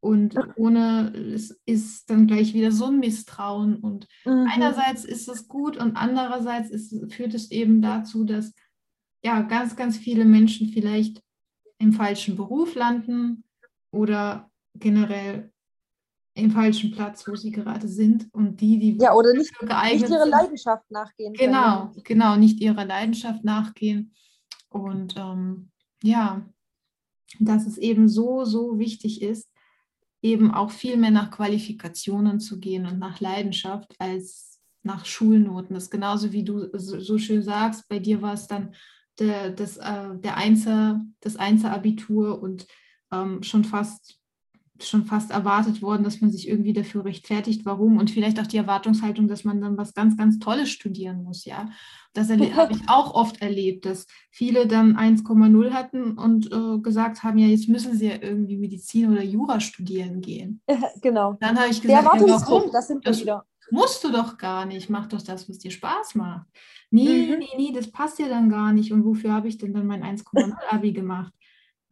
[0.00, 4.48] und ohne es ist dann gleich wieder so ein Misstrauen und mhm.
[4.52, 8.52] einerseits ist es gut und andererseits ist, führt es eben dazu, dass
[9.22, 11.22] ja ganz, ganz viele Menschen vielleicht
[11.78, 13.44] im falschen Beruf landen
[13.90, 15.52] oder generell
[16.34, 20.26] im falschen Platz, wo sie gerade sind und die, die ja oder nicht, nicht ihrer
[20.26, 21.32] Leidenschaft nachgehen.
[21.32, 22.02] Genau, können.
[22.04, 24.12] genau, nicht ihrer Leidenschaft nachgehen
[24.68, 25.70] und ähm,
[26.02, 26.46] ja,
[27.40, 29.50] dass es eben so so wichtig ist,
[30.22, 35.74] eben auch viel mehr nach Qualifikationen zu gehen und nach Leidenschaft als nach Schulnoten.
[35.74, 37.88] Das ist genauso wie du so schön sagst.
[37.88, 38.74] Bei dir war es dann
[39.18, 42.66] der, das, äh, der Einser, das Einser-Abitur und
[43.12, 44.20] ähm, schon fast
[44.82, 48.56] schon fast erwartet worden, dass man sich irgendwie dafür rechtfertigt, warum und vielleicht auch die
[48.56, 51.70] Erwartungshaltung, dass man dann was ganz, ganz Tolles studieren muss, ja.
[52.12, 57.36] Das habe ich auch oft erlebt, dass viele dann 1,0 hatten und äh, gesagt haben,
[57.36, 60.62] ja, jetzt müssen sie ja irgendwie Medizin oder Jura studieren gehen.
[61.02, 61.36] Genau.
[61.40, 62.70] Dann habe ich gesagt, ja, warum?
[62.72, 63.44] das sind wir wieder.
[63.70, 66.46] Musst du doch gar nicht, mach doch das, was dir Spaß macht.
[66.90, 67.38] Nee, mhm.
[67.38, 68.92] nee, nee, das passt ja dann gar nicht.
[68.92, 71.32] Und wofür habe ich denn dann mein 1,0 Abi gemacht?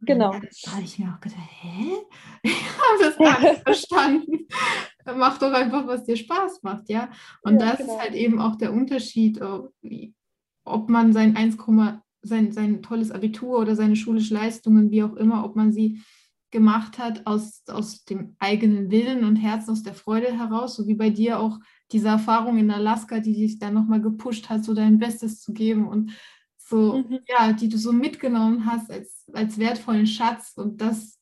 [0.01, 0.31] Genau.
[0.31, 1.97] Da habe ich mir auch gedacht, hä?
[2.43, 4.47] Ich habe das gar nicht verstanden.
[5.05, 7.09] Mach doch einfach, was dir Spaß macht, ja.
[7.41, 7.93] Und ja, das genau.
[7.93, 9.39] ist halt eben auch der Unterschied,
[10.63, 11.57] ob man sein 1,
[12.21, 16.01] sein, sein tolles Abitur oder seine schulischen Leistungen, wie auch immer, ob man sie
[16.55, 20.95] gemacht hat aus, aus dem eigenen Willen und Herzen, aus der Freude heraus, so wie
[20.95, 21.59] bei dir auch
[21.91, 25.85] diese Erfahrung in Alaska, die dich dann nochmal gepusht hat, so dein Bestes zu geben
[25.85, 26.13] und
[26.57, 27.19] so, mhm.
[27.27, 31.19] ja, die du so mitgenommen hast als, als wertvollen Schatz und das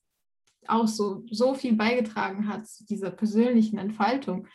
[0.67, 4.47] auch so, so viel beigetragen hat zu dieser persönlichen Entfaltung.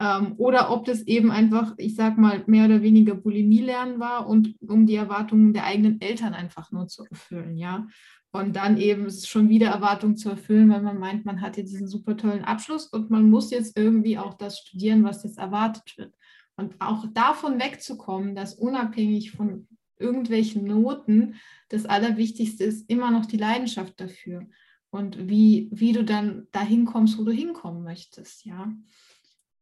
[0.00, 4.26] Ähm, oder ob das eben einfach, ich sag mal, mehr oder weniger Bulimie lernen war
[4.26, 7.86] und um die Erwartungen der eigenen Eltern einfach nur zu erfüllen, ja.
[8.30, 11.88] Und dann eben schon wieder Erwartungen zu erfüllen, weil man meint, man hat jetzt diesen
[11.88, 16.14] super tollen Abschluss und man muss jetzt irgendwie auch das studieren, was jetzt erwartet wird.
[16.56, 19.66] Und auch davon wegzukommen, dass unabhängig von
[19.98, 21.36] irgendwelchen Noten.
[21.68, 24.46] Das Allerwichtigste ist immer noch die Leidenschaft dafür
[24.90, 28.72] und wie, wie du dann dahin kommst, wo du hinkommen möchtest, ja.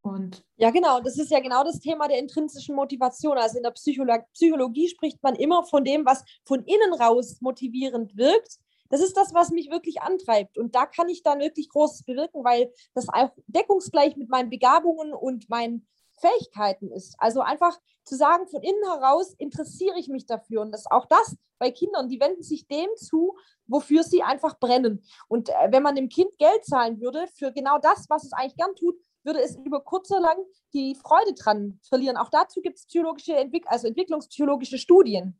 [0.06, 3.36] Und ja, genau, das ist ja genau das Thema der intrinsischen Motivation.
[3.36, 8.16] Also in der Psycholo Psychologie spricht man immer von dem, was von innen raus motivierend
[8.16, 8.58] wirkt.
[8.88, 10.58] Das ist das, was mich wirklich antreibt.
[10.58, 15.12] Und da kann ich dann wirklich Großes bewirken, weil das auch deckungsgleich mit meinen Begabungen
[15.12, 15.88] und meinen
[16.20, 17.16] Fähigkeiten ist.
[17.18, 20.60] Also einfach zu sagen, von innen heraus interessiere ich mich dafür.
[20.62, 25.04] Und das auch das bei Kindern, die wenden sich dem zu, wofür sie einfach brennen.
[25.26, 28.56] Und äh, wenn man dem Kind Geld zahlen würde für genau das, was es eigentlich
[28.56, 28.96] gern tut,
[29.26, 30.38] würde es über kurz oder lang
[30.72, 32.16] die Freude dran verlieren.
[32.16, 35.38] Auch dazu gibt es psychologische Entwick also entwicklungspsychologische Studien.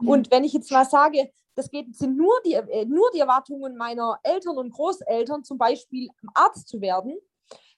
[0.00, 0.08] Mhm.
[0.08, 3.76] Und wenn ich jetzt mal sage, das geht, sind nur die, äh, nur die Erwartungen
[3.76, 7.18] meiner Eltern und Großeltern, zum Beispiel Arzt zu werden,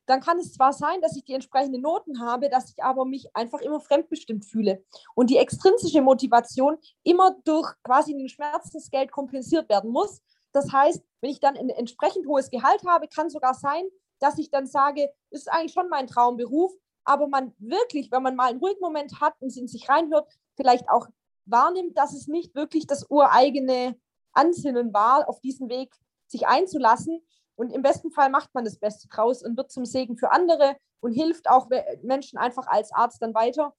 [0.07, 3.35] dann kann es zwar sein, dass ich die entsprechenden Noten habe, dass ich aber mich
[3.35, 4.85] einfach immer fremdbestimmt fühle
[5.15, 10.21] und die extrinsische Motivation immer durch quasi ein Schmerzensgeld kompensiert werden muss.
[10.53, 13.85] Das heißt, wenn ich dann ein entsprechend hohes Gehalt habe, kann sogar sein,
[14.21, 16.73] dass ich dann sage, ist eigentlich schon mein Traumberuf,
[17.05, 20.89] aber man wirklich, wenn man mal einen ruhigen Moment hat und in sich reinhört, vielleicht
[20.89, 21.09] auch
[21.47, 23.99] wahrnimmt, dass es nicht wirklich das ureigene
[24.33, 25.93] Ansinnen war, auf diesen Weg
[26.27, 27.21] sich einzulassen.
[27.57, 30.77] Und im besten Fall macht man das Beste draus und wird zum Segen für andere
[31.01, 31.69] und hilft auch
[32.03, 33.75] Menschen einfach als Arzt dann weiter.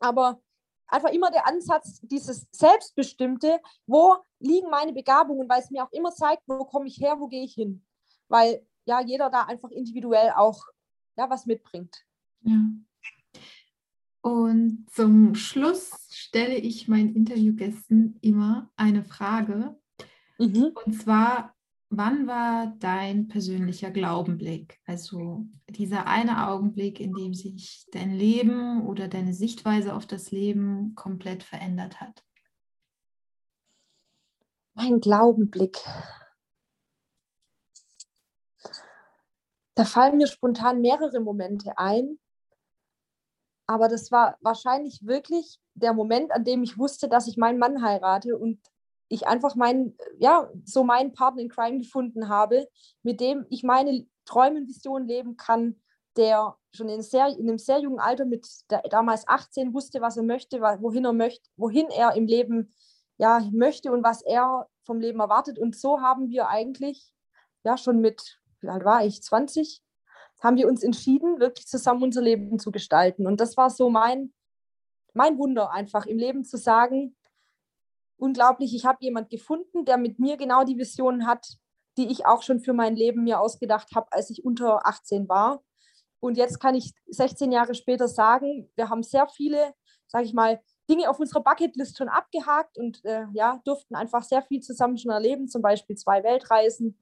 [0.00, 0.40] Aber
[0.86, 6.12] einfach immer der Ansatz, dieses Selbstbestimmte, wo liegen meine Begabungen, weil es mir auch immer
[6.12, 7.84] zeigt, wo komme ich her, wo gehe ich hin.
[8.28, 10.64] Weil ja jeder da einfach individuell auch
[11.16, 12.04] ja, was mitbringt.
[12.42, 12.58] Ja.
[14.20, 19.78] Und zum Schluss stelle ich meinen Interviewgästen immer eine Frage.
[20.38, 20.72] Mhm.
[20.84, 21.54] Und zwar,
[21.88, 24.80] wann war dein persönlicher Glaubenblick?
[24.86, 30.94] Also dieser eine Augenblick, in dem sich dein Leben oder deine Sichtweise auf das Leben
[30.94, 32.24] komplett verändert hat?
[34.74, 35.78] Mein Glaubenblick.
[39.78, 42.18] Da fallen mir spontan mehrere Momente ein.
[43.68, 47.80] Aber das war wahrscheinlich wirklich der Moment, an dem ich wusste, dass ich meinen Mann
[47.80, 48.58] heirate und
[49.06, 52.66] ich einfach meinen, ja, so meinen Partner in Crime gefunden habe,
[53.04, 55.80] mit dem ich meine Träume und Visionen leben kann,
[56.16, 60.16] der schon in, sehr, in einem sehr jungen Alter mit der, damals 18 wusste, was
[60.16, 62.74] er möchte, wohin er möchte, wohin er im Leben
[63.16, 65.56] ja, möchte und was er vom Leben erwartet.
[65.56, 67.12] Und so haben wir eigentlich
[67.62, 69.82] ja schon mit, wie alt war ich, 20,
[70.40, 73.26] haben wir uns entschieden, wirklich zusammen unser Leben zu gestalten.
[73.26, 74.32] Und das war so mein,
[75.14, 77.16] mein Wunder einfach im Leben zu sagen,
[78.16, 81.46] unglaublich, ich habe jemand gefunden, der mit mir genau die Vision hat,
[81.96, 85.62] die ich auch schon für mein Leben mir ausgedacht habe, als ich unter 18 war.
[86.20, 89.74] Und jetzt kann ich 16 Jahre später sagen, wir haben sehr viele,
[90.06, 94.42] sage ich mal, Dinge auf unserer Bucketlist schon abgehakt und äh, ja, durften einfach sehr
[94.42, 96.98] viel zusammen schon erleben, zum Beispiel zwei Weltreisen,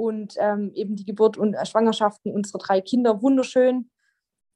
[0.00, 3.90] und ähm, eben die Geburt und äh, Schwangerschaften unserer drei Kinder wunderschön.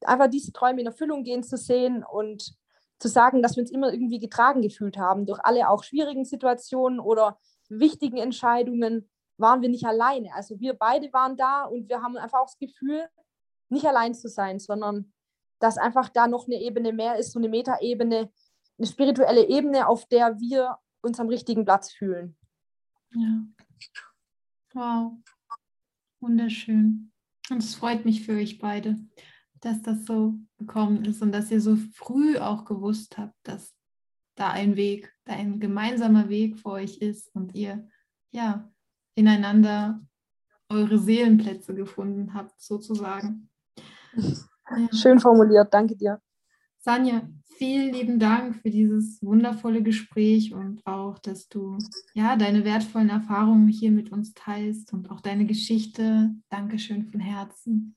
[0.01, 2.55] Einfach diese Träume in Erfüllung gehen zu sehen und
[2.97, 6.99] zu sagen, dass wir uns immer irgendwie getragen gefühlt haben durch alle auch schwierigen Situationen
[6.99, 7.37] oder
[7.69, 9.07] wichtigen Entscheidungen
[9.37, 10.33] waren wir nicht alleine.
[10.33, 13.07] Also wir beide waren da und wir haben einfach auch das Gefühl,
[13.69, 15.13] nicht allein zu sein, sondern
[15.59, 18.31] dass einfach da noch eine Ebene mehr ist, so eine Metaebene,
[18.77, 22.35] eine spirituelle Ebene, auf der wir uns am richtigen Platz fühlen.
[23.11, 23.45] Ja.
[24.73, 25.13] Wow,
[26.25, 27.11] wunderschön.
[27.51, 28.97] Und es freut mich für euch beide,
[29.61, 33.75] dass das so gekommen ist und dass ihr so früh auch gewusst habt, dass
[34.35, 37.87] da ein Weg, da ein gemeinsamer Weg vor euch ist und ihr
[38.31, 38.69] ja
[39.13, 40.01] ineinander
[40.69, 43.49] eure Seelenplätze gefunden habt, sozusagen.
[44.91, 46.19] Schön formuliert, danke dir.
[46.79, 51.77] Sanja, vielen lieben Dank für dieses wundervolle Gespräch und auch, dass du
[52.13, 56.31] ja deine wertvollen Erfahrungen hier mit uns teilst und auch deine Geschichte.
[56.49, 57.95] Dankeschön von Herzen.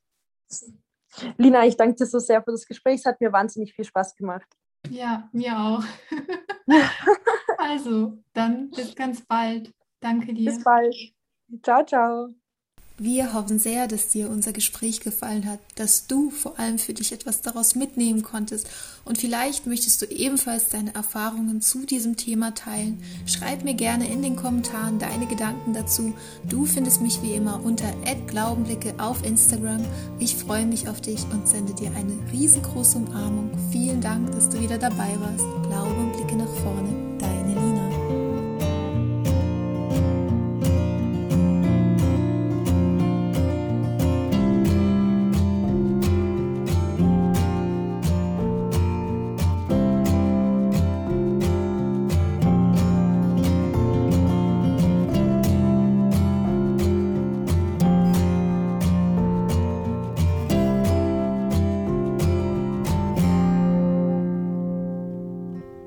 [1.37, 3.01] Lina, ich danke dir so sehr für das Gespräch.
[3.01, 4.49] Es hat mir wahnsinnig viel Spaß gemacht.
[4.91, 5.85] Ja, mir auch.
[7.59, 9.73] also, dann bis ganz bald.
[10.01, 10.51] Danke dir.
[10.51, 10.95] Bis bald.
[11.63, 12.29] Ciao, ciao.
[13.01, 17.13] Wir hoffen sehr, dass dir unser Gespräch gefallen hat, dass du vor allem für dich
[17.13, 18.67] etwas daraus mitnehmen konntest
[19.05, 23.01] und vielleicht möchtest du ebenfalls deine Erfahrungen zu diesem Thema teilen.
[23.25, 26.13] Schreib mir gerne in den Kommentaren deine Gedanken dazu.
[26.49, 27.91] Du findest mich wie immer unter
[28.27, 29.85] @glaubenblicke auf Instagram.
[30.19, 33.53] Ich freue mich auf dich und sende dir eine riesengroße Umarmung.
[33.71, 35.45] Vielen Dank, dass du wieder dabei warst.
[35.69, 36.98] Glaube und blicke nach vorne.